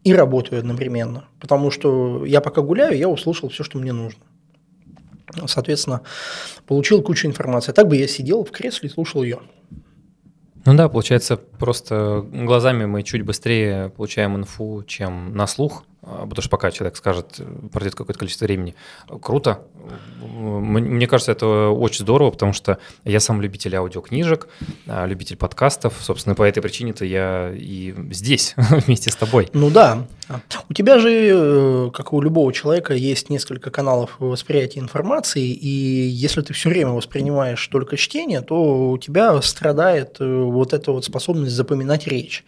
и 0.04 0.14
работаю 0.14 0.60
одновременно. 0.60 1.24
Потому 1.40 1.70
что 1.70 2.24
я 2.24 2.40
пока 2.40 2.62
гуляю, 2.62 2.96
я 2.96 3.08
услышал 3.08 3.48
все, 3.48 3.62
что 3.64 3.78
мне 3.78 3.92
нужно. 3.92 4.22
Соответственно, 5.46 6.02
получил 6.66 7.02
кучу 7.02 7.28
информации. 7.28 7.72
Так 7.72 7.86
бы 7.86 7.96
я 7.96 8.08
сидел 8.08 8.44
в 8.44 8.50
кресле 8.50 8.88
и 8.88 8.92
слушал 8.92 9.22
ее. 9.22 9.40
Ну 10.64 10.74
да, 10.74 10.88
получается, 10.88 11.36
просто 11.36 12.26
глазами 12.30 12.84
мы 12.84 13.02
чуть 13.02 13.22
быстрее 13.22 13.90
получаем 13.90 14.36
инфу, 14.36 14.84
чем 14.86 15.34
на 15.34 15.46
слух, 15.46 15.84
потому 16.02 16.40
что 16.40 16.48
пока 16.48 16.70
человек 16.70 16.96
скажет, 16.96 17.40
пройдет 17.72 17.94
какое-то 17.94 18.18
количество 18.18 18.46
времени. 18.46 18.74
Круто. 19.20 19.62
Мне 20.32 21.06
кажется, 21.06 21.32
это 21.32 21.68
очень 21.68 22.00
здорово, 22.00 22.30
потому 22.30 22.52
что 22.52 22.78
я 23.04 23.20
сам 23.20 23.40
любитель 23.40 23.74
аудиокнижек, 23.76 24.48
а, 24.86 25.06
любитель 25.06 25.36
подкастов. 25.36 25.94
Собственно, 26.00 26.34
по 26.34 26.42
этой 26.42 26.60
причине-то 26.60 27.04
я 27.04 27.52
и 27.54 27.94
здесь 28.10 28.54
вместе 28.56 29.10
с 29.10 29.16
тобой. 29.16 29.48
Ну 29.52 29.70
да. 29.70 30.06
У 30.68 30.74
тебя 30.74 30.98
же, 30.98 31.10
э, 31.10 31.90
как 31.92 32.12
у 32.12 32.20
любого 32.20 32.52
человека, 32.52 32.94
есть 32.94 33.30
несколько 33.30 33.70
каналов 33.70 34.16
восприятия 34.20 34.78
информации, 34.78 35.48
и 35.48 35.68
если 35.68 36.40
ты 36.40 36.52
все 36.52 36.68
время 36.68 36.90
воспринимаешь 36.92 37.66
только 37.66 37.96
чтение, 37.96 38.40
то 38.40 38.90
у 38.90 38.98
тебя 38.98 39.40
страдает 39.42 40.16
э, 40.20 40.42
вот 40.44 40.72
эта 40.72 40.92
вот 40.92 41.04
способность 41.04 41.52
запоминать 41.52 42.06
речь. 42.06 42.44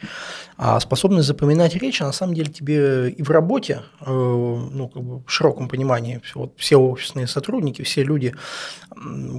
А 0.56 0.78
способность 0.80 1.26
запоминать 1.26 1.74
речь, 1.74 2.00
на 2.00 2.12
самом 2.12 2.34
деле, 2.34 2.52
тебе 2.52 3.10
и 3.10 3.22
в 3.22 3.30
работе, 3.30 3.82
э, 4.00 4.04
ну, 4.06 4.88
как 4.88 5.02
бы 5.02 5.18
в 5.24 5.30
широком 5.30 5.68
понимании, 5.68 6.20
вот 6.34 6.52
все 6.56 6.76
офисные 6.76 7.26
сотрудники, 7.26 7.82
все 7.82 8.02
люди, 8.02 8.34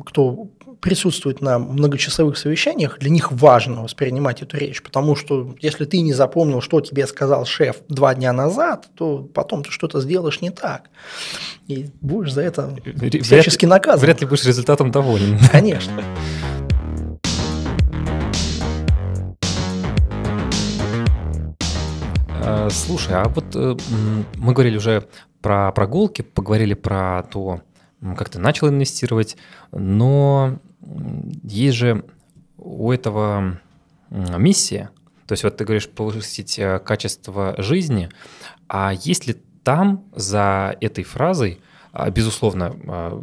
кто 0.06 0.48
присутствует 0.82 1.42
на 1.42 1.60
многочасовых 1.60 2.38
совещаниях, 2.38 3.00
для 3.00 3.10
них 3.10 3.32
важно 3.32 3.84
воспринимать 3.84 4.42
эту 4.42 4.58
речь, 4.58 4.82
потому 4.82 5.16
что 5.16 5.56
если 5.62 5.86
ты 5.86 6.02
не 6.02 6.14
запомнил, 6.14 6.62
что 6.62 6.82
тебе 6.82 7.08
сказал 7.08 7.46
шеф 7.46 7.78
два 7.88 8.14
дня 8.16 8.34
назад, 8.34 8.90
то 8.96 9.20
потом 9.20 9.64
ты 9.64 9.72
что-то 9.72 10.02
сделаешь 10.02 10.42
не 10.42 10.50
так. 10.50 10.90
И 11.68 11.90
будешь 12.02 12.34
за 12.34 12.42
это 12.42 12.76
всячески 13.22 13.66
наказан. 13.66 14.02
Вряд 14.02 14.22
ли 14.22 14.28
будешь 14.28 14.46
результатом 14.46 14.92
доволен. 14.92 15.40
Конечно. 15.52 16.04
слушай, 22.70 23.14
а 23.14 23.28
вот 23.30 23.56
э, 23.56 23.76
мы 24.36 24.54
говорили 24.54 24.78
уже 24.78 25.08
про 25.42 25.72
прогулки, 25.72 26.22
поговорили 26.22 26.74
про 26.74 27.24
то, 27.24 27.62
как 28.18 28.30
ты 28.30 28.40
начал 28.40 28.70
инвестировать, 28.70 29.38
но 29.72 30.60
есть 31.44 31.78
же 31.78 32.06
у 32.58 32.92
этого 32.92 33.60
миссия. 34.10 34.90
То 35.28 35.34
есть 35.34 35.44
вот 35.44 35.58
ты 35.58 35.66
говоришь 35.66 35.90
повысить 35.90 36.60
э, 36.60 36.80
качество 36.80 37.56
жизни, 37.58 38.10
а 38.68 38.94
есть 38.94 39.28
ли 39.28 39.36
там 39.64 40.04
за 40.14 40.76
этой 40.82 41.04
фразой, 41.04 41.62
а, 41.94 42.10
безусловно, 42.10 43.22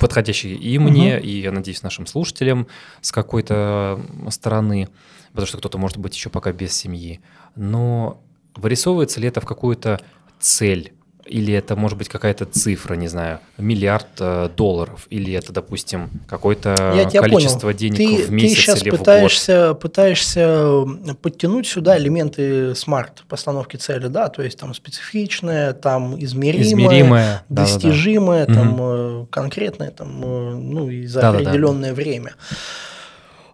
подходящий 0.00 0.54
и 0.54 0.78
мне, 0.78 1.16
угу. 1.16 1.24
и, 1.24 1.40
я 1.40 1.52
надеюсь, 1.52 1.82
нашим 1.82 2.06
слушателям 2.06 2.66
с 3.00 3.12
какой-то 3.12 4.00
стороны, 4.30 4.88
потому 5.28 5.46
что 5.46 5.58
кто-то 5.58 5.78
может 5.78 5.96
быть 5.96 6.14
еще 6.14 6.28
пока 6.28 6.52
без 6.52 6.72
семьи, 6.72 7.20
но 7.54 8.20
Вырисовывается 8.60 9.20
ли 9.20 9.28
это 9.28 9.40
в 9.40 9.46
какую-то 9.46 10.00
цель? 10.38 10.92
Или 11.26 11.54
это 11.54 11.76
может 11.76 11.96
быть 11.96 12.08
какая-то 12.08 12.44
цифра, 12.44 12.94
не 12.94 13.06
знаю, 13.06 13.38
миллиард 13.56 14.08
э, 14.18 14.48
долларов, 14.56 15.06
или 15.10 15.32
это, 15.32 15.52
допустим, 15.52 16.10
какое-то 16.28 16.74
количество 17.12 17.68
понял. 17.68 17.78
денег 17.78 17.96
ты, 17.98 18.24
в 18.24 18.32
месяц 18.32 18.56
ты 18.56 18.62
сейчас 18.62 18.82
или 18.82 18.90
пытаешься, 18.90 19.66
в 19.66 19.68
год. 19.68 19.80
пытаешься 19.80 20.84
подтянуть 21.22 21.68
сюда 21.68 21.98
элементы 21.98 22.74
смарт 22.74 23.22
постановки 23.28 23.76
цели, 23.76 24.08
да, 24.08 24.28
то 24.28 24.42
есть 24.42 24.58
там 24.58 24.74
специфичное, 24.74 25.72
там 25.72 26.20
измеримое, 26.20 26.64
измеримое 26.64 27.44
достижимое, 27.48 28.46
да, 28.46 28.52
да, 28.52 28.60
да. 28.60 28.66
там 28.66 28.80
угу. 28.80 29.26
конкретное, 29.26 29.90
там, 29.92 30.24
э, 30.24 30.54
ну 30.54 30.90
и 30.90 31.06
за 31.06 31.20
да, 31.20 31.28
определенное 31.30 31.90
да, 31.90 31.96
да. 31.96 32.02
время. 32.02 32.32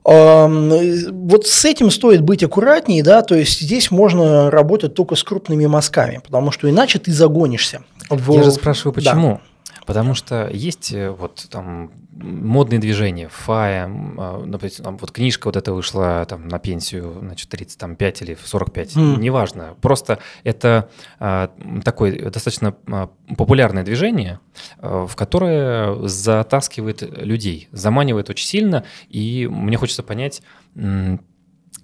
Вот 0.09 1.46
с 1.46 1.64
этим 1.64 1.90
стоит 1.90 2.20
быть 2.20 2.44
аккуратнее, 2.44 3.02
да, 3.02 3.22
то 3.22 3.34
есть 3.34 3.61
здесь 3.61 3.90
можно 3.90 4.52
работать 4.52 4.94
только 4.94 5.16
с 5.16 5.24
крупными 5.24 5.66
мазками, 5.66 6.20
потому 6.22 6.52
что 6.52 6.70
иначе 6.70 7.00
ты 7.00 7.12
загонишься. 7.12 7.82
В... 8.09 8.32
Я 8.34 8.44
же 8.44 8.52
спрашиваю, 8.52 8.94
почему? 8.94 9.40
Да. 9.66 9.82
Потому 9.84 10.14
что 10.14 10.48
есть 10.52 10.92
э, 10.92 11.11
вот 11.11 11.46
там 11.50 11.90
модные 12.18 12.78
движения, 12.78 13.28
ФАЯ, 13.28 13.88
например, 13.88 14.72
там, 14.72 14.96
вот 14.96 15.10
книжка 15.10 15.48
вот 15.48 15.56
эта 15.56 15.72
вышла 15.72 16.24
там 16.28 16.48
на 16.48 16.58
пенсию, 16.58 17.18
значит, 17.20 17.48
35 17.48 18.22
или 18.22 18.38
45, 18.42 18.96
mm. 18.96 19.18
неважно. 19.18 19.76
Просто 19.80 20.18
это 20.42 20.88
а, 21.18 21.50
такое 21.84 22.30
достаточно 22.30 22.74
а, 22.86 23.10
популярное 23.36 23.84
движение, 23.84 24.40
а, 24.78 25.06
в 25.06 25.14
которое 25.16 26.06
затаскивает 26.06 27.02
людей, 27.02 27.68
заманивает 27.72 28.30
очень 28.30 28.46
сильно, 28.46 28.84
и 29.08 29.48
мне 29.50 29.76
хочется 29.76 30.02
понять, 30.02 30.42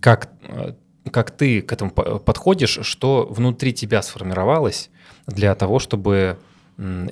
как, 0.01 0.31
а, 0.49 0.75
как 1.11 1.31
ты 1.31 1.61
к 1.63 1.73
этому 1.73 1.91
подходишь, 1.91 2.79
что 2.83 3.27
внутри 3.31 3.73
тебя 3.73 4.03
сформировалось 4.03 4.91
для 5.27 5.55
того, 5.55 5.79
чтобы 5.79 6.39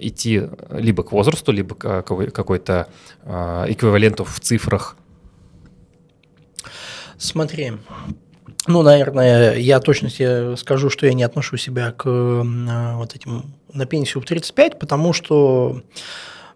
идти 0.01 0.43
либо 0.71 1.03
к 1.03 1.13
возрасту, 1.13 1.53
либо 1.53 1.75
к 1.75 2.03
какой-то 2.03 2.89
а, 3.23 3.65
эквиваленту 3.69 4.25
в 4.25 4.41
цифрах? 4.41 4.97
Смотри, 7.19 7.73
ну, 8.67 8.83
наверное, 8.83 9.57
я 9.57 9.81
точно 9.81 10.11
тебе 10.11 10.57
скажу, 10.57 10.91
что 10.91 11.07
я 11.07 11.13
не 11.13 11.23
отношу 11.23 11.57
себя 11.57 11.93
к 11.93 12.05
а, 12.07 12.97
вот 12.97 13.15
этим 13.15 13.55
на 13.73 13.87
пенсию 13.87 14.23
в 14.23 14.27
35, 14.27 14.79
потому 14.79 15.13
что, 15.13 15.83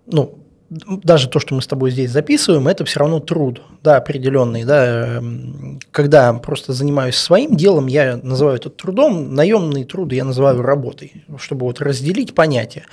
ну, 0.07 0.39
даже 0.71 1.29
то, 1.29 1.39
что 1.39 1.55
мы 1.55 1.63
с 1.63 1.67
тобой 1.67 1.91
здесь 1.91 2.11
записываем, 2.11 2.69
это 2.69 2.85
все 2.85 3.01
равно 3.01 3.21
труд. 3.21 3.61
да, 3.83 3.97
определенный, 3.97 4.65
да, 4.65 5.19
эм, 5.19 5.79
когда 5.91 6.33
просто 6.33 6.73
занимаюсь 6.73 7.17
своим 7.17 7.55
делом, 7.55 7.87
я 7.87 8.17
называю 8.17 8.57
это 8.57 8.71
трудом, 8.71 9.35
наемный 9.35 9.85
труд 9.85 10.13
я 10.13 10.25
называю 10.25 10.63
работой, 10.63 11.25
чтобы 11.39 11.67
вот 11.67 11.81
разделить 11.81 12.35
понятия. 12.35 12.87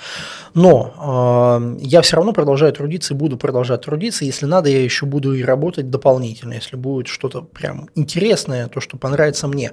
Но 0.54 1.78
э, 1.80 1.84
я 1.84 2.02
все 2.02 2.16
равно 2.16 2.32
продолжаю 2.32 2.72
трудиться 2.74 3.14
и 3.14 3.16
буду 3.16 3.38
продолжать 3.38 3.82
трудиться, 3.82 4.26
если 4.26 4.44
надо, 4.44 4.68
я 4.68 4.82
еще 4.82 5.06
буду 5.06 5.32
и 5.32 5.42
работать 5.42 5.88
дополнительно, 5.88 6.52
если 6.52 6.76
будет 6.76 7.08
что-то 7.08 7.40
прям 7.40 7.88
интересное, 7.94 8.68
то, 8.68 8.80
что 8.80 8.98
понравится 8.98 9.48
мне. 9.48 9.70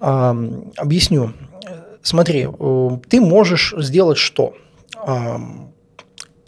Э, 0.00 0.34
объясню. 0.76 1.34
Смотри, 2.00 2.48
э, 2.48 2.90
ты 3.08 3.20
можешь 3.20 3.74
сделать 3.76 4.18
что? 4.18 4.54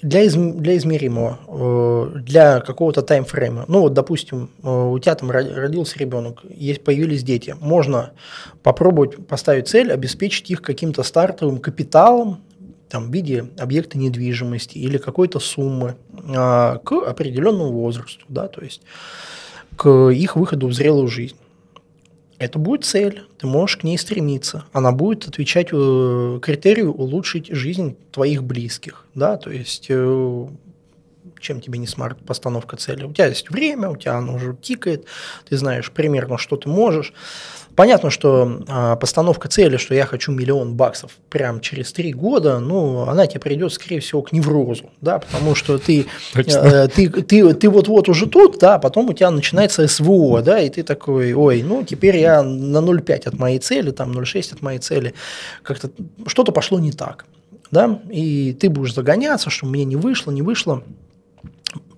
Для, 0.05 0.21
из, 0.23 0.35
для 0.35 0.77
измеримого, 0.77 1.39
э, 1.49 2.19
для 2.19 2.61
какого-то 2.61 3.01
таймфрейма. 3.01 3.65
Ну 3.69 3.81
вот, 3.81 3.95
допустим, 3.95 4.51
э, 4.63 4.69
у 4.69 4.99
тебя 4.99 5.15
там 5.15 5.31
родился 5.31 5.99
ребенок, 5.99 6.43
есть, 6.51 6.85
появились 6.85 7.23
дети. 7.23 7.57
Можно 7.59 8.13
попробовать 8.63 9.27
поставить 9.27 9.67
цель, 9.67 9.91
обеспечить 9.91 10.51
их 10.51 10.61
каким-то 10.61 11.03
стартовым 11.03 11.59
капиталом, 11.59 12.43
там, 12.91 13.11
в 13.11 13.15
виде 13.15 13.47
объекта 13.59 13.97
недвижимости 13.97 14.77
или 14.77 14.99
какой-то 14.99 15.41
суммы 15.41 15.97
а, 16.37 16.79
к 16.85 16.93
определенному 16.93 17.73
возрасту, 17.73 18.25
да, 18.29 18.47
то 18.47 18.61
есть 18.61 18.83
к 19.75 20.11
их 20.11 20.37
выходу 20.37 20.69
в 20.69 20.75
зрелую 20.75 21.09
жизнь. 21.09 21.37
Это 22.39 22.59
будет 22.59 22.85
цель, 22.85 23.23
ты 23.39 23.47
можешь 23.47 23.77
к 23.77 23.85
ней 23.85 23.97
стремиться. 23.97 24.65
Она 24.73 24.93
будет 24.93 25.29
отвечать 25.29 25.69
э, 25.73 26.39
критерию 26.43 26.93
улучшить 26.93 27.49
жизнь 27.49 27.97
твоих 28.11 28.43
близких. 28.43 29.07
Да? 29.15 29.37
То 29.37 29.51
есть, 29.51 29.87
э, 29.89 30.49
чем 31.41 31.61
тебе 31.61 31.79
не 31.79 31.87
смарт 31.87 32.19
постановка 32.25 32.77
цели? 32.77 33.05
У 33.05 33.13
тебя 33.13 33.27
есть 33.27 33.51
время, 33.51 33.91
у 33.91 33.97
тебя 33.97 34.17
оно 34.17 34.35
уже 34.35 34.57
тикает, 34.61 35.07
ты 35.49 35.57
знаешь 35.57 35.93
примерно, 35.93 36.39
что 36.39 36.57
ты 36.57 36.69
можешь. 36.69 37.13
Понятно, 37.77 38.11
что 38.11 38.63
а, 38.69 38.95
постановка 38.97 39.49
цели, 39.49 39.79
что 39.79 39.95
я 39.95 40.07
хочу 40.07 40.31
миллион 40.31 40.75
баксов 40.75 41.13
прямо 41.29 41.61
через 41.61 41.93
три 41.93 42.13
года, 42.13 42.61
ну, 42.61 43.09
она 43.09 43.27
тебе 43.27 43.41
придет, 43.41 43.73
скорее 43.73 44.01
всего, 44.01 44.23
к 44.23 44.31
неврозу, 44.31 44.91
да, 45.01 45.19
потому 45.19 45.57
что 45.57 45.79
ты, 45.79 46.07
э, 46.35 46.89
ты, 46.89 47.09
ты, 47.09 47.55
ты 47.55 47.69
вот-вот 47.69 48.09
уже 48.09 48.27
тут, 48.27 48.59
да, 48.59 48.79
потом 48.79 49.11
у 49.11 49.13
тебя 49.13 49.31
начинается 49.31 49.89
СВО, 49.89 50.41
да, 50.41 50.61
и 50.61 50.71
ты 50.71 50.85
такой, 50.85 51.33
ой, 51.33 51.63
ну, 51.63 51.83
теперь 51.83 52.19
я 52.19 52.43
на 52.43 52.79
0,5 52.79 53.29
от 53.29 53.39
моей 53.39 53.59
цели, 53.59 53.91
там 53.91 54.13
0,6 54.13 54.55
от 54.55 54.63
моей 54.63 54.79
цели, 54.79 55.15
как-то 55.63 55.91
что-то 56.27 56.53
пошло 56.53 56.79
не 56.79 56.93
так, 56.93 57.27
да, 57.73 58.01
и 58.09 58.53
ты 58.53 58.71
будешь 58.71 58.95
загоняться, 58.95 59.51
что 59.51 59.67
мне 59.67 59.85
не 59.85 59.97
вышло, 59.97 60.31
не 60.31 60.43
вышло. 60.43 60.85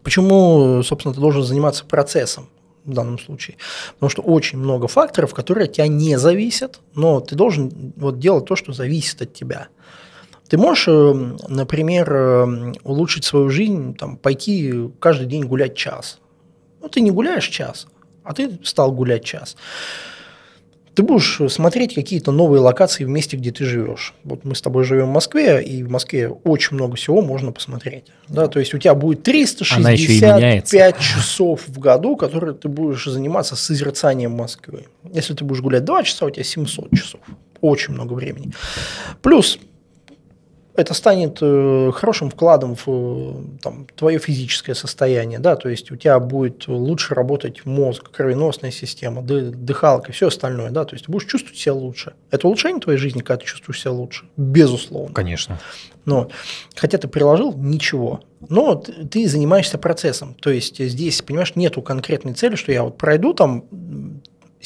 Почему, 0.03 0.83
собственно, 0.85 1.13
ты 1.13 1.21
должен 1.21 1.43
заниматься 1.43 1.85
процессом? 1.85 2.49
В 2.87 2.93
данном 2.93 3.19
случае. 3.19 3.57
Потому 3.95 4.11
что 4.11 4.23
очень 4.23 4.59
много 4.59 4.89
факторов, 4.89 5.35
которые 5.35 5.67
от 5.67 5.73
тебя 5.73 5.89
не 5.89 6.19
зависят, 6.19 6.81
но 6.95 7.21
ты 7.21 7.35
должен 7.35 7.93
вот 7.97 8.19
делать 8.19 8.47
то, 8.47 8.57
что 8.57 8.73
зависит 8.73 9.23
от 9.23 9.35
тебя. 9.35 9.69
Ты 10.49 10.59
можешь, 10.59 10.89
э, 10.89 11.37
например, 11.49 12.13
э, 12.13 12.73
улучшить 12.85 13.25
свою 13.25 13.51
жизнь, 13.51 13.97
там, 13.97 14.17
пойти 14.17 14.91
каждый 15.01 15.27
день 15.27 15.45
гулять 15.45 15.75
час. 15.75 16.21
Ну, 16.81 16.89
ты 16.89 17.01
не 17.01 17.11
гуляешь 17.11 17.49
час, 17.49 17.89
а 18.23 18.33
ты 18.33 18.59
стал 18.63 18.93
гулять 18.93 19.25
час 19.25 19.57
ты 20.97 21.03
будешь 21.03 21.41
смотреть 21.49 21.95
какие-то 21.95 22.33
новые 22.33 22.61
локации 22.61 23.05
в 23.05 23.09
месте, 23.09 23.37
где 23.37 23.53
ты 23.53 23.67
живешь. 23.67 24.15
Вот 24.25 24.45
мы 24.45 24.55
с 24.55 24.63
тобой 24.63 24.83
живем 24.85 25.09
в 25.09 25.13
Москве, 25.13 25.63
и 25.63 25.83
в 25.83 25.91
Москве 25.91 26.31
очень 26.31 26.75
много 26.75 26.97
всего 26.97 27.21
можно 27.21 27.53
посмотреть. 27.53 28.05
Да, 28.29 28.49
то 28.49 28.59
есть 28.59 28.73
у 28.73 28.79
тебя 28.79 28.95
будет 28.95 29.23
365 29.23 30.99
часов 30.99 31.61
в 31.67 31.79
году, 31.79 32.17
которые 32.17 32.55
ты 32.55 32.69
будешь 32.69 33.05
заниматься 33.05 33.57
созерцанием 33.57 34.33
Москвы. 34.33 34.87
Если 35.13 35.35
ты 35.35 35.45
будешь 35.45 35.61
гулять 35.61 35.85
2 35.85 36.03
часа, 36.03 36.25
у 36.25 36.31
тебя 36.31 36.45
700 36.45 36.91
часов. 36.97 37.21
Очень 37.61 37.93
много 37.93 38.15
времени. 38.15 38.55
Плюс 39.21 39.59
это 40.77 40.95
станет 40.95 41.39
э, 41.41 41.91
хорошим 41.95 42.31
вкладом 42.31 42.77
в 42.77 42.85
э, 42.87 43.33
там, 43.63 43.87
твое 43.97 44.19
физическое 44.19 44.75
состояние, 44.75 45.39
да, 45.39 45.57
то 45.57 45.69
есть 45.69 45.91
у 45.91 45.97
тебя 45.97 46.21
будет 46.21 46.69
лучше 46.69 47.15
работать 47.15 47.65
мозг, 47.65 48.11
кровеносная 48.11 48.71
система, 48.71 49.23
дыхалка, 49.23 50.13
все 50.13 50.29
остальное, 50.29 50.71
да, 50.71 50.85
то 50.85 50.95
есть 50.95 51.07
ты 51.07 51.13
будешь 51.13 51.27
чувствовать 51.27 51.59
себя 51.59 51.75
лучше. 51.75 52.15
Это 52.31 52.47
улучшение 52.47 52.81
твоей 52.81 52.99
жизни, 52.99 53.21
когда 53.21 53.39
ты 53.39 53.47
чувствуешь 53.47 53.81
себя 53.81 53.93
лучше, 53.93 54.27
безусловно. 54.37 55.15
Конечно. 55.15 55.59
Но, 56.05 56.31
хотя 56.77 56.99
ты 56.99 57.09
приложил 57.09 57.53
ничего, 57.53 58.21
но 58.49 58.77
ты 58.77 59.27
занимаешься 59.29 59.79
процессом, 59.79 60.35
то 60.35 60.51
есть 60.51 60.79
здесь, 60.79 61.21
понимаешь, 61.23 61.57
нету 61.57 61.83
конкретной 61.83 62.35
цели, 62.35 62.55
что 62.55 62.71
я 62.71 62.85
вот 62.85 62.97
пройду 62.97 63.35
там 63.35 63.65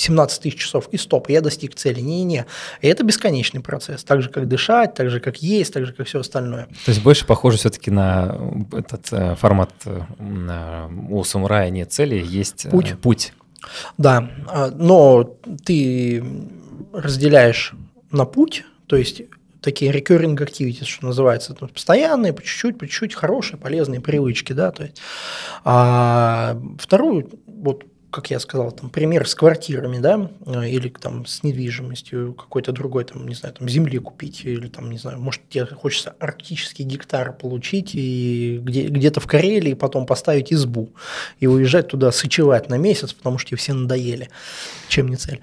17 0.01 0.43
тысяч 0.43 0.59
часов 0.59 0.89
и 0.93 0.97
стоп, 0.97 1.29
я 1.29 1.41
достиг 1.41 1.75
цели. 1.75 2.01
Не-не-не. 2.01 2.47
И 2.81 2.89
это 2.89 3.05
бесконечный 3.05 3.61
процесс. 3.61 4.03
Так 4.03 4.23
же, 4.23 4.31
как 4.31 4.49
дышать, 4.49 4.95
так 4.95 5.11
же, 5.11 5.21
как 5.21 5.43
есть, 5.43 5.73
так 5.75 5.85
же, 5.85 5.93
как 5.93 6.07
все 6.07 6.21
остальное. 6.21 6.67
То 6.85 6.91
есть 6.91 7.03
больше 7.03 7.27
похоже 7.27 7.59
все-таки 7.59 7.91
на 7.91 8.37
этот 8.73 9.13
э, 9.13 9.35
формат 9.37 9.71
э, 9.85 10.89
у 11.11 11.23
самурая 11.25 11.71
нет 11.71 11.93
цели, 11.93 12.25
есть 12.27 12.65
э, 12.65 12.71
путь. 12.71 12.95
путь. 13.03 13.33
Да, 13.99 14.31
а, 14.49 14.71
но 14.71 15.37
ты 15.65 16.25
разделяешь 16.95 17.75
на 18.11 18.25
путь, 18.25 18.65
то 18.87 18.97
есть 18.97 19.23
такие 19.61 19.93
recurring 19.93 20.37
activities, 20.37 20.87
что 20.87 21.07
называется, 21.07 21.53
то 21.53 21.67
постоянные, 21.67 22.33
по 22.33 22.43
чуть-чуть, 22.43 22.79
по 22.79 22.87
чуть-чуть 22.87 23.15
хорошие, 23.15 23.59
полезные 23.59 24.01
привычки, 24.01 24.55
да, 24.55 24.71
то 24.71 24.85
есть. 24.85 25.01
А 25.65 26.59
вторую, 26.79 27.29
вот 27.47 27.85
как 28.11 28.31
я 28.31 28.41
сказал, 28.41 28.73
там 28.73 28.91
пример 28.91 29.29
с 29.29 29.35
квартирами, 29.35 29.99
да, 29.99 30.31
э, 30.47 30.69
или 30.69 30.89
там 30.89 31.27
с 31.27 31.43
недвижимостью 31.43 32.35
какой-то 32.35 32.73
другой, 32.73 33.05
там, 33.05 33.27
не 33.27 33.35
знаю, 33.35 33.55
там 33.55 33.69
земли 33.69 33.99
купить, 33.99 34.45
или 34.45 34.69
там, 34.69 34.91
не 34.91 34.99
знаю, 34.99 35.19
может, 35.21 35.49
тебе 35.49 35.67
хочется 35.67 36.15
арктический 36.19 36.85
гектар 36.85 37.33
получить 37.33 37.95
и 37.95 38.61
где, 38.63 38.89
где-то 38.89 39.21
в 39.21 39.27
Карелии 39.27 39.75
потом 39.75 40.07
поставить 40.07 40.53
избу 40.53 40.91
и 41.39 41.47
уезжать 41.47 41.89
туда 41.89 42.13
сычевать 42.13 42.69
на 42.69 42.79
месяц, 42.79 43.13
потому 43.13 43.39
что 43.39 43.51
тебе 43.51 43.59
все 43.59 43.73
надоели, 43.73 44.29
чем 44.89 45.09
не 45.09 45.17
цель. 45.17 45.41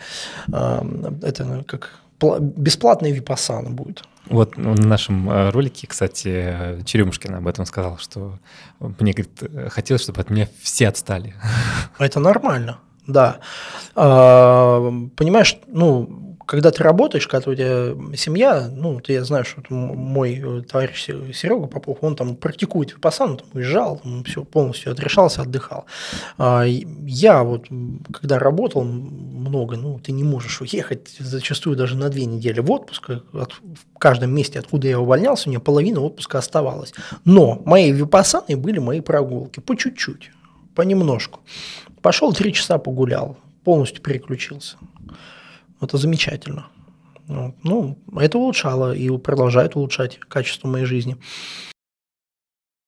Это 0.48 1.64
как 1.68 2.02
бесплатная 2.20 3.12
випасана 3.12 3.70
будет. 3.70 4.04
Вот 4.30 4.58
на 4.58 4.74
нашем 4.74 5.30
э, 5.30 5.50
ролике, 5.50 5.88
кстати, 5.88 6.82
Черемушкин 6.84 7.36
об 7.36 7.48
этом 7.48 7.66
сказал, 7.66 7.98
что 7.98 8.40
мне, 8.80 9.14
говорит, 9.14 9.72
хотелось, 9.72 10.04
чтобы 10.04 10.22
от 10.22 10.30
меня 10.30 10.48
все 10.62 10.88
отстали. 10.88 11.36
Это 12.00 12.20
нормально, 12.20 12.80
да. 13.06 13.40
А, 13.96 14.92
понимаешь, 15.16 15.58
ну, 15.68 16.27
когда 16.48 16.72
ты 16.72 16.82
работаешь, 16.82 17.28
когда 17.28 17.52
у 17.52 17.56
тебя 17.56 18.16
семья, 18.16 18.70
ну, 18.72 19.02
ты, 19.02 19.14
я 19.14 19.24
знаю, 19.26 19.44
что 19.44 19.62
мой 19.70 20.42
э, 20.42 20.62
товарищ 20.62 21.10
Серега 21.34 21.68
Попов, 21.68 21.98
он 22.02 22.16
там 22.16 22.38
практикует 22.38 22.94
випассану, 22.94 23.36
там 23.36 23.48
уезжал, 23.54 24.00
там 24.00 24.24
все 24.24 24.46
полностью 24.46 24.94
отрешался, 24.94 25.42
отдыхал. 25.42 25.86
А 26.38 26.64
я 26.64 27.44
вот, 27.44 27.66
когда 28.14 28.40
работал 28.40 28.84
много, 28.84 29.76
ну, 29.76 30.00
ты 30.00 30.14
не 30.14 30.24
можешь 30.24 30.62
уехать 30.62 31.18
зачастую 31.20 31.76
даже 31.76 31.98
на 31.98 32.08
две 32.08 32.26
недели 32.26 32.62
в 32.62 32.72
отпуск, 32.72 33.10
от, 33.10 33.54
в 33.54 34.00
каждом 34.00 34.34
месте, 34.34 34.60
откуда 34.60 34.88
я 34.88 35.02
увольнялся, 35.02 35.50
у 35.50 35.52
меня 35.52 35.60
половина 35.60 36.00
отпуска 36.00 36.38
оставалась. 36.38 36.94
Но 37.26 37.62
мои 37.66 37.92
випассаны 37.92 38.56
были 38.56 38.80
мои 38.80 39.02
прогулки, 39.02 39.60
по 39.60 39.76
чуть-чуть, 39.76 40.32
понемножку. 40.76 41.42
Пошел 42.02 42.32
три 42.32 42.54
часа 42.54 42.78
погулял, 42.78 43.36
полностью 43.66 44.02
переключился. 44.02 44.78
Это 45.82 45.98
замечательно. 45.98 46.68
Ну, 47.28 47.98
это 48.18 48.38
улучшало 48.38 48.96
и 48.96 49.16
продолжает 49.18 49.76
улучшать 49.76 50.18
качество 50.20 50.68
моей 50.68 50.86
жизни. 50.86 51.18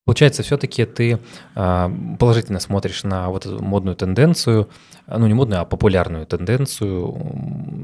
Получается, 0.09 0.41
все-таки 0.41 0.85
ты 0.85 1.19
э, 1.53 1.89
положительно 2.17 2.59
смотришь 2.59 3.03
на 3.03 3.29
вот 3.29 3.45
эту 3.45 3.63
модную 3.63 3.95
тенденцию, 3.95 4.67
ну 5.05 5.27
не 5.27 5.35
модную, 5.35 5.61
а 5.61 5.65
популярную 5.65 6.25
тенденцию, 6.25 7.15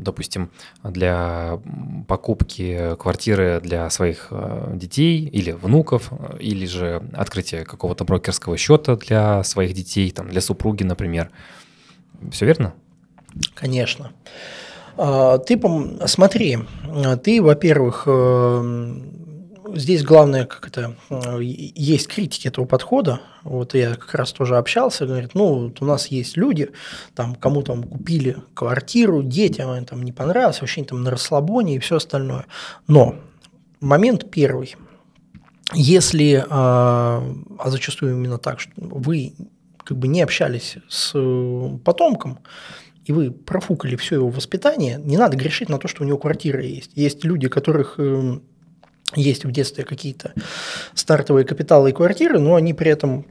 допустим, 0.01 0.49
для 0.83 1.59
покупки 2.07 2.95
квартиры 2.97 3.61
для 3.61 3.87
своих 3.91 4.29
э, 4.31 4.71
детей 4.73 5.27
или 5.27 5.51
внуков, 5.51 6.11
или 6.39 6.65
же 6.65 7.03
открытия 7.13 7.63
какого-то 7.63 8.05
брокерского 8.05 8.57
счета 8.57 8.95
для 8.95 9.43
своих 9.43 9.75
детей, 9.75 10.09
там, 10.09 10.27
для 10.27 10.41
супруги, 10.41 10.81
например. 10.81 11.29
Все 12.31 12.47
верно? 12.47 12.73
Конечно. 13.53 14.05
А, 14.05 14.64
ты, 14.95 15.61
смотри, 16.05 16.59
ты, 17.23 17.41
во-первых, 17.41 18.03
э, 18.07 18.95
здесь 19.73 20.03
главное, 20.03 20.45
как 20.45 20.67
это, 20.67 20.95
э, 21.09 21.39
есть 21.41 22.07
критики 22.07 22.47
этого 22.47 22.65
подхода. 22.65 23.21
Вот 23.43 23.73
я 23.73 23.95
как 23.95 24.15
раз 24.15 24.31
тоже 24.31 24.57
общался, 24.57 25.05
говорит, 25.05 25.31
ну, 25.33 25.65
вот 25.65 25.81
у 25.81 25.85
нас 25.85 26.07
есть 26.07 26.37
люди, 26.37 26.71
там, 27.13 27.35
кому 27.35 27.61
там 27.61 27.83
купили 27.83 28.37
квартиру, 28.53 29.21
детям 29.23 29.85
там 29.85 30.03
не 30.03 30.11
понравилось, 30.11 30.61
вообще 30.61 30.83
там 30.83 31.03
на 31.03 31.11
расслабоне 31.11 31.75
и 31.75 31.79
все 31.79 31.97
остальное. 31.97 32.45
Но 32.87 33.15
момент 33.81 34.31
первый. 34.31 34.75
Если, 35.73 36.45
а, 36.49 37.23
а 37.59 37.69
зачастую 37.69 38.13
именно 38.13 38.37
так, 38.37 38.59
что 38.59 38.71
вы 38.77 39.33
как 39.83 39.97
бы 39.97 40.07
не 40.07 40.21
общались 40.21 40.77
с 40.87 41.11
потомком, 41.83 42.39
и 43.05 43.11
вы 43.11 43.31
профукали 43.31 43.95
все 43.95 44.15
его 44.15 44.29
воспитание, 44.29 44.99
не 45.03 45.17
надо 45.17 45.37
грешить 45.37 45.69
на 45.69 45.77
то, 45.77 45.87
что 45.87 46.03
у 46.03 46.07
него 46.07 46.17
квартира 46.17 46.61
есть. 46.61 46.91
Есть 46.95 47.23
люди, 47.23 47.47
которых 47.47 47.95
э, 47.99 48.39
есть 49.15 49.45
в 49.45 49.51
детстве 49.51 49.83
какие-то 49.83 50.33
стартовые 50.95 51.45
капиталы 51.45 51.91
и 51.91 51.93
квартиры, 51.93 52.39
но 52.39 52.55
они 52.55 52.73
при 52.73 52.89
этом 52.89 53.27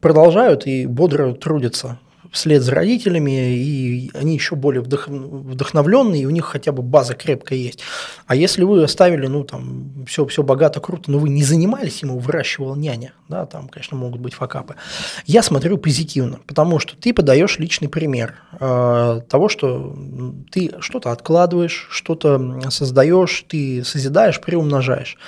продолжают 0.00 0.66
и 0.66 0.86
бодро 0.86 1.34
трудятся 1.34 2.00
вслед 2.32 2.62
за 2.62 2.74
родителями, 2.74 3.30
и 3.30 4.10
они 4.14 4.34
еще 4.34 4.56
более 4.56 4.80
вдох... 4.80 5.06
вдохновленные, 5.06 6.22
и 6.22 6.26
у 6.26 6.30
них 6.30 6.46
хотя 6.46 6.72
бы 6.72 6.82
база 6.82 7.14
крепкая 7.14 7.58
есть. 7.58 7.80
А 8.26 8.34
если 8.34 8.64
вы 8.64 8.82
оставили, 8.82 9.26
ну, 9.26 9.44
там, 9.44 10.04
все, 10.08 10.26
все 10.26 10.42
богато, 10.42 10.80
круто, 10.80 11.10
но 11.10 11.18
вы 11.18 11.28
не 11.28 11.44
занимались, 11.44 12.02
ему 12.02 12.18
выращивал 12.18 12.74
няня, 12.74 13.12
да, 13.28 13.44
там, 13.44 13.68
конечно, 13.68 13.96
могут 13.96 14.20
быть 14.20 14.32
факапы. 14.32 14.76
Я 15.26 15.42
смотрю 15.42 15.76
позитивно, 15.76 16.40
потому 16.46 16.78
что 16.78 16.96
ты 16.96 17.12
подаешь 17.12 17.58
личный 17.58 17.88
пример 17.88 18.36
э, 18.58 19.20
того, 19.28 19.48
что 19.50 19.94
ты 20.50 20.72
что-то 20.80 21.12
откладываешь, 21.12 21.86
что-то 21.90 22.60
создаешь, 22.70 23.44
ты 23.46 23.84
созидаешь, 23.84 24.40
приумножаешь 24.40 25.18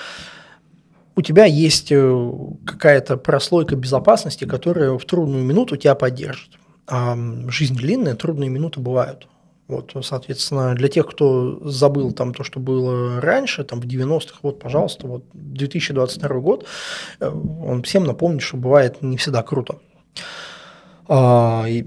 у 1.17 1.23
тебя 1.23 1.45
есть 1.45 1.93
э, 1.93 2.33
какая-то 2.67 3.17
прослойка 3.17 3.77
безопасности, 3.77 4.47
которая 4.47 4.99
в 4.99 5.05
трудную 5.05 5.45
минуту 5.45 5.77
тебя 5.77 5.95
поддержит. 5.95 6.59
А 6.87 7.17
жизнь 7.49 7.75
длинная, 7.75 8.15
трудные 8.15 8.51
минуты 8.51 8.81
бывают. 8.81 9.29
Вот, 9.67 9.97
соответственно, 10.03 10.75
для 10.75 10.89
тех, 10.89 11.07
кто 11.07 11.59
забыл 11.69 12.13
там 12.13 12.35
то, 12.35 12.45
что 12.45 12.61
было 12.61 13.21
раньше, 13.21 13.65
там 13.65 13.81
в 13.81 13.87
90-х, 13.87 14.39
вот, 14.43 14.61
пожалуйста, 14.61 15.07
вот 15.07 15.25
2022 15.33 16.29
год, 16.41 16.67
э, 17.21 17.29
он 17.29 17.83
всем 17.83 18.05
напомнит, 18.05 18.43
что 18.43 18.59
бывает 18.59 19.01
не 19.01 19.17
всегда 19.17 19.43
круто. 19.43 19.79
А, 21.07 21.65
и, 21.67 21.85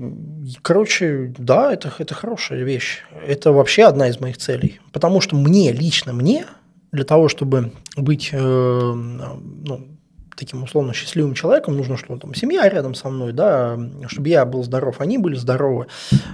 короче, 0.64 1.34
да, 1.38 1.72
это, 1.72 1.94
это 1.98 2.16
хорошая 2.16 2.64
вещь. 2.64 3.04
Это 3.26 3.52
вообще 3.52 3.84
одна 3.84 4.10
из 4.10 4.20
моих 4.20 4.38
целей. 4.38 4.80
Потому 4.92 5.22
что 5.22 5.36
мне, 5.36 5.72
лично 5.72 6.14
мне, 6.14 6.46
для 6.92 7.04
того, 7.04 7.28
чтобы 7.28 7.72
быть 7.96 8.30
э, 8.32 8.38
ну, 8.40 9.88
таким 10.38 10.64
условно 10.64 10.94
счастливым 10.94 11.34
человеком, 11.34 11.76
нужно, 11.76 11.98
чтобы 11.98 12.20
там 12.20 12.34
семья 12.34 12.70
рядом 12.70 12.94
со 12.94 13.10
мной, 13.10 13.34
да, 13.34 13.78
чтобы 14.08 14.30
я 14.30 14.46
был 14.46 14.64
здоров, 14.64 15.02
они 15.02 15.18
были 15.18 15.36
здоровы, 15.36 15.88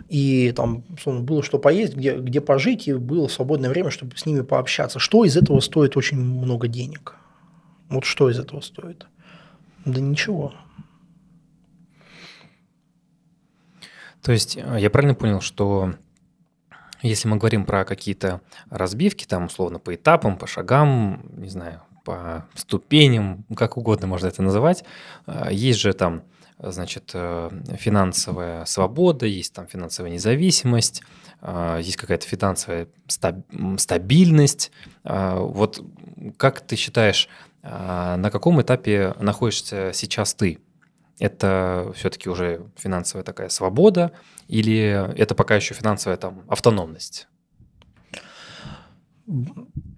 и 0.09 0.53
там, 0.55 0.83
условно, 0.95 1.21
было 1.21 1.41
что 1.41 1.57
поесть, 1.57 1.95
где, 1.95 2.17
где 2.17 2.41
пожить, 2.41 2.87
и 2.87 2.93
было 2.93 3.27
свободное 3.27 3.69
время, 3.69 3.89
чтобы 3.89 4.17
с 4.17 4.25
ними 4.25 4.41
пообщаться. 4.41 4.99
Что 4.99 5.25
из 5.25 5.37
этого 5.37 5.59
стоит 5.61 5.97
очень 5.97 6.17
много 6.19 6.67
денег? 6.67 7.15
Вот 7.89 8.03
что 8.03 8.29
из 8.29 8.39
этого 8.39 8.61
стоит? 8.61 9.07
Да 9.85 9.99
ничего. 9.99 10.53
То 14.21 14.31
есть 14.31 14.57
э, 14.57 14.77
я 14.79 14.89
правильно 14.89 15.15
понял, 15.15 15.41
что 15.41 15.93
если 17.01 17.27
мы 17.27 17.37
говорим 17.37 17.65
про 17.65 17.83
какие-то 17.83 18.41
разбивки, 18.69 19.25
там 19.25 19.45
условно 19.45 19.79
по 19.79 19.93
этапам, 19.93 20.37
по 20.37 20.47
шагам, 20.47 21.25
не 21.35 21.49
знаю, 21.49 21.81
по 22.03 22.47
ступеням, 22.55 23.45
как 23.55 23.77
угодно 23.77 24.07
можно 24.07 24.27
это 24.27 24.41
называть. 24.41 24.83
А, 25.25 25.51
есть 25.51 25.79
же 25.79 25.93
там, 25.93 26.23
значит, 26.59 27.11
э, 27.13 27.49
финансовая 27.77 28.65
свобода, 28.65 29.25
есть 29.25 29.53
там 29.53 29.67
финансовая 29.67 30.11
независимость, 30.11 31.01
а, 31.41 31.77
есть 31.79 31.97
какая-то 31.97 32.27
финансовая 32.27 32.87
стабильность. 33.77 34.71
А, 35.03 35.39
вот 35.39 35.83
как 36.37 36.61
ты 36.61 36.75
считаешь, 36.75 37.27
на 37.61 38.29
каком 38.29 38.61
этапе 38.61 39.15
находишься 39.19 39.91
сейчас 39.93 40.33
ты? 40.33 40.59
Это 41.17 41.93
все-таки 41.95 42.29
уже 42.29 42.65
финансовая 42.75 43.23
такая 43.23 43.47
свобода 43.47 44.11
или 44.49 45.09
это 45.17 45.33
пока 45.33 45.55
еще 45.55 45.73
финансовая 45.73 46.17
там 46.17 46.43
автономность? 46.49 47.27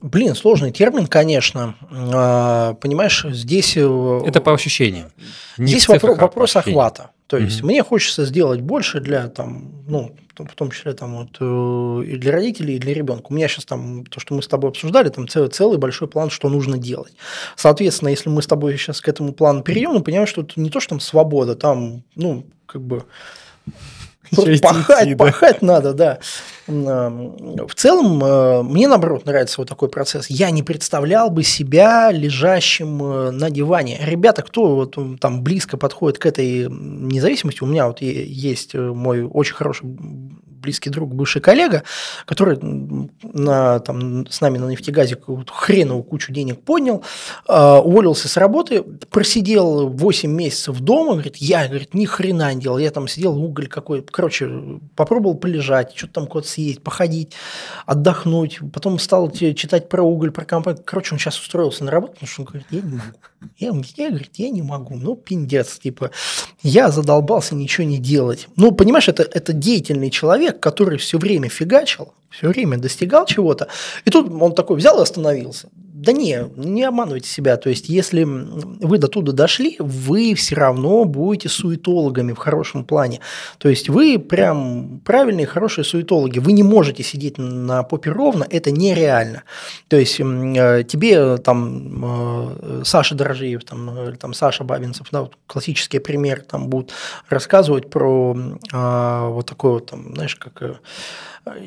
Блин, 0.05 0.35
сложный 0.35 0.71
термин, 0.71 1.07
конечно. 1.07 1.75
А, 1.89 2.75
понимаешь, 2.75 3.25
здесь... 3.31 3.73
Э, 3.75 4.21
Это 4.23 4.39
по 4.39 4.53
ощущениям. 4.53 5.11
Не 5.57 5.65
здесь 5.65 5.87
вопрос, 5.87 6.19
вопрос 6.19 6.55
охвата. 6.55 7.09
То 7.25 7.37
есть 7.37 7.61
угу. 7.61 7.69
мне 7.69 7.83
хочется 7.83 8.23
сделать 8.25 8.61
больше 8.61 8.99
для 8.99 9.29
там, 9.29 9.71
ну, 9.87 10.15
в 10.37 10.53
том 10.53 10.69
числе 10.69 10.93
там 10.93 11.17
вот 11.17 11.37
э, 11.39 12.05
и 12.07 12.17
для 12.17 12.33
родителей, 12.33 12.75
и 12.75 12.79
для 12.79 12.93
ребенка. 12.93 13.25
У 13.29 13.33
меня 13.33 13.47
сейчас 13.47 13.65
там 13.65 14.05
то, 14.05 14.19
что 14.19 14.35
мы 14.35 14.43
с 14.43 14.47
тобой 14.47 14.69
обсуждали, 14.69 15.09
там 15.09 15.27
целый, 15.27 15.49
целый 15.49 15.79
большой 15.79 16.07
план, 16.07 16.29
что 16.29 16.49
нужно 16.49 16.77
делать. 16.77 17.13
Соответственно, 17.55 18.09
если 18.09 18.29
мы 18.29 18.43
с 18.43 18.47
тобой 18.47 18.77
сейчас 18.77 19.01
к 19.01 19.09
этому 19.09 19.33
плану 19.33 19.63
перейдем, 19.63 19.93
мы 19.93 20.03
понимаем, 20.03 20.27
что 20.27 20.41
это 20.41 20.53
не 20.57 20.69
то, 20.69 20.79
что 20.79 20.89
там 20.89 20.99
свобода, 20.99 21.55
там, 21.55 22.03
ну, 22.15 22.45
как 22.67 22.83
бы 22.83 23.05
пахать, 24.61 25.17
пахать 25.17 25.61
надо, 25.61 25.93
да. 25.93 26.19
В 26.68 27.76
целом, 27.76 28.24
э, 28.24 28.63
мне 28.63 28.88
наоборот 28.88 29.26
нравится 29.26 29.61
вот 29.61 29.70
такой 29.70 29.88
процесс. 29.89 30.28
Я 30.30 30.49
не 30.49 30.63
представлял 30.63 31.30
бы 31.30 31.43
себя 31.43 32.11
лежащим 32.11 33.03
э, 33.03 33.32
на 33.32 33.51
диване. 33.51 33.99
Ребята, 34.01 34.41
кто 34.41 34.76
вот 34.76 34.97
там 35.20 35.43
близко 35.43 35.78
подходит 35.78 36.18
к 36.18 36.26
этой 36.26 36.68
независимости, 36.70 37.63
у 37.63 37.68
меня 37.68 37.88
вот 37.88 38.01
есть 38.01 38.74
э, 38.74 38.80
мой 38.80 39.24
очень 39.24 39.53
хороший 39.53 39.86
близкий 40.66 40.89
друг, 40.89 41.13
бывший 41.13 41.41
коллега, 41.41 41.84
который 42.26 42.57
на, 43.22 43.80
там, 43.80 44.26
с 44.28 44.41
нами 44.41 44.57
на 44.57 44.68
нефтегазе 44.68 45.18
хреновую 45.47 46.03
кучу 46.03 46.34
денег 46.34 46.61
поднял, 46.61 47.03
э, 47.47 47.78
уволился 47.84 48.28
с 48.28 48.36
работы, 48.38 48.82
просидел 48.82 49.89
8 49.89 50.32
месяцев 50.32 50.80
дома, 50.80 51.13
говорит, 51.13 51.38
я, 51.38 51.68
говорит, 51.68 51.93
ни 51.93 52.05
хрена 52.05 52.53
не 52.53 52.61
делал, 52.61 52.80
я 52.80 52.89
там 52.89 53.07
сидел, 53.07 53.38
уголь 53.38 53.68
какой, 53.68 54.01
короче, 54.01 54.49
попробовал 54.95 55.36
полежать, 55.36 55.95
что-то 55.95 56.13
там 56.13 56.28
куда-то 56.28 56.49
съесть, 56.55 56.81
походить, 56.81 57.33
отдохнуть, 57.85 58.59
потом 58.73 58.99
стал 58.99 59.31
читать 59.31 59.89
про 59.89 60.03
уголь, 60.03 60.31
про 60.31 60.45
компанию, 60.45 60.81
короче, 60.85 61.13
он 61.13 61.19
сейчас 61.19 61.39
устроился 61.39 61.83
на 61.83 61.91
работу, 61.91 62.13
потому 62.13 62.29
что 62.29 62.41
он 62.41 62.45
говорит, 62.47 62.67
я 62.71 62.81
не 62.81 62.95
могу, 62.95 63.17
я, 63.57 64.03
я, 64.03 64.09
говорит, 64.09 64.31
я 64.35 64.49
не 64.49 64.61
могу, 64.61 64.95
ну, 64.95 65.15
пиндец, 65.15 65.79
типа, 65.79 66.11
я 66.63 66.91
задолбался 66.91 67.55
ничего 67.55 67.85
не 67.87 67.99
делать. 67.99 68.47
Ну, 68.55 68.71
понимаешь, 68.71 69.07
это, 69.07 69.23
это 69.23 69.53
деятельный 69.53 70.09
человек, 70.09 70.59
который 70.59 70.97
все 70.97 71.17
время 71.17 71.49
фигачил, 71.49 72.13
все 72.29 72.47
время 72.47 72.77
достигал 72.77 73.25
чего-то, 73.25 73.67
и 74.05 74.09
тут 74.09 74.31
он 74.31 74.55
такой 74.55 74.77
взял 74.77 74.99
и 74.99 75.03
остановился. 75.03 75.69
Да 76.05 76.11
не, 76.11 76.47
не 76.55 76.83
обманывайте 76.83 77.27
себя. 77.27 77.57
То 77.57 77.69
есть, 77.69 77.89
если 77.89 78.23
вы 78.23 78.99
до 78.99 79.07
туда 79.07 79.31
дошли, 79.31 79.75
вы 79.79 80.35
все 80.35 80.55
равно 80.55 81.03
будете 81.05 81.49
суетологами 81.49 82.33
в 82.33 82.37
хорошем 82.37 82.83
плане. 82.83 83.21
То 83.57 83.69
есть, 83.69 83.89
вы 83.89 84.19
прям 84.19 85.01
правильные, 85.03 85.47
хорошие 85.47 85.83
суетологи. 85.83 86.37
Вы 86.37 86.51
не 86.51 86.61
можете 86.61 87.01
сидеть 87.01 87.39
на 87.39 87.81
попе 87.81 88.11
ровно, 88.11 88.45
это 88.47 88.69
нереально. 88.69 89.43
То 89.87 89.97
есть, 89.97 90.19
э, 90.19 90.83
тебе 90.87 91.37
там 91.37 92.05
э, 92.05 92.81
Саша 92.85 93.15
Дорожеев, 93.15 93.63
там, 93.63 93.89
э, 93.97 94.11
там 94.13 94.35
Саша 94.35 94.63
Бабинцев, 94.63 95.07
да, 95.11 95.27
классический 95.47 95.97
пример, 95.97 96.41
там 96.41 96.69
будут 96.69 96.91
рассказывать 97.29 97.89
про 97.89 98.37
а, 98.71 99.29
вот 99.29 99.47
такой 99.47 99.71
вот, 99.71 99.89
там, 99.89 100.13
знаешь, 100.13 100.35
как 100.35 100.79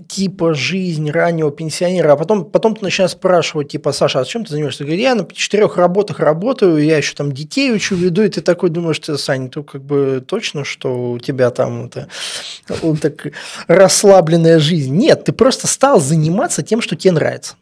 типа 0.08 0.54
жизнь 0.54 1.10
раннего 1.10 1.50
пенсионера, 1.50 2.12
а 2.12 2.16
потом, 2.16 2.44
потом 2.44 2.74
ты 2.74 2.84
начинаешь 2.84 3.12
спрашивать, 3.12 3.68
типа, 3.68 3.92
Саша, 3.92 4.20
а 4.20 4.24
чем 4.24 4.44
ты 4.44 4.52
занимаешься? 4.52 4.84
Ты 4.84 4.94
я 4.94 5.14
на 5.14 5.26
четырех 5.32 5.76
работах 5.76 6.20
работаю, 6.20 6.82
я 6.84 6.96
еще 6.96 7.14
там 7.14 7.32
детей 7.32 7.72
учу, 7.72 7.94
веду, 7.94 8.22
и 8.22 8.28
ты 8.28 8.40
такой 8.40 8.70
думаешь, 8.70 8.98
ты, 8.98 9.16
Саня, 9.16 9.48
ты 9.48 9.62
как 9.62 9.82
бы 9.82 10.22
точно, 10.26 10.64
что 10.64 11.12
у 11.12 11.18
тебя 11.18 11.50
там 11.50 11.86
это, 11.86 12.08
вот 12.82 13.00
так 13.00 13.28
расслабленная 13.66 14.58
жизнь? 14.58 14.94
Нет, 14.94 15.24
ты 15.24 15.32
просто 15.32 15.66
стал 15.66 16.00
заниматься 16.00 16.62
тем, 16.62 16.80
что 16.80 16.96
тебе 16.96 17.12
нравится. 17.12 17.54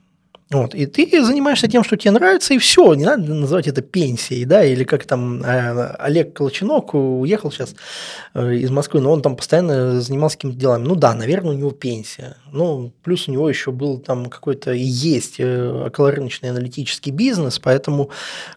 Вот, 0.49 0.77
и 0.77 0.87
ты 0.87 1.25
занимаешься 1.25 1.67
тем, 1.67 1.83
что 1.83 1.97
тебе 1.97 2.13
нравится, 2.13 2.55
и 2.55 2.59
все, 2.59 2.95
не 2.95 3.05
надо 3.05 3.35
называть 3.35 3.67
это 3.67 3.83
пенсией, 3.83 4.45
да, 4.45 4.65
или 4.65 4.85
как 4.85 5.05
там 5.05 5.43
э, 5.43 5.97
Олег 5.99 6.35
Колченок 6.35 6.95
уехал 6.95 7.51
сейчас 7.51 7.75
э, 8.33 8.55
из 8.55 8.71
Москвы, 8.71 9.01
но 9.01 9.11
он 9.11 9.23
там 9.23 9.35
постоянно 9.35 10.01
занимался 10.01 10.37
какими-то 10.37 10.57
делами. 10.57 10.85
Ну 10.85 10.95
да, 10.95 11.15
наверное, 11.15 11.55
у 11.55 11.59
него 11.59 11.73
пенсия. 11.73 12.37
Ну, 12.53 12.93
плюс 13.03 13.27
у 13.27 13.33
него 13.33 13.49
еще 13.49 13.73
был 13.73 13.99
там 13.99 14.27
какой-то 14.27 14.73
и 14.73 14.85
есть 14.85 15.41
э, 15.41 15.87
околорыночный 15.87 16.51
аналитический 16.51 17.11
бизнес, 17.11 17.59
поэтому, 17.59 18.11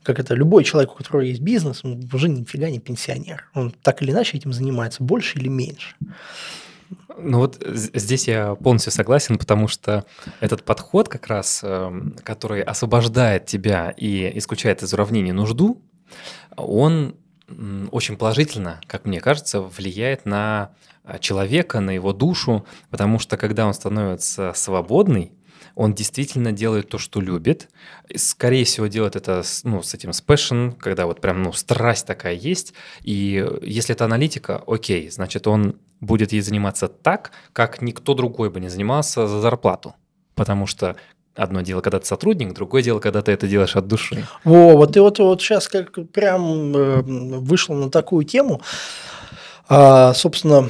как 0.03 0.19
это, 0.19 0.35
любой 0.35 0.65
человек, 0.65 0.91
у 0.91 0.95
которого 0.95 1.21
есть 1.21 1.41
бизнес, 1.41 1.79
он 1.83 2.07
уже 2.13 2.29
нифига 2.29 2.69
не 2.69 2.77
пенсионер. 2.77 3.49
Он 3.55 3.73
так 3.81 4.03
или 4.03 4.11
иначе 4.11 4.37
этим 4.37 4.53
занимается, 4.53 5.01
больше 5.01 5.39
или 5.39 5.47
меньше. 5.47 5.95
Ну 7.21 7.39
вот 7.39 7.61
здесь 7.65 8.27
я 8.27 8.55
полностью 8.55 8.91
согласен, 8.91 9.37
потому 9.37 9.67
что 9.67 10.05
этот 10.39 10.63
подход 10.63 11.09
как 11.09 11.27
раз, 11.27 11.61
эм, 11.63 12.15
который 12.23 12.61
освобождает 12.61 13.45
тебя 13.45 13.93
и 13.95 14.37
исключает 14.37 14.83
из 14.83 14.93
уравнения 14.93 15.33
нужду, 15.33 15.81
он 16.55 17.15
очень 17.91 18.15
положительно, 18.15 18.79
как 18.85 19.05
мне 19.05 19.19
кажется, 19.19 19.61
влияет 19.61 20.25
на 20.25 20.71
а, 21.03 21.17
человека, 21.17 21.79
на 21.79 21.91
его 21.91 22.13
душу, 22.13 22.65
потому 22.91 23.19
что 23.19 23.37
когда 23.37 23.65
он 23.65 23.73
становится 23.73 24.53
свободный, 24.55 25.33
он 25.75 25.93
действительно 25.93 26.51
делает 26.51 26.89
то, 26.89 26.97
что 26.97 27.21
любит. 27.21 27.69
Скорее 28.15 28.65
всего, 28.65 28.87
делает 28.87 29.15
это 29.15 29.43
ну, 29.63 29.81
с 29.81 29.93
этим 29.93 30.13
с 30.13 30.21
passion, 30.21 30.75
когда 30.75 31.05
вот 31.05 31.21
прям 31.21 31.41
ну, 31.41 31.53
страсть 31.53 32.05
такая 32.05 32.33
есть. 32.33 32.73
И 33.01 33.47
если 33.61 33.95
это 33.95 34.05
аналитика, 34.05 34.61
окей, 34.67 35.09
значит, 35.09 35.47
он 35.47 35.79
будет 36.01 36.31
ей 36.31 36.41
заниматься 36.41 36.87
так, 36.87 37.31
как 37.53 37.81
никто 37.81 38.13
другой 38.13 38.49
бы 38.49 38.59
не 38.59 38.69
занимался 38.69 39.27
за 39.27 39.39
зарплату. 39.41 39.95
Потому 40.35 40.67
что 40.67 40.95
одно 41.35 41.61
дело, 41.61 41.81
когда 41.81 41.99
ты 41.99 42.05
сотрудник, 42.05 42.53
другое 42.53 42.81
дело, 42.81 42.99
когда 42.99 43.21
ты 43.21 43.31
это 43.31 43.47
делаешь 43.47 43.75
от 43.75 43.87
души. 43.87 44.25
Во, 44.43 44.75
вот 44.75 44.93
ты 44.93 45.01
вот, 45.01 45.19
вот 45.19 45.41
сейчас 45.41 45.67
как 45.67 45.91
прям 46.11 46.75
э, 46.75 47.01
вышел 47.01 47.75
на 47.75 47.89
такую 47.89 48.25
тему. 48.25 48.61
А, 49.67 50.13
собственно, 50.13 50.69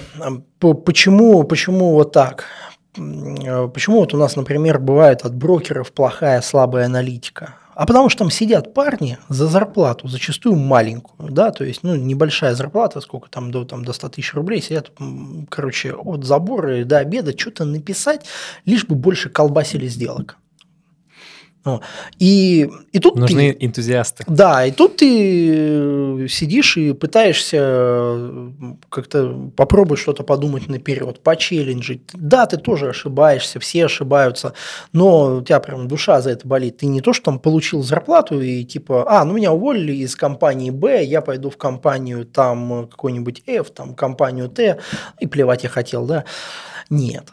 почему, 0.60 1.44
почему 1.44 1.94
вот 1.94 2.12
так? 2.12 2.46
Почему 2.94 4.00
вот 4.00 4.14
у 4.14 4.18
нас, 4.18 4.36
например, 4.36 4.80
бывает 4.80 5.22
от 5.22 5.34
брокеров 5.34 5.94
плохая, 5.94 6.42
слабая 6.42 6.86
аналитика? 6.86 7.56
А 7.80 7.86
потому 7.86 8.10
что 8.10 8.20
там 8.20 8.30
сидят 8.30 8.74
парни 8.74 9.18
за 9.30 9.48
зарплату, 9.48 10.10
зачастую 10.10 10.58
маленькую, 10.58 11.32
да, 11.32 11.52
то 11.52 11.64
есть, 11.64 11.82
ну, 11.82 11.96
небольшая 11.96 12.54
зарплата, 12.54 13.00
сколько 13.00 13.30
там 13.30 13.52
до, 13.52 13.64
там, 13.64 13.86
до 13.86 13.94
100 13.94 14.10
тысяч 14.10 14.34
рублей, 14.34 14.62
сидят, 14.62 14.92
короче, 15.48 15.94
от 15.94 16.26
забора 16.26 16.84
до 16.84 16.98
обеда 16.98 17.32
что-то 17.38 17.64
написать, 17.64 18.26
лишь 18.66 18.86
бы 18.86 18.96
больше 18.96 19.30
колбасили 19.30 19.88
сделок. 19.88 20.36
И, 22.20 22.70
и 22.92 23.00
тут 23.00 23.16
Нужны 23.16 23.54
ты, 23.54 23.66
энтузиасты. 23.66 24.24
Да, 24.28 24.66
и 24.66 24.72
тут 24.72 24.98
ты 24.98 26.24
э, 26.24 26.28
сидишь 26.30 26.78
и 26.78 26.94
пытаешься 26.94 27.58
э, 27.60 28.52
как-то 28.90 29.52
попробовать 29.56 30.00
что-то 30.00 30.24
подумать 30.24 30.68
наперед, 30.70 31.20
почелленджить. 31.22 32.02
Да, 32.14 32.46
ты 32.46 32.58
тоже 32.58 32.90
ошибаешься, 32.90 33.60
все 33.60 33.86
ошибаются, 33.86 34.54
но 34.94 35.38
у 35.38 35.42
тебя 35.42 35.60
прям 35.60 35.88
душа 35.88 36.22
за 36.22 36.32
это 36.32 36.48
болит. 36.48 36.78
Ты 36.78 36.86
не 36.86 37.02
то, 37.02 37.14
что 37.14 37.26
там 37.26 37.40
получил 37.40 37.84
зарплату 37.84 38.40
и 38.40 38.64
типа, 38.64 39.06
а, 39.08 39.26
ну 39.26 39.34
меня 39.34 39.52
уволили 39.52 39.94
из 39.94 40.16
компании 40.16 40.70
Б, 40.70 41.04
я 41.04 41.22
пойду 41.22 41.50
в 41.50 41.58
компанию 41.58 42.26
там 42.26 42.88
какой-нибудь 42.88 43.44
F, 43.46 43.72
там 43.72 43.96
компанию 43.96 44.50
Т, 44.50 44.80
и 45.20 45.28
плевать 45.28 45.64
я 45.64 45.70
хотел, 45.70 46.06
да. 46.06 46.24
Нет, 46.90 47.26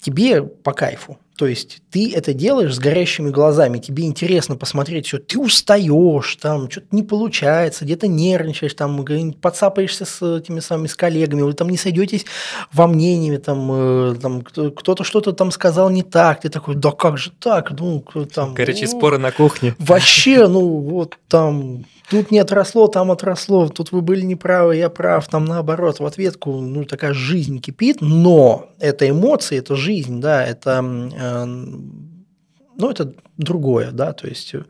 тебе 0.00 0.42
по 0.42 0.72
кайфу. 0.72 1.18
То 1.36 1.46
есть 1.46 1.82
ты 1.90 2.12
это 2.14 2.32
делаешь 2.32 2.74
с 2.74 2.78
горящими 2.78 3.30
глазами, 3.30 3.78
тебе 3.78 4.04
интересно 4.04 4.56
посмотреть 4.56 5.06
все, 5.06 5.18
ты 5.18 5.38
устаешь, 5.38 6.36
там 6.36 6.70
что-то 6.70 6.86
не 6.92 7.02
получается, 7.02 7.84
где-то 7.84 8.06
нервничаешь, 8.06 8.74
там 8.74 9.04
подцапаешься 9.40 10.04
с 10.04 10.22
этими 10.22 10.60
самыми 10.60 10.86
с 10.86 10.94
коллегами, 10.94 11.42
вы 11.42 11.52
там 11.54 11.68
не 11.70 11.76
сойдетесь 11.76 12.24
во 12.72 12.86
мнениями, 12.86 13.38
там, 13.38 13.70
э, 13.72 14.14
там 14.20 14.42
кто-то 14.42 15.02
что-то 15.02 15.32
там 15.32 15.50
сказал 15.50 15.90
не 15.90 16.04
так, 16.04 16.42
ты 16.42 16.50
такой, 16.50 16.76
да 16.76 16.92
как 16.92 17.18
же 17.18 17.32
так, 17.32 17.72
ну 17.72 18.04
там. 18.32 18.54
Горячие 18.54 18.88
ну, 18.92 18.98
споры 18.98 19.18
на 19.18 19.32
кухне. 19.32 19.74
Вообще, 19.78 20.46
ну 20.46 20.78
вот 20.78 21.16
там 21.28 21.84
тут 22.10 22.30
не 22.30 22.38
отросло, 22.38 22.86
там 22.86 23.10
отросло, 23.10 23.68
тут 23.68 23.92
вы 23.92 24.00
были 24.00 24.22
неправы, 24.22 24.76
я 24.76 24.88
прав, 24.88 25.28
там 25.28 25.44
наоборот, 25.44 26.00
в 26.00 26.06
ответку, 26.06 26.60
ну, 26.60 26.84
такая 26.84 27.14
жизнь 27.14 27.60
кипит, 27.60 28.00
но 28.00 28.70
это 28.78 29.08
эмоции, 29.08 29.58
это 29.58 29.76
жизнь, 29.76 30.20
да, 30.20 30.44
это, 30.44 30.82
э, 30.82 31.44
ну, 31.44 32.90
это 32.90 33.14
другое, 33.36 33.90
да, 33.90 34.12
то 34.12 34.26
есть 34.26 34.54
э, 34.54 34.64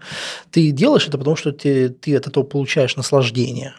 ты 0.50 0.70
делаешь 0.70 1.08
это, 1.08 1.18
потому 1.18 1.36
что 1.36 1.52
ты, 1.52 1.88
ты 1.88 2.16
от 2.16 2.26
этого 2.26 2.44
получаешь 2.44 2.96
наслаждение, 2.96 3.74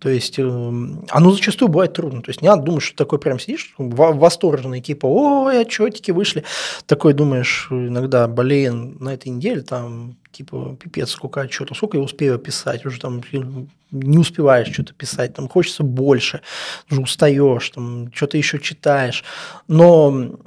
то 0.00 0.08
есть 0.08 0.38
э, 0.38 0.42
оно 0.42 1.30
зачастую 1.30 1.68
бывает 1.68 1.92
трудно. 1.92 2.22
То 2.22 2.30
есть 2.30 2.40
не 2.40 2.48
надо 2.48 2.62
думать, 2.62 2.82
что 2.82 2.96
такой 2.96 3.18
прям 3.18 3.38
сидишь, 3.38 3.74
восторженный, 3.76 4.80
типа, 4.80 5.04
ой, 5.04 5.60
отчетики 5.60 6.10
вышли. 6.10 6.42
Такой 6.86 7.12
думаешь 7.12 7.68
иногда, 7.70 8.26
блин, 8.26 8.96
на 8.98 9.12
этой 9.12 9.28
неделе 9.28 9.60
там 9.60 10.16
типа, 10.32 10.76
пипец, 10.80 11.10
сколько 11.10 11.40
отчетов, 11.40 11.76
сколько 11.76 11.96
я 11.96 12.02
успею 12.02 12.38
писать, 12.38 12.86
уже 12.86 13.00
там 13.00 13.22
не 13.90 14.18
успеваешь 14.18 14.72
что-то 14.72 14.94
писать, 14.94 15.34
там 15.34 15.48
хочется 15.48 15.82
больше, 15.82 16.42
уже 16.90 17.02
устаешь, 17.02 17.70
там 17.70 18.12
что-то 18.12 18.36
еще 18.36 18.58
читаешь. 18.58 19.24
Но 19.68 20.38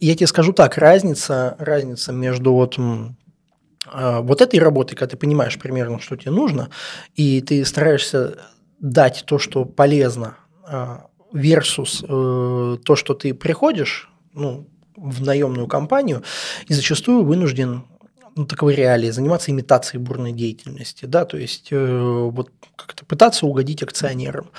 я 0.00 0.14
тебе 0.14 0.26
скажу 0.26 0.52
так, 0.52 0.76
разница, 0.76 1.56
разница 1.58 2.12
между 2.12 2.52
вот 2.52 2.78
а, 3.86 4.20
вот 4.20 4.40
этой 4.40 4.58
работой, 4.58 4.96
когда 4.96 5.10
ты 5.10 5.16
понимаешь 5.16 5.58
примерно, 5.58 6.00
что 6.00 6.16
тебе 6.16 6.30
нужно, 6.30 6.70
и 7.14 7.40
ты 7.40 7.64
стараешься 7.64 8.38
дать 8.80 9.24
то, 9.26 9.38
что 9.38 9.64
полезно, 9.64 10.36
а, 10.66 11.06
versus 11.32 12.04
э, 12.06 12.78
то, 12.84 12.96
что 12.96 13.14
ты 13.14 13.34
приходишь 13.34 14.08
ну, 14.32 14.68
в 14.96 15.22
наемную 15.22 15.66
компанию 15.66 16.22
и 16.68 16.74
зачастую 16.74 17.24
вынужден 17.24 17.84
ну, 18.36 18.46
таковы 18.46 18.74
реалии, 18.74 19.10
заниматься 19.10 19.50
имитацией 19.50 20.02
бурной 20.02 20.32
деятельности, 20.32 21.06
да, 21.06 21.24
то 21.24 21.36
есть 21.36 21.68
э, 21.70 22.28
вот 22.32 22.50
как-то 22.76 23.04
пытаться 23.04 23.46
угодить 23.46 23.82
акционерам. 23.82 24.50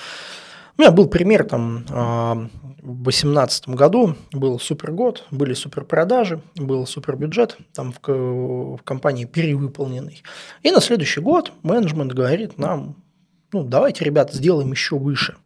У 0.78 0.82
меня 0.82 0.90
был 0.90 1.08
пример 1.08 1.44
там 1.44 1.86
а, 1.88 2.34
в 2.82 3.02
2018 3.02 3.70
году, 3.70 4.14
был 4.32 4.60
супер 4.60 4.92
год, 4.92 5.24
были 5.30 5.54
супер 5.54 5.84
продажи, 5.84 6.42
был 6.54 6.86
супер 6.86 7.16
бюджет 7.16 7.56
там 7.72 7.92
в, 7.92 8.76
в 8.76 8.82
компании 8.84 9.24
перевыполненный. 9.24 10.22
И 10.62 10.70
на 10.70 10.82
следующий 10.82 11.20
год 11.20 11.50
менеджмент 11.62 12.12
говорит 12.12 12.58
нам, 12.58 13.02
ну 13.52 13.64
давайте, 13.64 14.04
ребята, 14.04 14.36
сделаем 14.36 14.70
еще 14.70 14.98
выше. 14.98 15.36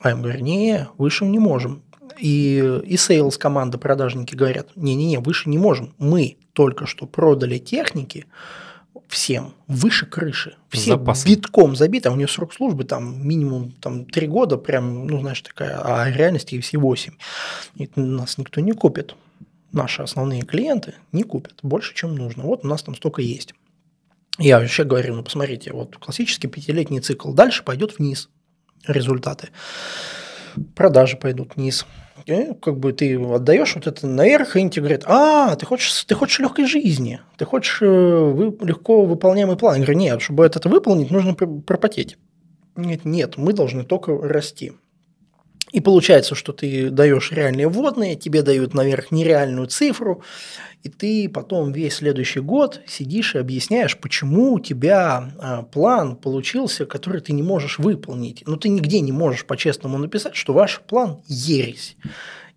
А 0.00 0.10
я 0.10 0.16
говорю, 0.16 0.40
не, 0.40 0.88
выше 0.96 1.26
не 1.26 1.38
можем. 1.38 1.82
И, 2.20 2.58
и 2.84 2.94
sales 2.96 3.38
команда, 3.38 3.78
продажники 3.78 4.34
говорят, 4.34 4.76
не-не-не, 4.76 5.18
выше 5.20 5.48
не 5.48 5.58
можем. 5.58 5.94
Мы 5.98 6.36
только 6.52 6.86
что 6.86 7.06
продали 7.06 7.58
техники, 7.58 8.26
всем 9.08 9.54
выше 9.66 10.06
крыши. 10.06 10.56
Все 10.68 10.92
Запасом. 10.92 11.30
битком 11.30 11.76
забиты, 11.76 12.08
а 12.08 12.12
у 12.12 12.16
нее 12.16 12.28
срок 12.28 12.52
службы 12.52 12.84
там 12.84 13.26
минимум 13.26 13.72
там, 13.72 14.04
3 14.04 14.26
года, 14.26 14.56
прям, 14.56 15.06
ну, 15.06 15.20
знаешь, 15.20 15.40
такая, 15.40 15.78
а 15.78 16.10
в 16.10 16.16
реальности 16.16 16.60
все 16.60 16.78
8. 16.78 17.14
И 17.76 17.90
нас 17.96 18.38
никто 18.38 18.60
не 18.60 18.72
купит. 18.72 19.16
Наши 19.72 20.02
основные 20.02 20.42
клиенты 20.42 20.94
не 21.12 21.22
купят 21.22 21.60
больше, 21.62 21.94
чем 21.94 22.14
нужно. 22.14 22.42
Вот 22.42 22.64
у 22.64 22.68
нас 22.68 22.82
там 22.82 22.94
столько 22.94 23.22
есть. 23.22 23.54
Я 24.38 24.58
вообще 24.58 24.84
говорю, 24.84 25.16
ну, 25.16 25.22
посмотрите, 25.22 25.72
вот 25.72 25.96
классический 25.96 26.48
пятилетний 26.48 27.00
цикл, 27.00 27.32
дальше 27.32 27.62
пойдет 27.62 27.98
вниз 27.98 28.28
результаты. 28.86 29.48
Продажи 30.74 31.16
пойдут 31.16 31.56
вниз, 31.56 31.86
и 32.26 32.54
как 32.60 32.78
бы 32.78 32.92
ты 32.92 33.20
отдаешь 33.22 33.74
вот 33.74 33.86
это 33.86 34.06
наверх, 34.06 34.56
и 34.56 34.60
они 34.60 34.70
тебе 34.70 34.82
говорят, 34.82 35.04
а, 35.06 35.56
ты 35.56 35.66
хочешь, 35.66 36.04
ты 36.04 36.14
хочешь 36.14 36.38
легкой 36.38 36.66
жизни, 36.66 37.20
ты 37.36 37.44
хочешь 37.44 37.80
э, 37.82 37.86
вы, 37.86 38.56
легко 38.66 39.04
выполняемый 39.04 39.56
план. 39.56 39.76
Я 39.76 39.82
говорю, 39.82 39.98
нет, 39.98 40.22
чтобы 40.22 40.44
это 40.44 40.68
выполнить, 40.68 41.10
нужно 41.10 41.34
пропотеть. 41.34 42.18
Нет, 42.76 43.04
нет, 43.04 43.36
мы 43.36 43.52
должны 43.52 43.84
только 43.84 44.16
расти. 44.16 44.72
И 45.72 45.80
получается, 45.80 46.34
что 46.34 46.52
ты 46.52 46.90
даешь 46.90 47.30
реальные 47.30 47.68
вводные, 47.68 48.16
тебе 48.16 48.42
дают 48.42 48.74
наверх 48.74 49.10
нереальную 49.10 49.68
цифру, 49.68 50.22
и 50.82 50.88
ты 50.88 51.28
потом 51.28 51.72
весь 51.72 51.96
следующий 51.96 52.40
год 52.40 52.80
сидишь 52.86 53.34
и 53.34 53.38
объясняешь, 53.38 53.98
почему 53.98 54.54
у 54.54 54.60
тебя 54.60 55.32
а, 55.38 55.62
план 55.62 56.16
получился, 56.16 56.86
который 56.86 57.20
ты 57.20 57.32
не 57.32 57.42
можешь 57.42 57.78
выполнить. 57.78 58.42
Но 58.46 58.56
ты 58.56 58.68
нигде 58.68 59.00
не 59.00 59.12
можешь 59.12 59.44
по-честному 59.44 59.98
написать, 59.98 60.34
что 60.34 60.54
ваш 60.54 60.80
план 60.80 61.22
ересь. 61.26 61.96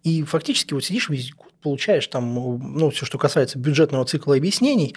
И 0.03 0.23
фактически 0.23 0.73
вот 0.73 0.83
сидишь 0.85 1.09
весь 1.09 1.33
год, 1.33 1.51
получаешь 1.61 2.07
там, 2.07 2.33
ну, 2.33 2.89
все, 2.89 3.05
что 3.05 3.17
касается 3.17 3.59
бюджетного 3.59 4.05
цикла 4.05 4.35
объяснений, 4.35 4.95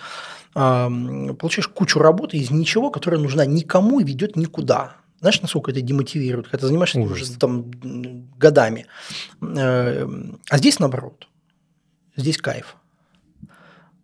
получаешь 0.52 1.68
кучу 1.68 1.98
работы 1.98 2.38
из 2.38 2.50
ничего, 2.50 2.90
которая 2.90 3.20
нужна 3.20 3.44
никому 3.44 4.00
и 4.00 4.04
ведет 4.04 4.36
никуда. 4.36 4.96
Знаешь, 5.20 5.40
насколько 5.40 5.70
это 5.70 5.80
демотивирует, 5.80 6.48
когда 6.48 6.58
ты 6.58 6.66
занимаешься 6.66 7.00
этим 7.00 7.12
уже 7.12 7.38
там 7.38 7.70
годами. 8.36 8.86
Э, 9.40 10.06
а 10.50 10.58
здесь 10.58 10.78
наоборот. 10.78 11.28
Здесь 12.16 12.38
кайф. 12.38 12.76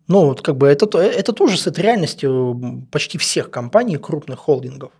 Ну, 0.08 0.26
вот 0.26 0.42
как 0.42 0.56
бы 0.56 0.66
это, 0.66 0.98
это 0.98 1.32
тоже 1.32 1.56
с 1.56 1.66
этой 1.66 1.80
реальностью 1.80 2.86
почти 2.90 3.18
всех 3.18 3.50
компаний, 3.50 3.96
крупных 3.96 4.38
холдингов. 4.38 4.92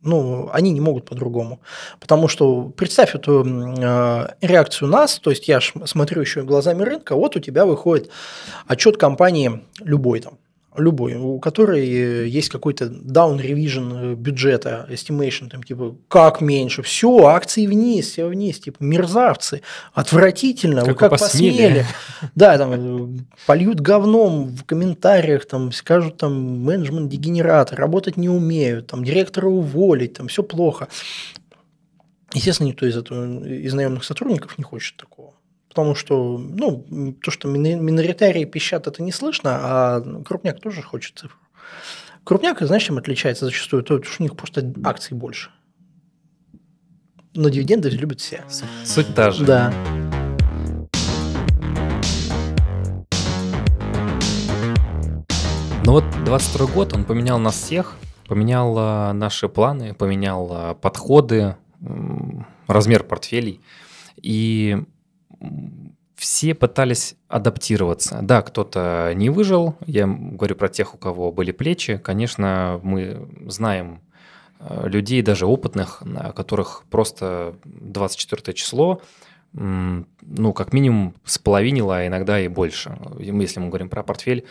Ну, 0.00 0.50
они 0.52 0.70
не 0.70 0.80
могут 0.80 1.06
по-другому. 1.06 1.60
Потому 1.98 2.28
что 2.28 2.68
представь 2.68 3.14
эту 3.14 3.42
э, 3.42 4.26
реакцию 4.42 4.88
нас, 4.90 5.18
то 5.18 5.30
есть 5.30 5.48
я 5.48 5.60
смотрю 5.60 6.20
еще 6.20 6.42
глазами 6.42 6.82
рынка, 6.82 7.16
вот 7.16 7.36
у 7.36 7.40
тебя 7.40 7.64
выходит 7.64 8.10
отчет 8.66 8.98
компании 8.98 9.64
любой 9.80 10.20
там, 10.20 10.38
любой, 10.76 11.14
у 11.14 11.38
которой 11.38 11.86
э, 11.86 12.26
есть 12.26 12.48
какой-то 12.48 12.86
down 12.86 13.40
revision 13.40 14.12
э, 14.12 14.14
бюджета, 14.14 14.86
estimation, 14.90 15.48
там 15.48 15.62
типа 15.62 15.96
как 16.08 16.40
меньше, 16.40 16.82
все, 16.82 17.26
акции 17.26 17.66
вниз, 17.66 18.10
все 18.10 18.26
вниз, 18.26 18.58
типа 18.58 18.78
мерзавцы, 18.80 19.62
отвратительно, 19.92 20.80
как 20.80 20.88
вы 20.88 20.94
как 20.94 21.10
посмели. 21.10 21.50
посмели. 21.52 21.86
Да, 22.34 22.58
там 22.58 22.72
э, 22.72 23.22
польют 23.46 23.80
говном 23.80 24.46
в 24.48 24.64
комментариях, 24.64 25.46
там 25.46 25.72
скажут 25.72 26.16
там 26.16 26.64
менеджмент 26.64 27.08
дегенераты, 27.08 27.76
работать 27.76 28.16
не 28.16 28.28
умеют, 28.28 28.88
там 28.88 29.04
директора 29.04 29.46
уволить, 29.46 30.14
там 30.14 30.28
все 30.28 30.42
плохо. 30.42 30.88
Естественно, 32.34 32.68
никто 32.68 32.84
из, 32.84 32.96
этого, 32.96 33.46
из 33.46 33.72
наемных 33.74 34.04
сотрудников 34.04 34.58
не 34.58 34.64
хочет 34.64 34.96
такого. 34.96 35.23
Потому 35.74 35.96
что, 35.96 36.38
ну, 36.38 37.16
то, 37.20 37.32
что 37.32 37.48
миноритарии 37.48 38.44
пищат, 38.44 38.86
это 38.86 39.02
не 39.02 39.10
слышно, 39.10 39.50
а 39.60 40.22
крупняк 40.24 40.60
тоже 40.60 40.82
хочет 40.82 41.18
цифру. 41.18 41.36
Крупняк, 42.22 42.62
знаешь, 42.62 42.84
чем 42.84 42.96
отличается 42.96 43.46
зачастую? 43.46 43.82
То, 43.82 44.00
что 44.00 44.14
у 44.20 44.22
них 44.22 44.36
просто 44.36 44.72
акций 44.84 45.16
больше. 45.16 45.50
Но 47.34 47.48
дивиденды 47.48 47.90
любят 47.90 48.20
все. 48.20 48.44
Суть 48.84 49.12
та 49.16 49.32
же. 49.32 49.44
Да. 49.44 49.74
Ну 55.84 55.92
вот 55.92 56.04
22 56.24 56.66
год, 56.68 56.92
он 56.92 57.04
поменял 57.04 57.40
нас 57.40 57.56
всех, 57.56 57.96
поменял 58.28 58.76
а, 58.78 59.12
наши 59.12 59.48
планы, 59.48 59.92
поменял 59.92 60.48
а, 60.52 60.74
подходы, 60.74 61.56
размер 62.68 63.02
портфелей. 63.02 63.60
И 64.22 64.84
все 66.16 66.54
пытались 66.54 67.16
адаптироваться. 67.28 68.20
Да, 68.22 68.42
кто-то 68.42 69.12
не 69.14 69.30
выжил. 69.30 69.74
Я 69.86 70.06
говорю 70.06 70.56
про 70.56 70.68
тех, 70.68 70.94
у 70.94 70.98
кого 70.98 71.32
были 71.32 71.52
плечи. 71.52 71.98
Конечно, 71.98 72.80
мы 72.82 73.28
знаем 73.46 74.00
а, 74.60 74.86
людей, 74.86 75.22
даже 75.22 75.46
опытных, 75.46 76.02
на 76.02 76.32
которых 76.32 76.84
просто 76.90 77.56
24 77.64 78.54
число, 78.54 79.00
ну, 79.56 80.52
как 80.52 80.72
минимум, 80.72 81.14
споловинило, 81.24 81.98
а 81.98 82.06
иногда 82.08 82.40
и 82.40 82.48
больше. 82.48 82.98
Если 83.20 83.60
мы 83.60 83.68
говорим 83.68 83.88
про 83.88 84.02
портфель, 84.02 84.44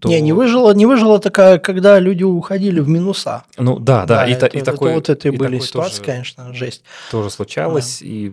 то... 0.00 0.10
Не, 0.10 0.20
не 0.20 0.34
выжила, 0.34 0.74
не 0.74 0.84
выжила 0.84 1.18
такая, 1.18 1.58
когда 1.58 1.98
люди 1.98 2.24
уходили 2.24 2.80
в 2.80 2.88
минуса. 2.88 3.44
Ну 3.56 3.78
да, 3.78 4.04
да, 4.04 4.16
да 4.16 4.26
и, 4.26 4.32
это, 4.32 4.46
и 4.46 4.60
такой, 4.60 4.90
это, 4.90 4.96
вот 4.96 5.08
это 5.08 5.28
и 5.28 5.30
были 5.30 5.58
ситуации, 5.58 5.98
тоже, 5.98 6.12
конечно, 6.12 6.52
жесть. 6.52 6.82
Тоже 7.10 7.30
случалось, 7.30 8.00
да. 8.00 8.06
и 8.06 8.32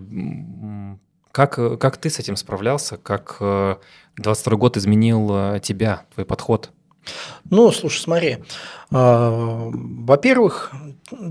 как, 1.31 1.79
как 1.79 1.97
ты 1.97 2.09
с 2.09 2.19
этим 2.19 2.35
справлялся, 2.35 2.97
как 2.97 3.37
22 3.39 4.53
э, 4.53 4.57
год 4.57 4.77
изменил 4.77 5.29
э, 5.31 5.59
тебя, 5.61 6.05
твой 6.13 6.25
подход? 6.25 6.71
Ну, 7.49 7.71
слушай, 7.71 7.99
смотри, 7.99 8.37
во-первых, 8.91 10.73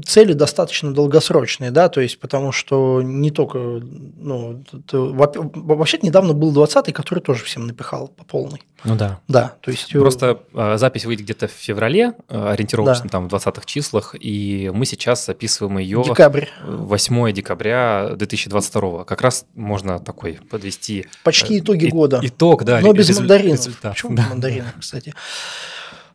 цели 0.04 0.32
достаточно 0.32 0.92
долгосрочные, 0.92 1.70
да, 1.70 1.88
то 1.88 2.00
есть 2.00 2.18
потому 2.18 2.52
что 2.52 3.02
не 3.02 3.30
только, 3.30 3.58
ну, 3.58 4.62
вообще 4.92 5.98
недавно 6.02 6.32
был 6.32 6.52
20-й, 6.52 6.92
который 6.92 7.20
тоже 7.20 7.44
всем 7.44 7.66
напихал 7.66 8.08
по 8.08 8.24
полной. 8.24 8.60
Ну 8.84 8.96
да. 8.96 9.20
Да, 9.28 9.56
то 9.60 9.70
есть... 9.70 9.94
Э, 9.94 10.00
Просто 10.00 10.40
э, 10.54 10.78
запись 10.78 11.04
выйдет 11.04 11.24
где-то 11.24 11.48
в 11.48 11.52
феврале, 11.52 12.14
э, 12.28 12.48
ориентировочно 12.50 13.04
да. 13.04 13.10
там 13.10 13.28
в 13.28 13.34
20-х 13.34 13.62
числах, 13.66 14.16
и 14.18 14.70
мы 14.72 14.86
сейчас 14.86 15.26
записываем 15.26 15.78
ее... 15.78 16.02
Декабрь. 16.02 16.46
8 16.64 17.32
декабря 17.32 18.10
2022. 18.16 19.04
Как 19.04 19.20
раз 19.20 19.44
можно 19.54 19.98
такой 19.98 20.38
подвести... 20.50 21.06
Почти 21.24 21.58
итоги 21.58 21.86
и, 21.86 21.90
года. 21.90 22.20
Итог, 22.22 22.64
да. 22.64 22.80
Но 22.80 22.92
без 22.92 23.08
результ, 23.08 23.28
мандаринов. 23.28 23.58
Результат. 23.58 23.92
Почему 23.92 24.16
да. 24.16 24.26
мандаринов, 24.30 24.74
кстати? 24.80 25.14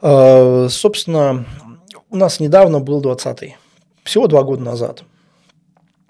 А, 0.02 0.68
собственно, 0.70 1.46
у 2.10 2.18
нас 2.18 2.40
недавно 2.40 2.80
был 2.80 3.02
20-й, 3.02 3.56
всего 4.04 4.28
два 4.28 4.44
года 4.44 4.64
назад. 4.64 5.04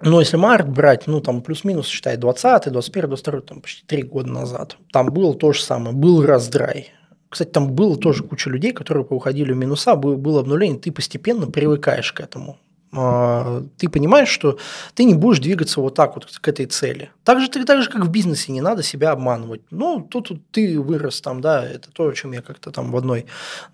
Но 0.02 0.20
если 0.20 0.38
март 0.38 0.68
брать, 0.68 1.08
ну 1.08 1.22
там 1.22 1.42
плюс-минус, 1.42 1.88
считай, 1.88 2.18
20-й, 2.18 2.70
21-й, 2.70 3.08
22 3.08 3.42
там 3.42 3.62
почти 3.62 3.86
три 3.86 4.04
года 4.04 4.30
назад, 4.30 4.78
там 4.92 5.08
было 5.08 5.34
то 5.34 5.54
же 5.54 5.62
самое, 5.62 5.96
был 5.96 6.26
раздрай. 6.26 6.92
Кстати, 7.30 7.50
там 7.50 7.74
было 7.74 7.98
тоже 7.98 8.24
куча 8.24 8.50
людей, 8.50 8.72
которые 8.72 9.06
уходили 9.06 9.52
в 9.52 9.58
минуса, 9.58 9.96
было 9.96 10.42
обнуление, 10.42 10.80
ты 10.80 10.92
постепенно 10.92 11.48
привыкаешь 11.48 12.14
к 12.14 12.20
этому. 12.20 12.58
А, 12.98 13.64
ты 13.78 13.90
понимаешь, 13.90 14.30
что 14.30 14.58
ты 14.94 15.04
не 15.04 15.14
будешь 15.14 15.40
двигаться 15.40 15.82
вот 15.82 15.96
так 15.96 16.16
вот 16.16 16.26
к 16.26 16.48
этой 16.48 16.66
цели. 16.66 17.12
Так 17.24 17.42
же, 17.42 17.50
так 17.50 17.82
же, 17.82 17.90
как 17.90 18.06
в 18.06 18.10
бизнесе, 18.10 18.52
не 18.52 18.62
надо 18.62 18.84
себя 18.84 19.12
обманывать. 19.12 19.62
Ну, 19.70 20.02
тут, 20.02 20.32
ты 20.52 20.80
вырос 20.80 21.20
там, 21.22 21.42
да, 21.42 21.66
это 21.66 21.92
то, 21.92 22.08
о 22.08 22.14
чем 22.14 22.32
я 22.32 22.42
как-то 22.42 22.72
там 22.72 22.92
в 22.92 22.98
одной 22.98 23.26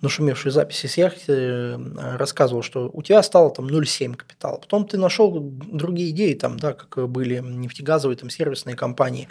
нашумевшей 0.01 0.51
записи 0.51 0.88
с 0.88 0.97
яхты 0.97 1.34
э, 1.34 2.15
рассказывал, 2.17 2.63
что 2.63 2.89
у 2.91 3.03
тебя 3.03 3.22
стало 3.22 3.51
там 3.51 3.67
0,7 3.67 4.15
капитала. 4.15 4.57
Потом 4.57 4.88
ты 4.88 4.97
нашел 4.97 5.39
другие 5.39 6.09
идеи, 6.09 6.34
там, 6.34 6.57
да, 6.57 6.74
как 6.74 7.07
были 7.09 7.39
нефтегазовые, 7.39 8.17
там, 8.17 8.30
сервисные 8.30 8.76
компании. 8.76 9.28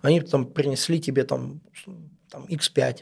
Они 0.00 0.20
там 0.20 0.46
принесли 0.46 0.98
тебе 0.98 1.24
там, 1.24 1.60
там 2.30 2.46
X5, 2.46 3.00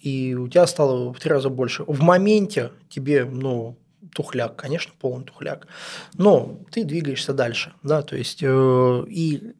и 0.00 0.34
у 0.34 0.48
тебя 0.48 0.66
стало 0.66 1.12
в 1.12 1.20
три 1.20 1.30
раза 1.30 1.50
больше. 1.50 1.84
В 1.86 2.00
моменте 2.02 2.72
тебе, 2.88 3.24
ну, 3.24 3.76
тухляк, 4.14 4.56
конечно, 4.56 4.92
полный 4.98 5.24
тухляк, 5.24 5.66
но 6.14 6.58
ты 6.70 6.84
двигаешься 6.84 7.34
дальше, 7.34 7.74
да, 7.82 8.02
то 8.02 8.16
есть 8.16 8.42
э, 8.42 9.04
и 9.08 9.54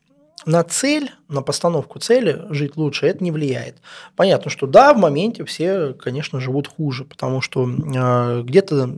на 0.47 0.63
цель, 0.63 1.11
на 1.29 1.43
постановку 1.43 1.99
цели 1.99 2.43
жить 2.51 2.77
лучше 2.77 3.07
это 3.07 3.25
не 3.25 3.31
влияет. 3.31 3.77
Понятно, 4.15 4.51
что 4.51 4.67
да, 4.67 4.93
в 4.93 4.99
моменте 4.99 5.45
все, 5.45 5.95
конечно, 5.95 6.41
живут 6.41 6.69
хуже, 6.69 7.05
потому 7.05 7.41
что 7.41 7.67
э, 7.67 8.43
где-то 8.43 8.97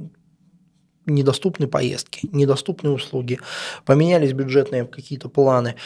недоступны 1.07 1.69
поездки, 1.69 2.29
недоступны 2.33 2.91
услуги, 2.91 3.39
поменялись 3.85 4.33
бюджетные 4.33 4.87
какие-то 4.87 5.29
планы, 5.29 5.77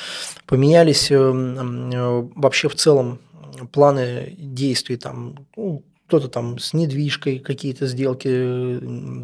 поменялись 0.46 1.10
э, 1.10 1.14
э, 1.14 2.28
вообще 2.34 2.68
в 2.68 2.74
целом 2.74 3.20
планы 3.72 4.34
действий, 4.38 4.96
там, 4.96 5.46
ну, 5.56 5.84
кто-то 6.10 6.26
там 6.26 6.58
с 6.58 6.74
недвижкой 6.74 7.38
какие-то 7.38 7.86
сделки 7.86 8.80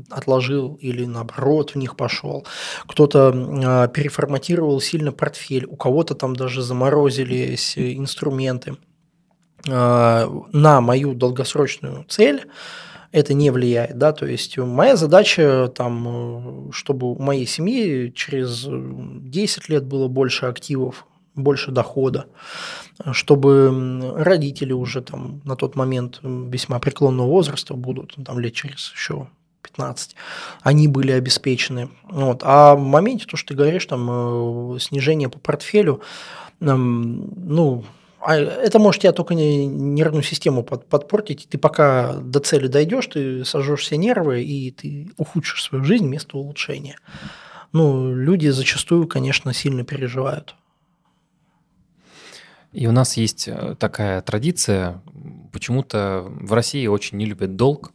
отложил 0.08 0.78
или 0.80 1.04
наоборот 1.04 1.72
в 1.72 1.74
них 1.74 1.96
пошел, 1.96 2.46
кто-то 2.86 3.32
э, 3.34 3.92
переформатировал 3.92 4.80
сильно 4.80 5.10
портфель, 5.10 5.66
у 5.66 5.74
кого-то 5.74 6.14
там 6.14 6.36
даже 6.36 6.62
заморозились 6.62 7.76
инструменты. 7.76 8.76
Э, 9.66 10.28
на 10.52 10.80
мою 10.80 11.14
долгосрочную 11.14 12.04
цель 12.08 12.44
это 13.10 13.34
не 13.34 13.50
влияет, 13.50 13.98
да, 13.98 14.12
то 14.12 14.24
есть 14.24 14.56
моя 14.56 14.94
задача 14.94 15.66
там, 15.74 16.70
чтобы 16.70 17.14
у 17.14 17.18
моей 17.20 17.46
семьи 17.46 18.12
через 18.14 18.64
10 18.68 19.68
лет 19.68 19.84
было 19.84 20.06
больше 20.06 20.46
активов, 20.46 21.04
больше 21.34 21.72
дохода, 21.72 22.26
чтобы 23.12 24.14
родители 24.16 24.72
уже 24.72 25.02
там 25.02 25.40
на 25.44 25.56
тот 25.56 25.76
момент 25.76 26.20
весьма 26.22 26.78
преклонного 26.78 27.28
возраста 27.28 27.74
будут, 27.74 28.14
ну, 28.16 28.24
там 28.24 28.38
лет 28.38 28.54
через 28.54 28.92
еще 28.94 29.28
15, 29.62 30.16
они 30.62 30.88
были 30.88 31.12
обеспечены. 31.12 31.90
Вот. 32.04 32.40
А 32.44 32.74
в 32.74 32.80
моменте, 32.80 33.26
то, 33.26 33.36
что 33.36 33.48
ты 33.48 33.54
говоришь, 33.54 33.86
там 33.86 34.74
э, 34.74 34.78
снижение 34.78 35.28
по 35.28 35.38
портфелю, 35.38 36.00
ну, 36.60 37.84
а 38.20 38.36
это 38.36 38.78
может 38.78 39.02
тебя 39.02 39.12
только 39.12 39.34
нервную 39.34 40.22
систему 40.22 40.64
под, 40.64 40.86
подпортить. 40.86 41.46
Ты 41.48 41.58
пока 41.58 42.14
до 42.14 42.40
цели 42.40 42.66
дойдешь, 42.66 43.06
ты 43.06 43.44
сожжешь 43.44 43.82
все 43.82 43.96
нервы, 43.96 44.42
и 44.42 44.70
ты 44.70 45.10
ухудшишь 45.16 45.62
свою 45.62 45.84
жизнь 45.84 46.06
вместо 46.06 46.36
улучшения. 46.36 46.98
Ну, 47.72 48.14
люди 48.14 48.48
зачастую, 48.48 49.06
конечно, 49.06 49.52
сильно 49.52 49.84
переживают. 49.84 50.56
И 52.76 52.86
у 52.86 52.92
нас 52.92 53.16
есть 53.16 53.48
э, 53.48 53.74
такая 53.78 54.20
традиция, 54.20 55.00
почему-то 55.50 56.26
в 56.26 56.52
России 56.52 56.86
очень 56.86 57.16
не 57.16 57.24
любят 57.24 57.56
долг, 57.56 57.90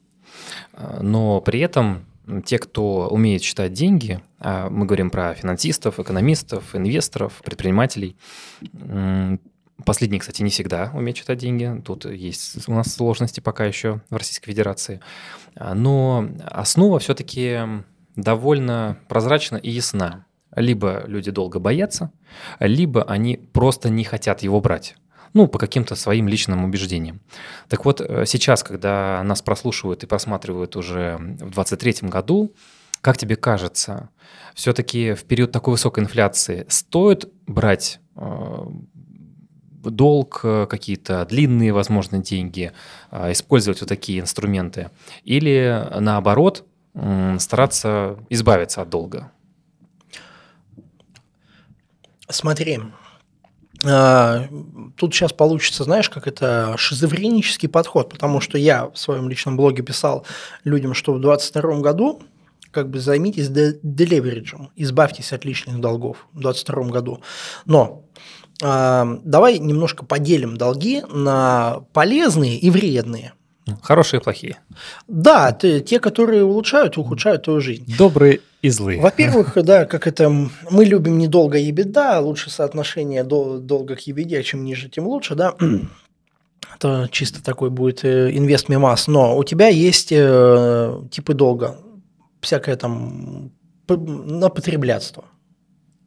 э, 0.74 1.02
но 1.04 1.40
при 1.40 1.60
этом 1.60 2.06
те, 2.46 2.58
кто 2.58 3.08
умеет 3.08 3.44
считать 3.44 3.74
деньги, 3.74 4.24
а 4.40 4.72
мы 4.72 4.88
говорим 4.88 5.12
про 5.12 5.36
финансистов, 5.36 6.00
экономистов, 6.00 6.76
инвесторов, 6.76 7.42
предпринимателей, 7.46 8.18
Последние, 9.84 10.20
кстати, 10.20 10.44
не 10.44 10.52
всегда 10.52 10.92
умеют 10.94 11.18
считать 11.18 11.40
деньги. 11.40 11.82
Тут 11.84 12.06
есть 12.06 12.70
у 12.70 12.74
нас 12.74 12.94
сложности 12.94 13.40
пока 13.40 13.66
еще 13.66 14.00
в 14.12 14.16
Российской 14.16 14.52
Федерации. 14.52 15.00
А, 15.56 15.74
но 15.74 16.30
основа 16.46 17.00
все-таки 17.00 17.62
довольно 18.16 19.00
прозрачна 19.08 19.58
и 19.58 19.72
ясна. 19.72 20.26
Либо 20.56 21.04
люди 21.08 21.32
долго 21.32 21.60
боятся, 21.60 22.12
либо 22.60 23.04
они 23.04 23.38
просто 23.38 23.90
не 23.90 24.04
хотят 24.04 24.44
его 24.44 24.60
брать. 24.62 24.96
Ну, 25.34 25.48
по 25.48 25.60
каким-то 25.60 25.96
своим 25.96 26.28
личным 26.28 26.66
убеждениям. 26.66 27.22
Так 27.70 27.86
вот, 27.86 28.02
э, 28.02 28.26
сейчас, 28.26 28.64
когда 28.64 29.24
нас 29.24 29.42
прослушивают 29.42 30.04
и 30.04 30.08
просматривают 30.08 30.76
уже 30.76 31.16
в 31.18 31.54
2023 31.54 32.10
году, 32.10 32.54
как 33.00 33.18
тебе 33.18 33.36
кажется, 33.36 34.10
все-таки 34.54 35.14
в 35.14 35.24
период 35.24 35.52
такой 35.52 35.72
высокой 35.72 36.04
инфляции 36.04 36.66
стоит 36.68 37.30
брать 37.48 38.00
э, 38.16 38.66
долг, 39.90 40.42
э, 40.44 40.68
какие-то 40.70 41.26
длинные, 41.26 41.74
возможно, 41.74 42.20
деньги, 42.20 42.72
э, 43.10 43.32
использовать 43.32 43.82
вот 43.82 43.90
такие 43.90 44.20
инструменты, 44.20 44.92
или 45.24 45.88
наоборот 46.00 46.66
э, 46.94 47.38
стараться 47.40 48.18
избавиться 48.30 48.82
от 48.82 48.90
долга? 48.90 49.32
Смотри, 52.32 52.80
а, 53.86 54.48
тут 54.96 55.14
сейчас 55.14 55.34
получится, 55.34 55.84
знаешь, 55.84 56.10
как 56.10 56.28
это 56.28 56.76
шизофренический 56.78 57.70
подход, 57.70 58.10
потому 58.10 58.42
что 58.42 58.58
я 58.58 58.88
в 58.88 58.98
своем 58.98 59.30
личном 59.30 59.58
блоге 59.58 59.84
писал 59.84 60.26
людям, 60.64 60.94
что 60.94 61.14
в 61.14 61.22
2022 61.22 61.80
году 61.82 62.22
как 62.72 62.90
бы 62.90 63.00
займитесь 63.00 63.50
делевериджем, 63.50 64.70
избавьтесь 64.76 65.34
от 65.34 65.44
личных 65.46 65.80
долгов 65.80 66.28
в 66.32 66.40
2022 66.40 66.92
году. 66.92 67.22
Но 67.66 68.04
а, 68.62 69.20
давай 69.24 69.60
немножко 69.60 70.06
поделим 70.06 70.58
долги 70.58 71.04
на 71.12 71.84
полезные 71.94 72.58
и 72.58 72.70
вредные. 72.70 73.34
Хорошие 73.82 74.20
и 74.20 74.24
плохие. 74.24 74.58
Да, 75.08 75.52
те, 75.52 76.00
которые 76.00 76.44
улучшают 76.44 76.98
и 76.98 77.00
ухудшают 77.00 77.44
твою 77.44 77.62
жизнь. 77.62 77.96
Добрые 77.98 78.42
и 78.62 78.70
злые. 78.70 79.02
Во-первых, 79.02 79.58
да, 79.64 79.86
как 79.86 80.08
это, 80.08 80.30
мы 80.30 80.86
любим 80.86 81.18
недолго 81.18 81.58
ебеда, 81.58 82.20
лучше 82.20 82.50
соотношение 82.50 83.24
дол- 83.24 83.60
долга 83.60 83.96
к 83.96 84.02
ебеде, 84.02 84.44
чем 84.44 84.64
ниже, 84.64 84.90
тем 84.90 85.08
лучше, 85.08 85.36
да. 85.36 85.56
Это 86.76 87.10
чисто 87.12 87.44
такой 87.44 87.70
будет 87.70 88.04
э, 88.04 88.36
инвест 88.36 88.70
мимас. 88.70 89.08
Но 89.08 89.38
у 89.38 89.44
тебя 89.44 89.68
есть 89.68 90.12
э, 90.12 91.02
типы 91.12 91.34
долга, 91.34 91.78
всякое 92.40 92.76
там 92.76 93.52
на 93.88 94.50
потреблятство. 94.50 95.26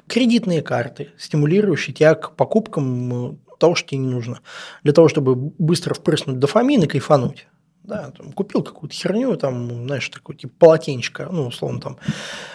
Кредитные 0.06 0.62
карты, 0.62 1.10
стимулирующие 1.18 1.94
тебя 1.94 2.14
к 2.14 2.34
покупкам 2.36 3.40
того, 3.58 3.74
что 3.74 3.88
тебе 3.88 3.98
не 3.98 4.08
нужно. 4.08 4.40
Для 4.82 4.92
того, 4.92 5.08
чтобы 5.08 5.34
быстро 5.34 5.94
впрыснуть 5.94 6.38
дофамин 6.38 6.82
и 6.82 6.86
кайфануть. 6.86 7.46
Да, 7.84 8.12
там, 8.16 8.32
купил 8.32 8.62
какую-то 8.62 8.94
херню, 8.94 9.36
там, 9.36 9.86
знаешь, 9.86 10.08
такой 10.08 10.36
типа 10.36 10.54
полотенечко, 10.58 11.28
ну, 11.30 11.48
условно, 11.48 11.82
там, 11.82 11.98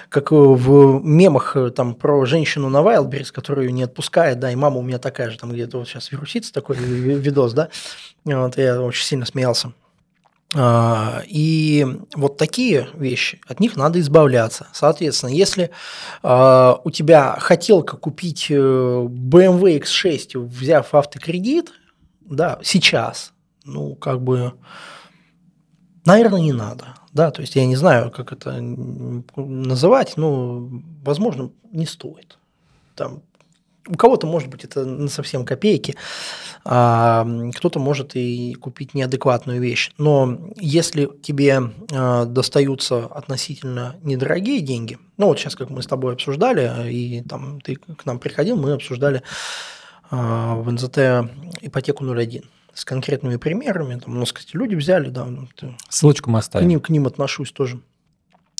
как 0.10 0.32
в 0.32 1.02
мемах 1.04 1.56
там 1.76 1.94
про 1.94 2.26
женщину 2.26 2.68
на 2.70 2.80
Wildberries, 2.80 3.32
которую 3.32 3.72
не 3.72 3.84
отпускает, 3.84 4.40
да, 4.40 4.52
и 4.52 4.56
мама 4.56 4.78
у 4.78 4.82
меня 4.82 4.98
такая 4.98 5.30
же, 5.30 5.38
там 5.38 5.52
где-то 5.52 5.78
вот 5.78 5.88
сейчас 5.88 6.12
вирусится 6.12 6.52
такой 6.52 6.78
видос, 6.78 7.54
да, 7.54 7.70
вот, 8.26 8.58
я 8.58 8.82
очень 8.82 9.06
сильно 9.06 9.28
смеялся. 9.28 9.72
А, 10.56 11.22
и 11.28 11.86
вот 12.16 12.38
такие 12.38 12.90
вещи, 12.96 13.40
от 13.48 13.60
них 13.60 13.76
надо 13.76 14.00
избавляться. 14.00 14.68
Соответственно, 14.74 15.30
если 15.30 15.70
а, 16.24 16.82
у 16.84 16.90
тебя 16.90 17.38
хотелка 17.40 17.98
купить 17.98 18.48
э, 18.50 18.56
BMW 18.56 19.80
X6, 19.80 20.40
взяв 20.40 20.96
автокредит, 20.96 21.72
да, 22.22 22.60
сейчас, 22.64 23.34
ну, 23.64 23.94
как 23.96 24.22
бы, 24.22 24.54
наверное, 26.10 26.42
не 26.42 26.54
надо. 26.54 26.96
Да, 27.14 27.32
то 27.32 27.42
есть 27.42 27.56
я 27.56 27.66
не 27.66 27.76
знаю, 27.76 28.12
как 28.12 28.32
это 28.32 28.62
называть, 29.36 30.16
но, 30.18 30.70
возможно, 31.04 31.52
не 31.72 31.86
стоит. 31.86 32.38
Там 32.96 33.24
у 33.88 33.96
кого-то, 33.96 34.28
может 34.28 34.50
быть, 34.50 34.64
это 34.64 34.86
на 34.86 35.10
совсем 35.10 35.46
копейки, 35.46 35.96
а 36.64 37.26
кто-то 37.56 37.80
может 37.80 38.16
и 38.16 38.54
купить 38.54 38.94
неадекватную 38.94 39.60
вещь. 39.60 39.92
Но 39.98 40.52
если 40.58 41.10
тебе 41.22 41.62
а, 41.92 42.26
достаются 42.26 43.06
относительно 43.06 43.96
недорогие 44.04 44.62
деньги, 44.62 45.00
ну 45.18 45.28
вот 45.28 45.40
сейчас, 45.40 45.56
как 45.56 45.70
мы 45.70 45.82
с 45.82 45.88
тобой 45.88 46.14
обсуждали, 46.14 46.92
и 46.92 47.22
там 47.22 47.62
ты 47.62 47.76
к 47.76 48.06
нам 48.06 48.20
приходил, 48.20 48.58
мы 48.58 48.74
обсуждали 48.74 49.24
а, 50.12 50.56
в 50.56 50.72
НЗТ 50.72 51.32
ипотеку 51.62 52.06
01 52.06 52.44
с 52.80 52.86
конкретными 52.86 53.36
примерами, 53.36 54.00
там, 54.00 54.18
ну, 54.18 54.26
сказать, 54.26 54.54
люди 54.54 54.74
взяли, 54.74 55.10
да. 55.10 55.26
Ну, 55.26 55.48
Ссылочку 55.90 56.30
мы 56.30 56.40
оставим. 56.40 56.66
К 56.66 56.70
ним, 56.70 56.80
к 56.80 56.90
ним 56.90 57.08
отношусь 57.08 57.52
тоже. 57.52 57.82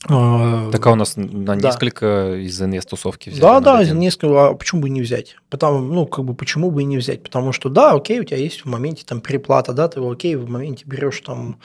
А, 0.08 0.70
так 0.72 0.86
а 0.88 0.92
у 0.92 0.96
нас 0.96 1.16
на 1.16 1.56
да. 1.56 1.68
несколько 1.68 2.36
из 2.36 2.62
инвест-тусовки 2.62 3.30
взяли? 3.30 3.42
Да, 3.42 3.60
да, 3.60 3.80
один. 3.80 4.00
несколько, 4.00 4.48
а 4.48 4.54
почему 4.54 4.82
бы 4.82 4.90
не 4.90 5.02
взять? 5.02 5.38
Потому, 5.50 5.80
ну, 5.80 6.06
как 6.06 6.26
бы, 6.26 6.34
почему 6.34 6.70
бы 6.70 6.82
и 6.82 6.86
не 6.86 6.98
взять? 6.98 7.24
Потому 7.24 7.54
что, 7.54 7.70
да, 7.70 7.94
окей, 7.94 8.20
у 8.20 8.24
тебя 8.26 8.38
есть 8.38 8.62
в 8.62 8.66
моменте 8.66 9.04
там 9.06 9.22
переплата, 9.22 9.72
да, 9.72 9.88
ты 9.88 10.02
окей, 10.02 10.36
в 10.36 10.50
моменте 10.50 10.84
берешь 10.86 11.22
там 11.22 11.60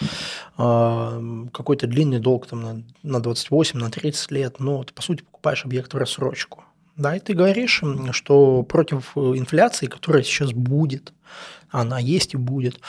э, 0.59 1.47
какой-то 1.53 1.87
длинный 1.89 2.21
долг 2.21 2.47
там 2.47 2.63
на, 2.63 2.83
на 3.03 3.21
28, 3.21 3.79
на 3.79 3.91
30 3.91 4.31
лет, 4.31 4.61
но 4.61 4.83
ты, 4.83 4.93
по 4.93 5.03
сути, 5.03 5.23
покупаешь 5.23 5.65
объект 5.65 5.93
в 5.93 5.97
рассрочку. 5.97 6.65
Да, 6.97 7.17
и 7.17 7.21
ты 7.21 7.35
говоришь, 7.35 7.83
что 8.13 8.63
против 8.63 9.17
инфляции, 9.17 9.87
которая 9.87 10.23
сейчас 10.23 10.53
будет, 10.53 11.13
она 11.75 11.99
есть 11.99 12.35
и 12.35 12.37
будет. 12.37 12.81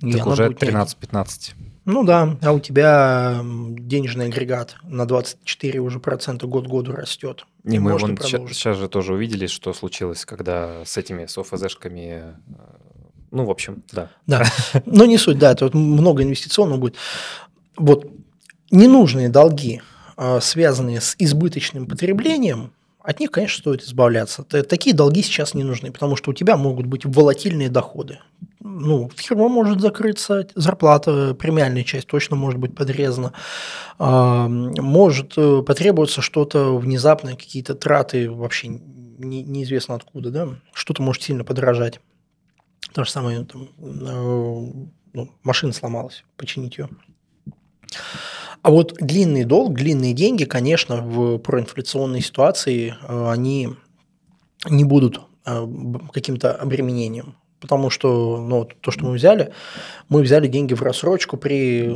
Так 0.00 0.26
и 0.26 0.28
уже 0.28 0.48
13-15. 0.48 1.52
Ну 1.84 2.04
да, 2.04 2.36
а 2.42 2.52
у 2.52 2.60
тебя 2.60 3.40
денежный 3.42 4.26
агрегат 4.26 4.76
на 4.82 5.06
24 5.06 5.80
уже 5.80 6.00
процента 6.00 6.46
год 6.46 6.66
году 6.66 6.92
растет. 6.92 7.46
И 7.64 7.78
мы 7.78 7.96
вон 7.96 8.16
сейчас, 8.16 8.50
сейчас 8.50 8.76
же 8.78 8.88
тоже 8.88 9.14
увидели, 9.14 9.46
что 9.46 9.72
случилось, 9.72 10.24
когда 10.24 10.84
с 10.84 10.96
этими 10.96 11.26
с 11.26 11.36
ОФЗшками, 11.36 12.22
э, 12.22 12.34
ну, 13.30 13.44
в 13.44 13.50
общем, 13.50 13.82
да. 13.92 14.10
Да, 14.26 14.44
но 14.86 15.04
не 15.04 15.18
суть, 15.18 15.38
да, 15.38 15.54
тут 15.54 15.74
много 15.74 16.22
инвестиционного 16.22 16.78
будет. 16.78 16.96
Вот 17.76 18.10
ненужные 18.70 19.28
долги, 19.28 19.82
а, 20.16 20.40
связанные 20.40 21.00
с 21.00 21.14
избыточным 21.18 21.86
потреблением, 21.86 22.72
от 23.02 23.20
них, 23.20 23.30
конечно, 23.30 23.58
стоит 23.58 23.82
избавляться. 23.82 24.44
Такие 24.44 24.94
долги 24.94 25.22
сейчас 25.22 25.54
не 25.54 25.64
нужны, 25.64 25.90
потому 25.90 26.16
что 26.16 26.30
у 26.30 26.34
тебя 26.34 26.56
могут 26.56 26.86
быть 26.86 27.04
волатильные 27.04 27.68
доходы. 27.68 28.18
Ну, 28.60 29.10
фирма 29.16 29.48
может 29.48 29.80
закрыться, 29.80 30.46
зарплата, 30.54 31.34
премиальная 31.34 31.82
часть 31.82 32.06
точно 32.06 32.36
может 32.36 32.60
быть 32.60 32.74
подрезана. 32.74 33.32
А, 33.98 34.48
может 34.48 35.32
э, 35.36 35.62
потребоваться 35.62 36.20
что-то 36.20 36.76
внезапное, 36.76 37.36
какие-то 37.36 37.74
траты 37.74 38.30
вообще 38.30 38.68
неизвестно 38.68 39.94
откуда, 39.94 40.30
да, 40.30 40.48
что-то 40.74 41.02
может 41.02 41.22
сильно 41.22 41.42
подорожать. 41.42 42.00
То 42.92 43.04
же 43.04 43.10
самое, 43.10 43.44
там, 43.44 43.68
э, 43.78 44.88
ну, 45.12 45.30
машина 45.42 45.72
сломалась, 45.72 46.24
починить 46.36 46.78
ее. 46.78 46.88
А 48.62 48.70
вот 48.70 48.94
длинный 49.00 49.44
долг, 49.44 49.74
длинные 49.74 50.12
деньги, 50.12 50.44
конечно, 50.44 50.96
в 50.96 51.38
проинфляционной 51.38 52.20
ситуации 52.20 52.94
э, 53.02 53.30
они 53.30 53.70
не 54.68 54.84
будут 54.84 55.20
э, 55.46 55.66
каким-то 56.12 56.54
обременением. 56.54 57.36
Потому 57.60 57.90
что 57.90 58.38
ну, 58.38 58.68
то, 58.80 58.90
что 58.90 59.04
мы 59.04 59.12
взяли, 59.12 59.52
мы 60.08 60.22
взяли 60.22 60.46
деньги 60.46 60.74
в 60.74 60.82
рассрочку 60.82 61.36
при 61.36 61.94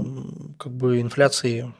как 0.58 0.72
бы, 0.72 1.00
инфляции 1.00 1.72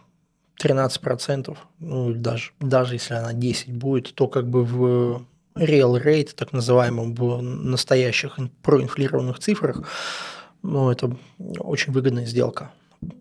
13%, 0.62 1.56
ну, 1.80 2.14
даже, 2.14 2.52
даже 2.60 2.94
если 2.94 3.14
она 3.14 3.32
10 3.32 3.72
будет, 3.72 4.14
то 4.14 4.28
как 4.28 4.48
бы 4.48 4.64
в 4.64 5.26
real 5.56 6.02
rate, 6.02 6.30
так 6.34 6.52
называемом, 6.52 7.14
в 7.14 7.40
настоящих 7.42 8.38
проинфлированных 8.62 9.38
цифрах, 9.38 9.82
ну, 10.62 10.90
это 10.90 11.16
очень 11.58 11.92
выгодная 11.92 12.24
сделка. 12.24 12.70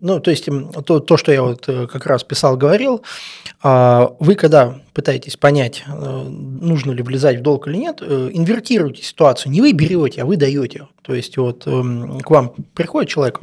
Ну, 0.00 0.20
то 0.20 0.30
есть 0.30 0.48
то, 0.84 1.00
то, 1.00 1.16
что 1.16 1.32
я 1.32 1.42
вот 1.42 1.68
э, 1.68 1.86
как 1.86 2.06
раз 2.06 2.24
писал, 2.24 2.56
говорил, 2.56 3.02
а, 3.62 4.14
вы 4.20 4.34
когда 4.34 4.80
пытаетесь 4.92 5.36
понять, 5.36 5.84
э, 5.86 5.92
нужно 5.92 6.92
ли 6.92 7.02
влезать 7.02 7.38
в 7.38 7.42
долг 7.42 7.66
или 7.68 7.76
нет, 7.76 7.98
э, 8.00 8.30
инвертируйте 8.32 9.02
ситуацию. 9.02 9.52
Не 9.52 9.60
вы 9.60 9.72
берете, 9.72 10.22
а 10.22 10.26
вы 10.26 10.36
даете. 10.36 10.88
То 11.02 11.14
есть 11.14 11.36
вот 11.36 11.66
эм, 11.66 12.20
к 12.20 12.30
вам 12.30 12.54
приходит 12.74 13.10
человек 13.10 13.40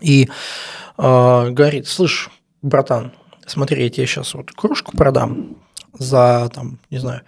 и 0.00 0.28
а, 0.96 1.50
говорит, 1.50 1.86
слышь, 1.86 2.30
братан, 2.62 3.12
смотри, 3.46 3.82
я 3.84 3.90
тебе 3.90 4.06
сейчас 4.06 4.34
вот 4.34 4.52
кружку 4.52 4.96
продам 4.96 5.56
за, 5.92 6.50
там, 6.54 6.78
не 6.90 6.98
знаю, 6.98 7.22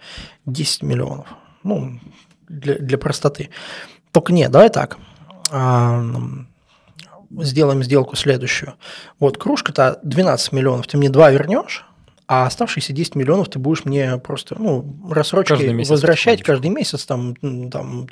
10 0.45 0.83
миллионов. 0.83 1.27
Ну, 1.63 1.99
для, 2.47 2.75
для 2.75 2.97
простоты. 2.97 3.49
Только 4.11 4.33
нет, 4.33 4.51
давай 4.51 4.69
так 4.69 4.97
сделаем 7.43 7.83
сделку 7.83 8.15
следующую. 8.15 8.75
Вот 9.19 9.37
кружка-то 9.37 9.99
12 10.03 10.51
миллионов, 10.51 10.87
ты 10.87 10.97
мне 10.97 11.09
2 11.09 11.31
вернешь, 11.31 11.85
а 12.27 12.47
оставшиеся 12.47 12.93
10 12.93 13.15
миллионов 13.15 13.49
ты 13.49 13.59
будешь 13.59 13.85
мне 13.85 14.17
просто 14.17 14.55
ну, 14.59 14.97
рассрочки 15.09 15.49
каждый 15.49 15.85
возвращать 15.85 16.43
каждый 16.43 16.71
месяц, 16.71 17.05
там, 17.05 17.35
там 17.69 18.07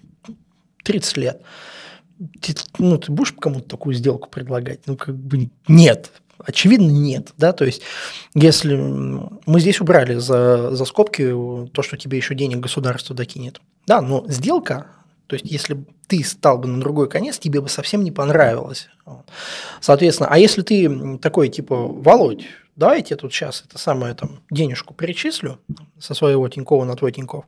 30 0.84 1.18
лет. 1.18 1.42
Ты, 2.42 2.56
ну, 2.78 2.98
ты 2.98 3.12
будешь 3.12 3.34
кому-то 3.34 3.68
такую 3.68 3.96
сделку 3.96 4.30
предлагать? 4.30 4.82
Ну, 4.86 4.96
как 4.96 5.16
бы 5.16 5.50
нет. 5.68 6.12
Очевидно, 6.38 6.90
нет. 6.90 7.34
Да? 7.38 7.54
То 7.54 7.66
есть, 7.66 7.82
если 8.36 8.76
мы 8.76 9.60
здесь 9.60 9.82
убрали 9.82 10.16
за, 10.16 10.72
за 10.76 10.86
скобки 10.86 11.28
то, 11.72 11.82
что 11.82 11.98
тебе 11.98 12.18
еще 12.18 12.36
денег 12.36 12.60
государство 12.60 13.16
докинет. 13.16 13.62
Да, 13.88 14.02
но 14.02 14.26
сделка 14.28 14.88
то 15.28 15.36
есть, 15.36 15.46
если 15.50 15.84
ты 16.08 16.24
стал 16.24 16.58
бы 16.58 16.68
на 16.68 16.80
другой 16.80 17.10
конец, 17.10 17.40
тебе 17.40 17.62
бы 17.62 17.70
совсем 17.70 18.04
не 18.04 18.12
понравилось. 18.12 18.90
Соответственно, 19.80 20.30
а 20.32 20.38
если 20.38 20.62
ты 20.62 21.18
такой, 21.20 21.50
типа, 21.50 21.76
Володь, 21.76 22.46
давайте 22.76 23.14
я 23.14 23.18
тут 23.18 23.34
сейчас 23.34 23.64
это 23.68 23.78
самое 23.78 24.14
там 24.14 24.42
денежку 24.50 24.94
перечислю 24.94 25.60
со 26.00 26.14
своего 26.14 26.48
Тинькова 26.50 26.86
на 26.86 26.96
твой 26.96 27.12
Тиньков, 27.12 27.46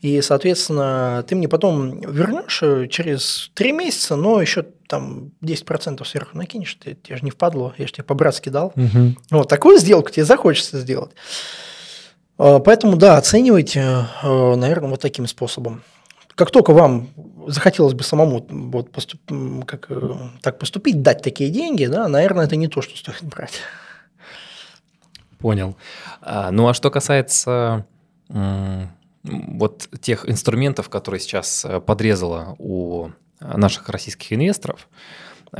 и, 0.00 0.20
соответственно, 0.20 1.24
ты 1.26 1.34
мне 1.34 1.48
потом 1.48 2.00
вернешь 2.00 2.62
э, 2.62 2.88
через 2.88 3.50
три 3.54 3.72
месяца, 3.72 4.16
но 4.16 4.40
еще 4.40 4.66
там 4.88 5.30
10% 5.42 6.04
сверху 6.04 6.36
накинешь, 6.36 6.74
ты, 6.74 6.94
тебе 6.94 7.16
же 7.16 7.24
не 7.24 7.30
впадло, 7.30 7.74
я 7.78 7.86
же 7.86 7.94
тебе 7.94 8.04
по-братски 8.04 8.48
дал. 8.48 8.72
Угу. 8.76 9.16
Вот 9.30 9.48
такую 9.48 9.78
сделку 9.78 10.10
тебе 10.10 10.24
захочется 10.24 10.78
сделать. 10.78 11.12
А, 12.36 12.58
поэтому, 12.58 12.96
да, 12.96 13.16
оценивайте, 13.16 14.06
э, 14.22 14.54
наверное, 14.56 14.90
вот 14.90 15.00
таким 15.00 15.26
способом 15.26 15.82
как 16.34 16.50
только 16.50 16.72
вам 16.72 17.08
захотелось 17.46 17.94
бы 17.94 18.02
самому 18.02 18.44
вот 18.48 18.90
поступ, 18.90 19.20
как, 19.66 19.86
э, 19.90 20.14
так 20.42 20.58
поступить, 20.58 21.02
дать 21.02 21.22
такие 21.22 21.50
деньги, 21.50 21.86
да, 21.86 22.08
наверное, 22.08 22.46
это 22.46 22.56
не 22.56 22.68
то, 22.68 22.82
что 22.82 22.96
стоит 22.96 23.22
брать. 23.22 23.60
Понял. 25.38 25.76
А, 26.22 26.50
ну 26.50 26.68
а 26.68 26.74
что 26.74 26.90
касается 26.90 27.86
вот 28.28 29.88
тех 30.00 30.28
инструментов, 30.28 30.88
которые 30.88 31.20
сейчас 31.20 31.64
э, 31.64 31.80
подрезало 31.80 32.56
у 32.58 33.10
наших 33.40 33.88
российских 33.88 34.32
инвесторов, 34.32 34.88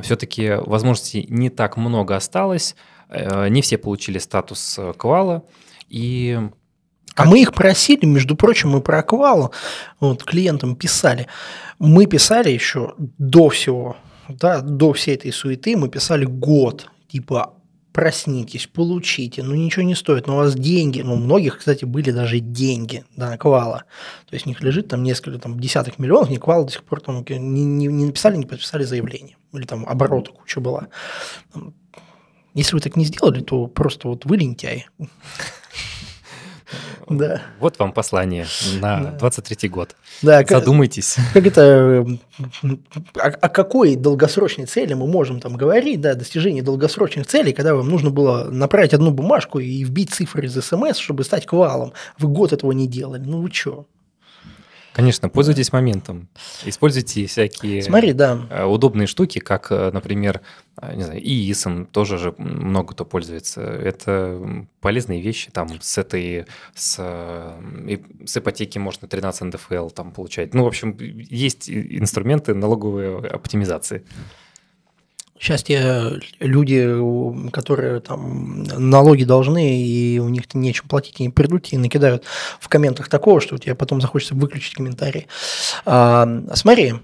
все-таки 0.03 0.55
возможностей 0.55 1.27
не 1.29 1.51
так 1.51 1.77
много 1.77 2.17
осталось, 2.17 2.75
э, 3.09 3.49
не 3.49 3.63
все 3.63 3.79
получили 3.79 4.19
статус 4.19 4.79
квала, 4.97 5.45
и 5.89 6.41
а 7.17 7.25
мы 7.25 7.41
их 7.41 7.53
просили, 7.53 8.05
между 8.07 8.37
прочим, 8.37 8.71
мы 8.71 8.81
про 8.81 8.99
аквалу 9.01 9.53
вот, 10.01 10.25
клиентам 10.25 10.77
писали. 10.77 11.27
Мы 11.79 12.07
писали 12.07 12.51
еще 12.51 12.95
до 12.99 13.49
всего, 13.49 13.97
да, 14.29 14.61
до 14.61 14.93
всей 14.93 15.15
этой 15.15 15.33
суеты, 15.33 15.77
мы 15.77 15.89
писали 15.89 16.25
год, 16.25 16.89
типа, 17.09 17.55
проснитесь, 17.93 18.67
получите, 18.67 19.45
ну 19.45 19.55
ничего 19.55 19.85
не 19.85 19.95
стоит, 19.95 20.27
но 20.27 20.35
у 20.35 20.37
вас 20.39 20.57
деньги, 20.57 21.01
ну 21.03 21.15
у 21.15 21.17
многих, 21.17 21.59
кстати, 21.59 21.85
были 21.85 22.11
даже 22.11 22.41
деньги 22.41 23.05
да, 23.17 23.31
на 23.31 23.39
квала, 23.39 23.85
то 24.29 24.35
есть 24.35 24.47
у 24.47 24.49
них 24.49 24.61
лежит 24.63 24.89
там 24.89 25.05
несколько, 25.05 25.39
там 25.39 25.61
десяток 25.61 26.01
миллионов, 26.01 26.29
не 26.29 26.39
квала 26.39 26.65
до 26.65 26.73
сих 26.73 26.83
пор 26.83 27.01
там 27.01 27.25
не, 27.29 27.39
не, 27.65 27.87
не 27.87 28.07
написали, 28.07 28.37
не 28.37 28.47
подписали 28.47 28.83
заявление, 28.83 29.37
или 29.53 29.65
там 29.65 29.87
оборота 29.87 30.33
куча 30.33 30.61
была. 30.61 30.89
Если 32.55 32.75
вы 32.75 32.81
так 32.81 32.97
не 32.97 33.05
сделали, 33.05 33.41
то 33.41 33.69
просто 33.69 34.09
вот 34.09 34.25
вы 34.25 34.39
лентяи. 34.39 34.89
Да. 37.09 37.43
Вот 37.61 37.79
вам 37.79 37.93
послание 37.93 38.47
на 38.81 39.17
да. 39.19 39.29
23-й 39.29 39.69
год. 39.69 39.95
Да, 40.23 40.45
Задумайтесь. 40.49 41.17
Как 41.33 41.47
это, 41.47 42.07
о, 43.15 43.27
о 43.27 43.49
какой 43.49 43.97
долгосрочной 43.97 44.67
цели 44.67 44.95
мы 44.95 45.07
можем 45.07 45.41
там 45.41 45.57
говорить, 45.57 46.01
да, 46.01 46.15
достижение 46.15 46.63
долгосрочных 46.63 47.27
целей, 47.27 47.53
когда 47.53 47.75
вам 47.75 47.89
нужно 47.89 48.11
было 48.11 48.45
направить 48.51 48.95
одну 48.95 49.11
бумажку 49.11 49.59
и 49.59 49.85
вбить 49.85 50.11
цифры 50.11 50.47
из 50.47 50.55
СМС, 50.55 50.99
чтобы 50.99 51.25
стать 51.25 51.47
квалом. 51.47 51.93
Вы 52.19 52.29
год 52.29 52.53
этого 52.53 52.73
не 52.73 52.87
делали. 52.87 53.23
Ну 53.25 53.43
вы 53.43 53.51
что? 53.53 53.87
Конечно, 54.95 55.29
пользуйтесь 55.29 55.73
моментом. 55.73 56.29
Используйте 56.65 57.27
всякие 57.27 57.83
Смотри, 57.83 58.13
да. 58.13 58.47
Э, 58.49 58.65
удобные 58.65 59.09
штуки, 59.09 59.41
как, 59.41 59.73
э, 59.73 59.91
например, 59.93 60.41
э, 60.81 60.95
не 60.95 61.03
знаю, 61.03 61.21
ИИСом 61.21 61.87
тоже 61.87 62.17
же 62.17 62.33
много 62.39 62.93
кто 62.93 63.05
пользуется. 63.05 63.61
Это 63.61 64.41
полезные 64.81 65.21
вещи, 65.21 65.51
там 65.51 65.69
с 65.81 65.99
этой, 65.99 66.47
с, 66.77 66.95
с 68.25 68.37
ипотеки 68.37 68.79
можно 68.79 69.09
13 69.09 69.43
НДФЛ 69.43 69.89
там 69.89 70.13
получать. 70.13 70.55
Ну, 70.55 70.63
в 70.63 70.69
общем, 70.69 70.97
есть 70.99 71.69
инструменты 71.69 72.55
налоговой 72.55 73.19
оптимизации. 73.27 74.05
Сейчас 75.39 75.63
те 75.65 76.21
люди, 76.39 77.51
которые 77.51 78.01
там 78.01 78.63
налоги 78.63 79.25
должны, 79.25 79.83
и 79.83 80.19
у 80.19 80.29
них 80.29 80.45
нечем 80.55 80.89
платить, 80.89 81.21
они 81.21 81.29
придут 81.31 81.73
и 81.73 81.77
накидают 81.77 82.25
в 82.61 82.69
комментах 82.69 83.09
такого, 83.09 83.41
что 83.41 83.57
у 83.57 83.59
тебя 83.59 83.75
потом 83.75 84.01
захочется 84.01 84.35
выключить 84.35 84.75
комментарий. 84.75 85.27
А, 85.85 86.27
смотри, 86.55 86.95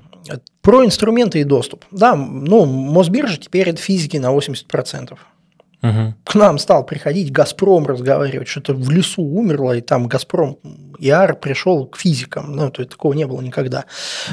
про 0.63 0.85
инструменты 0.85 1.41
и 1.41 1.45
доступ. 1.45 1.85
Да, 1.91 2.15
ну, 2.15 2.67
Мосбиржа 2.67 3.37
теперь 3.37 3.69
это 3.69 3.81
физики 3.81 4.17
на 4.17 4.33
80%. 4.33 5.19
Угу. 5.83 6.15
К 6.25 6.35
нам 6.35 6.59
стал 6.59 6.85
приходить 6.85 7.33
Газпром 7.33 7.87
разговаривать, 7.87 8.49
что-то 8.49 8.75
в 8.75 8.91
лесу 8.91 9.23
умерло, 9.23 9.73
и 9.73 9.81
там 9.81 10.09
Газпром 10.09 10.59
ИАР 10.99 11.37
пришел 11.37 11.87
к 11.87 11.97
физикам. 11.97 12.55
Ну, 12.55 12.71
то 12.71 12.83
есть 12.83 12.93
такого 12.93 13.15
не 13.15 13.27
было 13.27 13.41
никогда. 13.41 13.87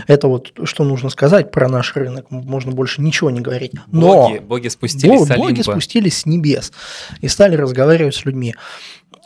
Это 0.07 0.27
вот 0.27 0.51
что 0.65 0.83
нужно 0.83 1.09
сказать 1.09 1.51
про 1.51 1.69
наш 1.69 1.95
рынок. 1.95 2.29
Можно 2.29 2.73
больше 2.73 3.01
ничего 3.01 3.29
не 3.29 3.39
говорить. 3.39 3.71
Но 3.91 4.27
боги, 4.27 4.39
боги 4.39 4.67
спустились 4.67 5.19
боги, 5.19 5.33
с 5.33 5.37
боги 5.37 5.61
спустились 5.61 6.17
с 6.19 6.25
небес 6.25 6.73
и 7.21 7.27
стали 7.29 7.55
разговаривать 7.55 8.15
с 8.15 8.25
людьми. 8.25 8.55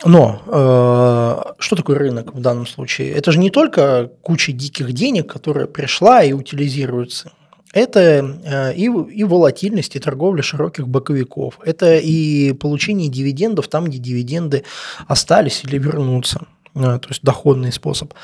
Но 0.04 0.42
э, 0.46 1.52
что 1.58 1.76
такое 1.76 1.98
рынок 1.98 2.34
в 2.34 2.40
данном 2.40 2.66
случае? 2.66 3.10
Это 3.12 3.32
же 3.32 3.38
не 3.38 3.50
только 3.50 4.10
куча 4.22 4.52
диких 4.52 4.92
денег, 4.92 5.32
которая 5.32 5.66
пришла 5.66 6.22
и 6.22 6.32
утилизируется 6.32 7.32
это 7.72 8.00
э, 8.44 8.74
и, 8.74 8.84
и 8.84 9.24
волатильность, 9.24 9.96
и 9.96 9.98
торговля 9.98 10.42
широких 10.42 10.88
боковиков. 10.88 11.58
Это 11.64 11.96
и 11.96 12.52
получение 12.52 13.08
дивидендов 13.08 13.68
там, 13.68 13.86
где 13.86 13.98
дивиденды 13.98 14.64
остались 15.08 15.64
или 15.64 15.78
вернутся. 15.78 16.46
Э, 16.74 16.98
то 16.98 17.08
есть 17.08 17.22
доходный 17.22 17.72
способ. 17.72 18.14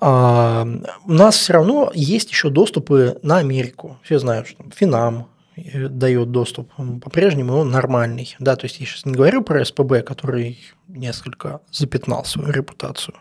А, 0.00 0.66
у 1.04 1.12
нас 1.12 1.36
все 1.36 1.54
равно 1.54 1.90
есть 1.94 2.30
еще 2.30 2.50
доступы 2.50 3.18
на 3.22 3.38
Америку. 3.38 3.98
Все 4.02 4.18
знают, 4.18 4.48
что 4.48 4.64
Финам 4.74 5.28
э, 5.56 5.88
дает 5.88 6.30
доступ. 6.30 6.70
По-прежнему 7.02 7.56
он 7.56 7.70
нормальный. 7.70 8.36
Да, 8.38 8.56
то 8.56 8.64
есть 8.64 8.80
я 8.80 8.86
сейчас 8.86 9.04
не 9.06 9.12
говорю 9.12 9.42
про 9.42 9.64
СПБ, 9.64 10.02
который 10.02 10.58
несколько 10.88 11.60
запятнал 11.70 12.24
свою 12.24 12.50
репутацию. 12.50 13.14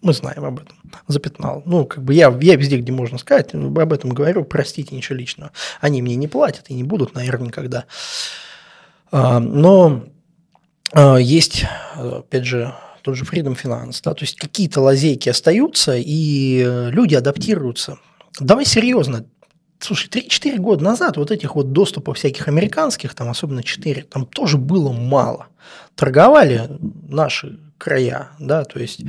Мы 0.00 0.12
знаем 0.12 0.44
об 0.44 0.58
этом. 0.58 0.76
Запятнал. 1.08 1.62
Ну, 1.66 1.84
как 1.84 2.02
бы 2.02 2.14
я, 2.14 2.36
я 2.40 2.56
везде, 2.56 2.78
где 2.78 2.92
можно 2.92 3.18
сказать, 3.18 3.54
об 3.54 3.92
этом 3.92 4.10
говорю, 4.10 4.44
простите, 4.44 4.94
ничего 4.94 5.16
личного. 5.16 5.52
Они 5.80 6.02
мне 6.02 6.16
не 6.16 6.28
платят 6.28 6.70
и 6.70 6.74
не 6.74 6.84
будут, 6.84 7.14
наверное, 7.14 7.48
никогда. 7.48 7.84
А, 9.10 9.40
но 9.40 10.04
а, 10.92 11.16
есть, 11.16 11.64
опять 11.94 12.44
же, 12.44 12.74
тот 13.02 13.16
же 13.16 13.24
Freedom 13.24 13.58
Finance, 13.60 14.00
да, 14.04 14.14
то 14.14 14.22
есть 14.22 14.36
какие-то 14.36 14.80
лазейки 14.80 15.28
остаются, 15.28 15.94
и 15.96 16.62
люди 16.90 17.14
адаптируются. 17.16 17.98
Давай 18.38 18.64
серьезно, 18.64 19.24
Слушай, 19.82 20.08
3-4 20.10 20.58
года 20.58 20.84
назад 20.84 21.16
вот 21.16 21.32
этих 21.32 21.56
вот 21.56 21.72
доступов 21.72 22.16
всяких 22.16 22.46
американских, 22.46 23.16
там 23.16 23.28
особенно 23.28 23.64
4, 23.64 24.04
там 24.04 24.26
тоже 24.26 24.56
было 24.56 24.92
мало. 24.92 25.48
Торговали 25.96 26.70
наши 27.08 27.58
края, 27.78 28.30
да, 28.38 28.62
то 28.62 28.78
есть 28.78 29.00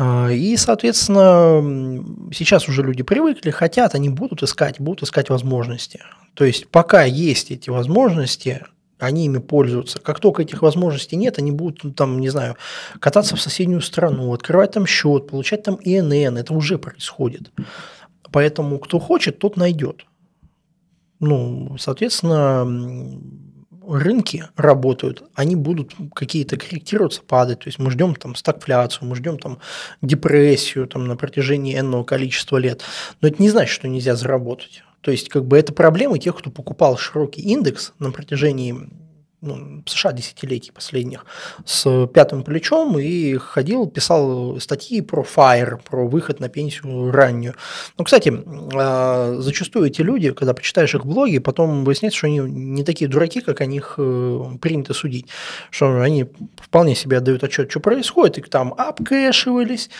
и, 0.00 0.56
соответственно, 0.56 2.32
сейчас 2.32 2.68
уже 2.68 2.82
люди 2.82 3.02
привыкли, 3.02 3.50
хотят, 3.50 3.94
они 3.94 4.08
будут 4.08 4.42
искать, 4.42 4.80
будут 4.80 5.02
искать 5.02 5.28
возможности. 5.28 6.00
То 6.34 6.44
есть 6.44 6.68
пока 6.68 7.02
есть 7.02 7.50
эти 7.50 7.68
возможности, 7.68 8.64
они 8.98 9.26
ими 9.26 9.38
пользуются. 9.38 9.98
Как 9.98 10.20
только 10.20 10.42
этих 10.42 10.62
возможностей 10.62 11.16
нет, 11.16 11.38
они 11.38 11.50
будут, 11.50 11.84
ну, 11.84 11.92
там, 11.92 12.20
не 12.20 12.28
знаю, 12.28 12.56
кататься 13.00 13.36
в 13.36 13.40
соседнюю 13.40 13.80
страну, 13.80 14.32
открывать 14.32 14.72
там 14.72 14.86
счет, 14.86 15.28
получать 15.28 15.62
там 15.62 15.78
ИНН. 15.82 16.36
Это 16.36 16.54
уже 16.54 16.78
происходит. 16.78 17.50
Поэтому 18.30 18.78
кто 18.78 18.98
хочет, 18.98 19.38
тот 19.38 19.56
найдет. 19.56 20.04
Ну, 21.20 21.76
соответственно, 21.78 22.64
рынки 23.88 24.44
работают, 24.56 25.22
они 25.34 25.56
будут 25.56 25.94
какие-то 26.14 26.56
корректироваться, 26.56 27.22
падать. 27.22 27.60
То 27.60 27.68
есть 27.68 27.78
мы 27.78 27.90
ждем 27.90 28.14
там 28.14 28.34
стагфляцию, 28.34 29.08
мы 29.08 29.16
ждем 29.16 29.38
там 29.38 29.58
депрессию 30.02 30.86
там, 30.86 31.06
на 31.06 31.16
протяжении 31.16 31.78
энного 31.78 32.04
количества 32.04 32.58
лет. 32.58 32.82
Но 33.20 33.28
это 33.28 33.42
не 33.42 33.50
значит, 33.50 33.72
что 33.72 33.88
нельзя 33.88 34.14
заработать. 34.14 34.82
То 35.00 35.10
есть 35.10 35.28
как 35.28 35.46
бы 35.46 35.58
это 35.58 35.72
проблемы 35.72 36.18
тех, 36.18 36.36
кто 36.36 36.50
покупал 36.50 36.98
широкий 36.98 37.42
индекс 37.42 37.92
на 37.98 38.10
протяжении 38.10 38.76
ну, 39.40 39.82
США 39.86 40.12
десятилетий 40.12 40.72
последних 40.72 41.24
с 41.64 42.06
пятым 42.08 42.42
плечом 42.42 42.98
и 42.98 43.34
ходил, 43.36 43.86
писал 43.86 44.58
статьи 44.60 45.00
про 45.00 45.22
FIRE, 45.22 45.80
про 45.82 46.08
выход 46.08 46.40
на 46.40 46.48
пенсию 46.48 47.12
раннюю. 47.12 47.54
Ну, 47.96 48.04
кстати, 48.04 48.32
а, 48.74 49.36
зачастую 49.38 49.86
эти 49.86 50.02
люди, 50.02 50.32
когда 50.32 50.54
почитаешь 50.54 50.94
их 50.94 51.06
блоги, 51.06 51.38
потом 51.38 51.84
выясняется, 51.84 52.18
что 52.18 52.26
они 52.26 52.38
не 52.38 52.82
такие 52.82 53.08
дураки, 53.08 53.40
как 53.40 53.60
о 53.60 53.66
них 53.66 53.94
э, 53.98 54.40
принято 54.60 54.92
судить, 54.92 55.26
что 55.70 56.00
они 56.00 56.26
вполне 56.56 56.94
себе 56.94 57.18
отдают 57.18 57.44
отчет, 57.44 57.70
что 57.70 57.80
происходит, 57.80 58.38
и 58.38 58.42
там 58.42 58.74
обкэшивались, 58.76 59.90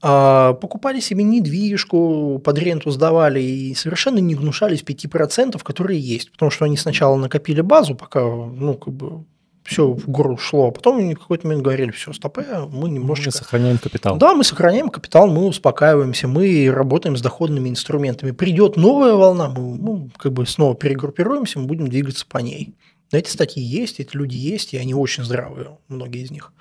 а, 0.00 0.54
покупали 0.54 1.00
себе 1.00 1.22
недвижку, 1.24 2.40
под 2.42 2.58
ренту 2.58 2.90
сдавали 2.90 3.40
и 3.40 3.74
совершенно 3.74 4.18
не 4.18 4.34
гнушались 4.34 4.82
5%, 4.82 5.62
которые 5.62 6.00
есть, 6.00 6.32
потому 6.32 6.50
что 6.50 6.64
они 6.64 6.76
сначала 6.76 7.16
накопили 7.16 7.60
базу, 7.60 7.94
пока 7.94 8.20
ну, 8.20 8.74
как 8.86 8.94
бы 8.94 9.24
все 9.64 9.88
в 9.88 10.08
гору 10.08 10.36
шло, 10.36 10.68
а 10.68 10.70
потом 10.70 11.10
в 11.10 11.18
какой-то 11.18 11.48
момент 11.48 11.64
говорили, 11.64 11.90
все, 11.90 12.12
стопе, 12.12 12.44
мы 12.70 12.88
немножечко... 12.88 13.30
Мы 13.30 13.32
сохраняем 13.32 13.78
капитал. 13.78 14.16
Да, 14.16 14.32
мы 14.34 14.44
сохраняем 14.44 14.90
капитал, 14.90 15.26
мы 15.26 15.46
успокаиваемся, 15.46 16.28
мы 16.28 16.70
работаем 16.70 17.16
с 17.16 17.20
доходными 17.20 17.68
инструментами. 17.68 18.30
Придет 18.30 18.76
новая 18.76 19.14
волна, 19.14 19.48
мы 19.48 19.76
ну, 19.76 20.10
как 20.16 20.32
бы 20.32 20.46
снова 20.46 20.76
перегруппируемся, 20.76 21.58
мы 21.58 21.66
будем 21.66 21.88
двигаться 21.88 22.24
по 22.28 22.38
ней. 22.38 22.76
Но 23.10 23.18
эти 23.18 23.28
статьи 23.28 23.60
есть, 23.60 23.98
эти 23.98 24.16
люди 24.16 24.36
есть, 24.36 24.72
и 24.72 24.76
они 24.76 24.94
очень 24.94 25.24
здравые, 25.24 25.78
многие 25.88 26.22
из 26.22 26.30
них. 26.30 26.52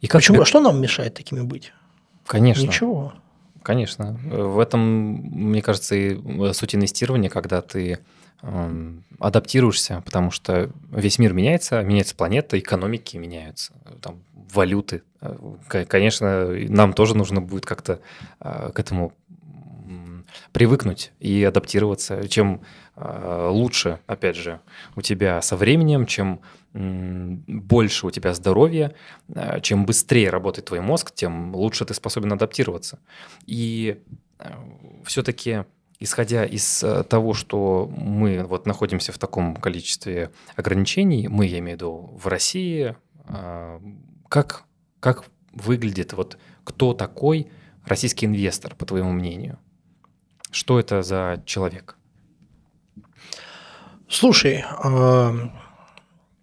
И 0.00 0.06
как 0.06 0.20
Почему? 0.20 0.36
Тебе... 0.36 0.42
А 0.42 0.46
что 0.46 0.60
нам 0.60 0.80
мешает 0.80 1.14
такими 1.14 1.40
быть? 1.40 1.72
Конечно. 2.26 2.62
Ничего. 2.62 3.12
Конечно. 3.64 4.20
В 4.24 4.60
этом, 4.60 4.80
мне 4.80 5.62
кажется, 5.62 5.96
и 5.96 6.52
суть 6.52 6.76
инвестирования, 6.76 7.28
когда 7.28 7.60
ты 7.60 7.98
адаптируешься, 9.18 10.02
потому 10.04 10.30
что 10.30 10.70
весь 10.90 11.18
мир 11.18 11.32
меняется, 11.32 11.82
меняется 11.82 12.16
планета, 12.16 12.58
экономики 12.58 13.16
меняются, 13.16 13.72
там, 14.00 14.22
валюты. 14.34 15.02
Конечно, 15.68 16.48
нам 16.68 16.92
тоже 16.92 17.16
нужно 17.16 17.40
будет 17.40 17.64
как-то 17.64 18.00
а, 18.40 18.72
к 18.72 18.80
этому 18.80 19.12
привыкнуть 20.52 21.12
и 21.20 21.44
адаптироваться, 21.44 22.28
чем 22.28 22.62
э, 22.96 23.48
лучше, 23.50 24.00
опять 24.06 24.36
же, 24.36 24.60
у 24.96 25.02
тебя 25.02 25.40
со 25.42 25.56
временем, 25.56 26.06
чем 26.06 26.40
больше 26.72 28.06
у 28.06 28.10
тебя 28.10 28.32
здоровья, 28.32 28.94
э, 29.34 29.60
чем 29.60 29.84
быстрее 29.84 30.30
работает 30.30 30.68
твой 30.68 30.80
мозг, 30.80 31.12
тем 31.14 31.54
лучше 31.54 31.84
ты 31.84 31.94
способен 31.94 32.32
адаптироваться. 32.32 32.98
И 33.46 34.00
э, 34.38 34.50
все-таки 35.04 35.64
исходя 36.02 36.44
из 36.44 36.82
э, 36.82 37.04
того, 37.04 37.34
что 37.34 37.90
мы 37.96 38.44
вот 38.44 38.66
находимся 38.66 39.12
в 39.12 39.18
таком 39.18 39.56
количестве 39.56 40.30
ограничений, 40.56 41.28
мы, 41.28 41.46
я 41.46 41.58
имею 41.58 41.76
в 41.76 41.80
виду, 41.80 42.18
в 42.20 42.26
России, 42.26 42.96
как, 44.28 44.64
как 45.00 45.24
выглядит, 45.52 46.12
вот 46.12 46.38
кто 46.64 46.92
такой 46.92 47.48
российский 47.86 48.26
инвестор, 48.26 48.74
по 48.74 48.84
твоему 48.84 49.12
мнению? 49.12 49.58
Что 50.50 50.80
это 50.80 51.02
за 51.02 51.42
человек? 51.46 51.96
Слушай, 54.08 54.64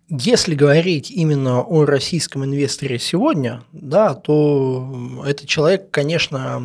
если 0.09 0.55
говорить 0.55 1.11
именно 1.11 1.61
о 1.61 1.85
российском 1.85 2.43
инвесторе 2.43 2.97
сегодня, 2.97 3.63
да, 3.73 4.15
то 4.15 5.23
это 5.27 5.45
человек, 5.45 5.91
конечно, 5.91 6.63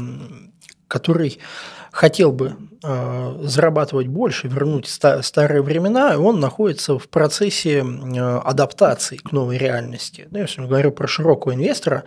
который 0.89 1.39
хотел 1.95 2.33
бы 2.33 2.57
э, 2.83 3.39
зарабатывать 3.45 4.09
больше, 4.09 4.49
вернуть 4.49 4.89
ста- 4.89 5.23
старые 5.23 5.63
времена, 5.63 6.19
он 6.19 6.41
находится 6.41 6.99
в 6.99 7.09
процессе 7.09 7.85
адаптации 8.45 9.17
к 9.17 9.31
новой 9.31 9.59
реальности. 9.59 10.27
Ну, 10.33 10.41
я 10.41 10.47
говорю 10.67 10.91
про 10.91 11.07
широкого 11.07 11.55
инвестора, 11.55 12.03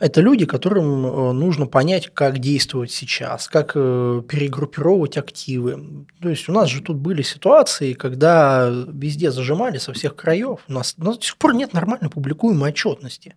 это 0.00 0.20
люди, 0.20 0.46
которым 0.46 1.06
э, 1.06 1.32
нужно 1.32 1.66
понять, 1.66 2.10
как 2.12 2.40
действовать 2.40 2.90
сейчас, 2.90 3.46
как 3.46 3.72
э, 3.76 4.22
перегруппировать 4.28 5.16
активы. 5.16 6.06
То 6.20 6.28
есть 6.28 6.48
у 6.48 6.52
нас 6.52 6.68
же 6.68 6.82
тут 6.82 6.96
были 6.96 7.22
ситуации, 7.22 7.92
когда 7.92 8.68
везде 8.68 9.30
зажимали 9.30 9.78
со 9.78 9.92
всех 9.92 10.16
краев. 10.16 10.58
У 10.66 10.72
нас, 10.72 10.96
у 10.98 11.04
нас 11.04 11.18
до 11.18 11.24
сих 11.24 11.36
пор 11.36 11.54
нет 11.54 11.72
нормально 11.72 12.10
публикуемой 12.10 12.70
отчетности. 12.70 13.36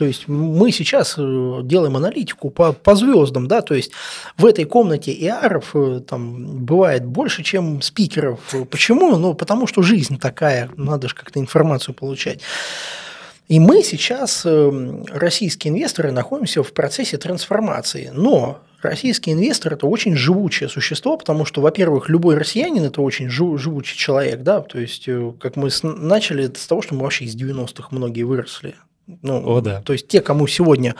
То 0.00 0.06
есть 0.06 0.28
мы 0.28 0.72
сейчас 0.72 1.16
э, 1.18 1.60
делаем 1.64 1.94
аналитику 1.94 2.48
по, 2.48 2.72
по 2.72 2.94
звездам, 2.94 3.46
да, 3.48 3.60
то 3.60 3.74
есть 3.74 3.92
в 4.38 4.46
этой 4.46 4.64
комнате 4.64 5.12
иаров 5.12 5.72
э, 5.74 6.00
там 6.00 6.64
бывает 6.64 7.04
больше, 7.04 7.42
чем 7.42 7.82
спикеров. 7.82 8.40
Почему? 8.70 9.18
Ну, 9.18 9.34
потому 9.34 9.66
что 9.66 9.82
жизнь 9.82 10.18
такая, 10.18 10.70
надо 10.78 11.10
же 11.10 11.14
как-то 11.14 11.38
информацию 11.38 11.94
получать. 11.94 12.40
И 13.48 13.60
мы 13.60 13.82
сейчас, 13.82 14.40
э, 14.46 15.02
российские 15.10 15.74
инвесторы, 15.74 16.12
находимся 16.12 16.62
в 16.62 16.72
процессе 16.72 17.18
трансформации. 17.18 18.10
Но 18.14 18.62
российский 18.80 19.32
инвестор– 19.32 19.72
это 19.74 19.86
очень 19.86 20.16
живучее 20.16 20.70
существо, 20.70 21.18
потому 21.18 21.44
что, 21.44 21.60
во-первых, 21.60 22.08
любой 22.08 22.38
россиянин– 22.38 22.84
это 22.84 23.02
очень 23.02 23.28
живучий 23.28 23.98
человек, 23.98 24.40
да, 24.40 24.62
то 24.62 24.80
есть, 24.80 25.10
как 25.40 25.56
мы 25.56 25.68
начали 25.82 26.46
с 26.46 26.66
того, 26.66 26.80
что 26.80 26.94
мы 26.94 27.02
вообще 27.02 27.26
из 27.26 27.36
90-х 27.36 27.88
многие 27.90 28.22
выросли, 28.22 28.76
ну, 29.22 29.56
О, 29.56 29.60
да. 29.60 29.82
То 29.82 29.92
есть 29.92 30.08
те, 30.08 30.20
кому 30.20 30.46
сегодня 30.46 30.94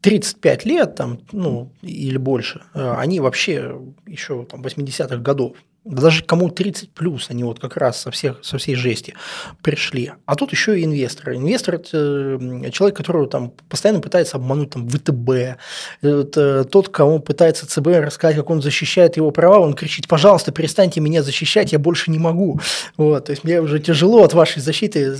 35 0.00 0.64
лет 0.64 0.94
там, 0.96 1.20
ну, 1.32 1.72
или 1.82 2.18
больше, 2.18 2.62
э, 2.74 2.94
они 2.98 3.20
вообще 3.20 3.80
еще 4.06 4.44
там 4.44 4.62
80-х 4.62 5.16
годов 5.18 5.56
даже 5.84 6.22
кому 6.22 6.48
30 6.48 6.90
плюс, 6.90 7.28
они 7.30 7.42
вот 7.42 7.58
как 7.58 7.76
раз 7.76 8.00
со, 8.00 8.10
всех, 8.12 8.38
со 8.42 8.56
всей 8.58 8.76
жести 8.76 9.14
пришли. 9.62 10.12
А 10.26 10.36
тут 10.36 10.52
еще 10.52 10.78
и 10.78 10.84
инвесторы. 10.84 11.36
Инвестор– 11.36 11.74
это 11.76 12.70
человек, 12.70 12.96
который 12.96 13.26
там 13.28 13.52
постоянно 13.68 14.00
пытается 14.00 14.36
обмануть 14.36 14.70
там, 14.70 14.88
ВТБ. 14.88 15.58
Это 16.00 16.64
тот, 16.64 16.88
кому 16.88 17.18
пытается 17.18 17.66
ЦБ 17.66 17.86
рассказать, 17.98 18.36
как 18.36 18.50
он 18.50 18.62
защищает 18.62 19.16
его 19.16 19.32
права, 19.32 19.58
он 19.58 19.74
кричит, 19.74 20.06
пожалуйста, 20.06 20.52
перестаньте 20.52 21.00
меня 21.00 21.22
защищать, 21.22 21.72
я 21.72 21.80
больше 21.80 22.10
не 22.12 22.18
могу. 22.18 22.60
Вот, 22.96 23.24
то 23.24 23.32
есть 23.32 23.42
мне 23.42 23.60
уже 23.60 23.80
тяжело 23.80 24.22
от 24.22 24.34
вашей 24.34 24.62
защиты, 24.62 25.16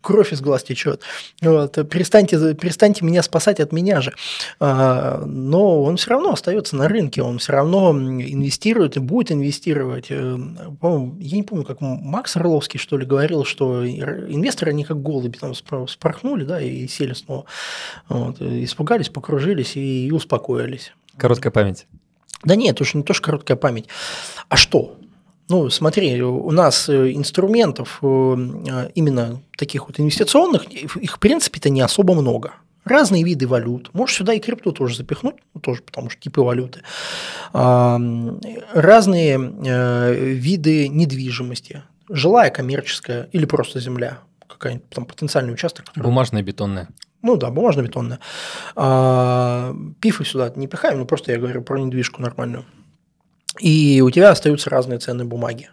кровь 0.00 0.32
из 0.32 0.40
глаз 0.40 0.62
течет. 0.62 1.02
Вот, 1.42 1.74
перестаньте, 1.90 2.54
перестаньте 2.54 3.04
меня 3.04 3.22
спасать 3.22 3.60
от 3.60 3.72
меня 3.72 4.00
же. 4.00 4.14
А, 4.58 5.22
но 5.26 5.82
он 5.82 5.98
все 5.98 6.10
равно 6.10 6.32
остается 6.32 6.76
на 6.76 6.88
рынке, 6.88 7.22
он 7.22 7.38
все 7.38 7.52
равно 7.52 7.90
инвестирует 7.90 8.96
и 8.96 9.00
будет 9.00 9.32
инвестировать 9.32 9.97
делать. 10.00 10.10
Э, 10.10 10.38
я 11.20 11.36
не 11.36 11.42
помню, 11.42 11.64
как 11.64 11.80
Макс 11.80 12.36
Орловский, 12.36 12.78
что 12.78 12.96
ли, 12.96 13.06
говорил, 13.06 13.44
что 13.44 13.86
инвесторы, 13.86 14.70
они 14.70 14.84
как 14.84 15.02
голуби 15.02 15.36
там 15.36 15.54
спорхнули, 15.54 16.44
да, 16.44 16.60
и 16.60 16.86
сели 16.86 17.12
снова. 17.12 17.44
Вот, 18.08 18.40
испугались, 18.40 19.08
покружились 19.08 19.76
и, 19.76 20.08
и 20.08 20.10
успокоились. 20.10 20.92
Короткая 21.16 21.52
память. 21.52 21.86
Да 22.44 22.54
нет, 22.54 22.80
уж 22.80 22.94
не 22.94 23.02
то, 23.02 23.14
что 23.14 23.24
короткая 23.24 23.56
память. 23.56 23.88
А 24.48 24.56
что? 24.56 24.96
Ну, 25.48 25.70
смотри, 25.70 26.20
у 26.22 26.50
нас 26.50 26.88
э, 26.88 27.12
инструментов 27.12 27.98
э, 28.02 28.86
именно 28.94 29.42
таких 29.56 29.88
вот 29.88 29.98
инвестиционных, 29.98 30.64
их 30.70 31.16
в 31.16 31.18
принципе-то 31.18 31.70
не 31.70 31.80
особо 31.80 32.14
много 32.14 32.54
разные 32.88 33.22
виды 33.22 33.46
валют. 33.46 33.90
Можешь 33.92 34.16
сюда 34.16 34.34
и 34.34 34.40
крипту 34.40 34.72
тоже 34.72 34.96
запихнуть, 34.96 35.36
ну, 35.54 35.60
тоже 35.60 35.82
потому 35.82 36.10
что 36.10 36.20
типы 36.20 36.40
валюты. 36.40 36.82
Разные 37.52 39.38
э, 39.38 40.14
виды 40.14 40.88
недвижимости. 40.88 41.82
Жилая, 42.08 42.50
коммерческая 42.50 43.28
или 43.32 43.44
просто 43.44 43.80
земля. 43.80 44.18
Какая-нибудь 44.48 44.88
там 44.88 45.04
потенциальный 45.04 45.52
участок. 45.52 45.86
Который... 45.86 46.04
Бумажная, 46.04 46.42
бетонная. 46.42 46.88
Ну 47.22 47.36
да, 47.36 47.50
бумажно-бетонная. 47.50 48.20
А, 48.76 49.74
пифы 50.00 50.24
сюда 50.24 50.52
не 50.54 50.68
пихаем, 50.68 50.98
ну 50.98 51.04
просто 51.04 51.32
я 51.32 51.38
говорю 51.38 51.62
про 51.62 51.78
недвижку 51.78 52.22
нормальную. 52.22 52.64
И 53.60 54.00
у 54.00 54.10
тебя 54.10 54.30
остаются 54.30 54.70
разные 54.70 54.98
ценные 55.00 55.26
бумаги. 55.26 55.70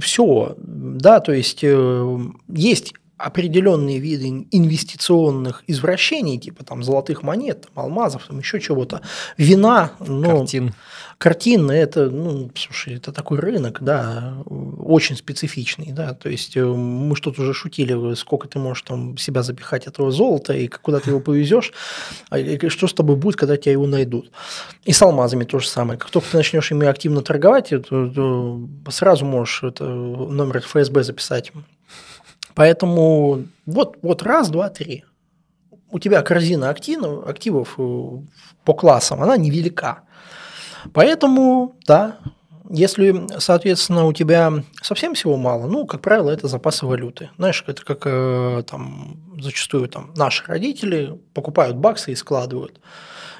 Все, 0.00 0.54
да, 0.58 1.20
то 1.20 1.32
есть 1.32 1.60
э, 1.62 2.18
есть 2.48 2.94
определенные 3.18 3.98
виды 3.98 4.46
инвестиционных 4.50 5.64
извращений, 5.66 6.38
типа 6.38 6.64
там 6.64 6.82
золотых 6.82 7.22
монет, 7.22 7.66
там, 7.74 7.84
алмазов, 7.84 8.26
там 8.28 8.38
еще 8.38 8.60
чего-то, 8.60 9.02
вина, 9.36 9.92
ну, 9.98 10.38
картин. 10.38 10.74
Картины 11.18 11.72
это, 11.72 12.08
ну, 12.10 12.48
слушай, 12.54 12.94
это 12.94 13.10
такой 13.10 13.40
рынок, 13.40 13.78
да, 13.80 14.36
очень 14.46 15.16
специфичный, 15.16 15.90
да, 15.90 16.14
то 16.14 16.28
есть 16.28 16.56
э, 16.56 16.64
мы 16.64 17.16
что-то 17.16 17.42
уже 17.42 17.54
шутили, 17.54 18.14
сколько 18.14 18.46
ты 18.46 18.60
можешь 18.60 18.82
там 18.82 19.18
себя 19.18 19.42
запихать 19.42 19.88
этого 19.88 20.12
золота 20.12 20.52
и 20.52 20.68
куда 20.68 21.00
ты 21.00 21.10
его 21.10 21.18
повезешь, 21.18 21.72
а, 22.30 22.38
и 22.38 22.68
что 22.68 22.86
с 22.86 22.94
тобой 22.94 23.16
будет, 23.16 23.34
когда 23.34 23.56
тебя 23.56 23.72
его 23.72 23.88
найдут. 23.88 24.30
И 24.84 24.92
с 24.92 25.02
алмазами 25.02 25.42
то 25.42 25.58
же 25.58 25.66
самое. 25.66 25.98
Как 25.98 26.10
только 26.10 26.30
ты 26.30 26.36
начнешь 26.36 26.70
ими 26.70 26.86
активно 26.86 27.22
торговать, 27.22 27.70
то, 27.70 28.08
то 28.08 28.60
сразу 28.90 29.24
можешь 29.24 29.64
это, 29.64 29.84
номер 29.84 30.60
ФСБ 30.60 31.02
записать 31.02 31.52
Поэтому 32.58 33.44
вот, 33.66 33.98
вот 34.02 34.22
раз, 34.24 34.50
два, 34.50 34.68
три. 34.68 35.04
У 35.92 36.00
тебя 36.00 36.22
корзина 36.22 36.70
активов, 36.70 37.24
активов 37.24 37.76
э, 37.78 38.08
по 38.64 38.74
классам, 38.74 39.22
она 39.22 39.36
невелика. 39.36 40.00
Поэтому, 40.92 41.76
да, 41.86 42.18
если, 42.68 43.28
соответственно, 43.38 44.06
у 44.06 44.12
тебя 44.12 44.52
совсем 44.82 45.14
всего 45.14 45.36
мало, 45.36 45.68
ну, 45.68 45.86
как 45.86 46.00
правило, 46.00 46.30
это 46.30 46.48
запасы 46.48 46.84
валюты. 46.84 47.30
Знаешь, 47.38 47.62
это 47.64 47.84
как 47.84 48.02
э, 48.06 48.64
там 48.68 49.20
зачастую 49.40 49.88
там 49.88 50.12
наши 50.16 50.44
родители 50.44 51.16
покупают 51.34 51.76
баксы 51.76 52.10
и 52.10 52.16
складывают. 52.16 52.80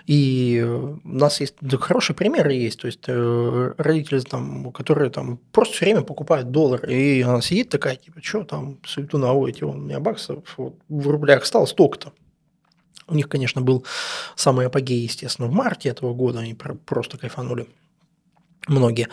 И 0.08 0.64
у 0.64 1.06
нас 1.06 1.38
есть 1.38 1.56
хорошие 1.80 2.16
примеры 2.16 2.54
есть, 2.54 2.80
то 2.80 2.86
есть 2.86 3.04
э, 3.08 3.74
родители, 3.76 4.20
там, 4.20 4.72
которые 4.72 5.10
там 5.10 5.36
просто 5.52 5.74
все 5.74 5.84
время 5.84 6.00
покупают 6.00 6.50
доллар, 6.50 6.88
и 6.88 7.20
она 7.20 7.42
сидит 7.42 7.68
такая, 7.68 7.96
типа, 7.96 8.20
что 8.22 8.44
там, 8.44 8.78
суету 8.86 9.18
наводите, 9.18 9.66
у 9.66 9.74
меня 9.74 10.00
баксов 10.00 10.38
вот, 10.56 10.76
в 10.88 11.08
рублях 11.08 11.44
стало 11.44 11.66
столько-то. 11.66 12.14
У 13.06 13.14
них, 13.14 13.28
конечно, 13.28 13.60
был 13.60 13.84
самый 14.34 14.64
апогей, 14.64 15.02
естественно, 15.02 15.46
в 15.46 15.52
марте 15.52 15.90
этого 15.90 16.14
года, 16.14 16.38
они 16.38 16.54
просто 16.54 17.18
кайфанули 17.18 17.66
многие. 18.68 19.08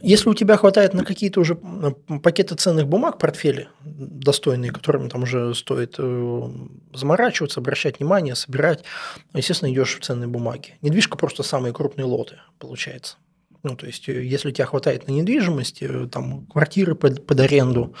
Если 0.00 0.28
у 0.28 0.34
тебя 0.34 0.56
хватает 0.56 0.94
на 0.94 1.04
какие-то 1.04 1.40
уже 1.40 1.54
пакеты 1.54 2.54
ценных 2.56 2.86
бумаг, 2.86 3.18
портфели 3.18 3.68
достойные, 3.84 4.72
которыми 4.72 5.08
там 5.08 5.22
уже 5.22 5.54
стоит 5.54 5.96
э, 5.98 6.48
заморачиваться, 6.92 7.60
обращать 7.60 7.98
внимание, 7.98 8.34
собирать, 8.34 8.84
естественно, 9.34 9.72
идешь 9.72 9.96
в 9.98 10.04
ценные 10.04 10.28
бумаги. 10.28 10.76
Недвижка 10.82 11.16
просто 11.16 11.42
самые 11.42 11.72
крупные 11.72 12.04
лоты 12.04 12.38
получается. 12.58 13.16
Ну, 13.64 13.76
то 13.76 13.86
есть, 13.86 14.08
э, 14.10 14.22
если 14.22 14.50
тебя 14.50 14.66
хватает 14.66 15.08
на 15.08 15.12
недвижимость, 15.12 15.82
э, 15.82 16.06
там, 16.12 16.44
квартиры 16.46 16.94
под, 16.94 17.26
под 17.26 17.40
аренду, 17.40 17.94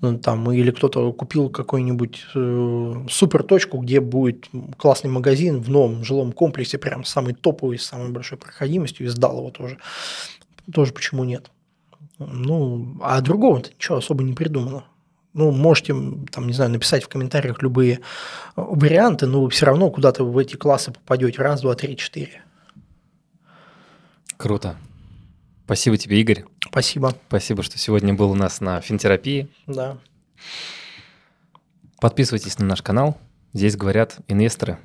ну, 0.00 0.18
там, 0.18 0.50
или 0.50 0.70
кто-то 0.70 1.12
купил 1.12 1.50
какую-нибудь 1.50 2.24
э, 2.34 3.06
супер 3.10 3.42
точку, 3.42 3.78
где 3.78 4.00
будет 4.00 4.48
классный 4.78 5.10
магазин 5.10 5.60
в 5.60 5.68
новом 5.68 6.02
жилом 6.02 6.32
комплексе, 6.32 6.78
прям 6.78 7.04
самый 7.04 7.34
топовый, 7.34 7.78
с 7.78 7.84
самой 7.84 8.10
большой 8.10 8.38
проходимостью, 8.38 9.06
и 9.06 9.10
сдал 9.10 9.36
его 9.36 9.50
тоже, 9.50 9.76
тоже 10.72 10.92
почему 10.92 11.24
нет. 11.24 11.50
Ну, 12.18 12.98
а 13.00 13.20
другого-то 13.20 13.70
ничего 13.70 13.96
особо 13.98 14.22
не 14.22 14.34
придумано. 14.34 14.84
Ну, 15.34 15.50
можете, 15.50 15.94
там, 16.30 16.46
не 16.46 16.52
знаю, 16.52 16.70
написать 16.70 17.02
в 17.04 17.08
комментариях 17.08 17.62
любые 17.62 18.00
варианты, 18.54 19.26
но 19.26 19.42
вы 19.42 19.50
все 19.50 19.64
равно 19.66 19.90
куда-то 19.90 20.24
в 20.24 20.36
эти 20.36 20.56
классы 20.56 20.92
попадете. 20.92 21.40
Раз, 21.40 21.62
два, 21.62 21.74
три, 21.74 21.96
четыре. 21.96 22.42
Круто. 24.36 24.76
Спасибо 25.64 25.96
тебе, 25.96 26.20
Игорь. 26.20 26.44
Спасибо. 26.68 27.14
Спасибо, 27.28 27.62
что 27.62 27.78
сегодня 27.78 28.12
был 28.12 28.30
у 28.30 28.34
нас 28.34 28.60
на 28.60 28.80
финтерапии. 28.80 29.48
Да. 29.66 29.96
Подписывайтесь 31.98 32.58
на 32.58 32.66
наш 32.66 32.82
канал. 32.82 33.16
Здесь 33.54 33.76
говорят 33.76 34.18
инвесторы. 34.28 34.78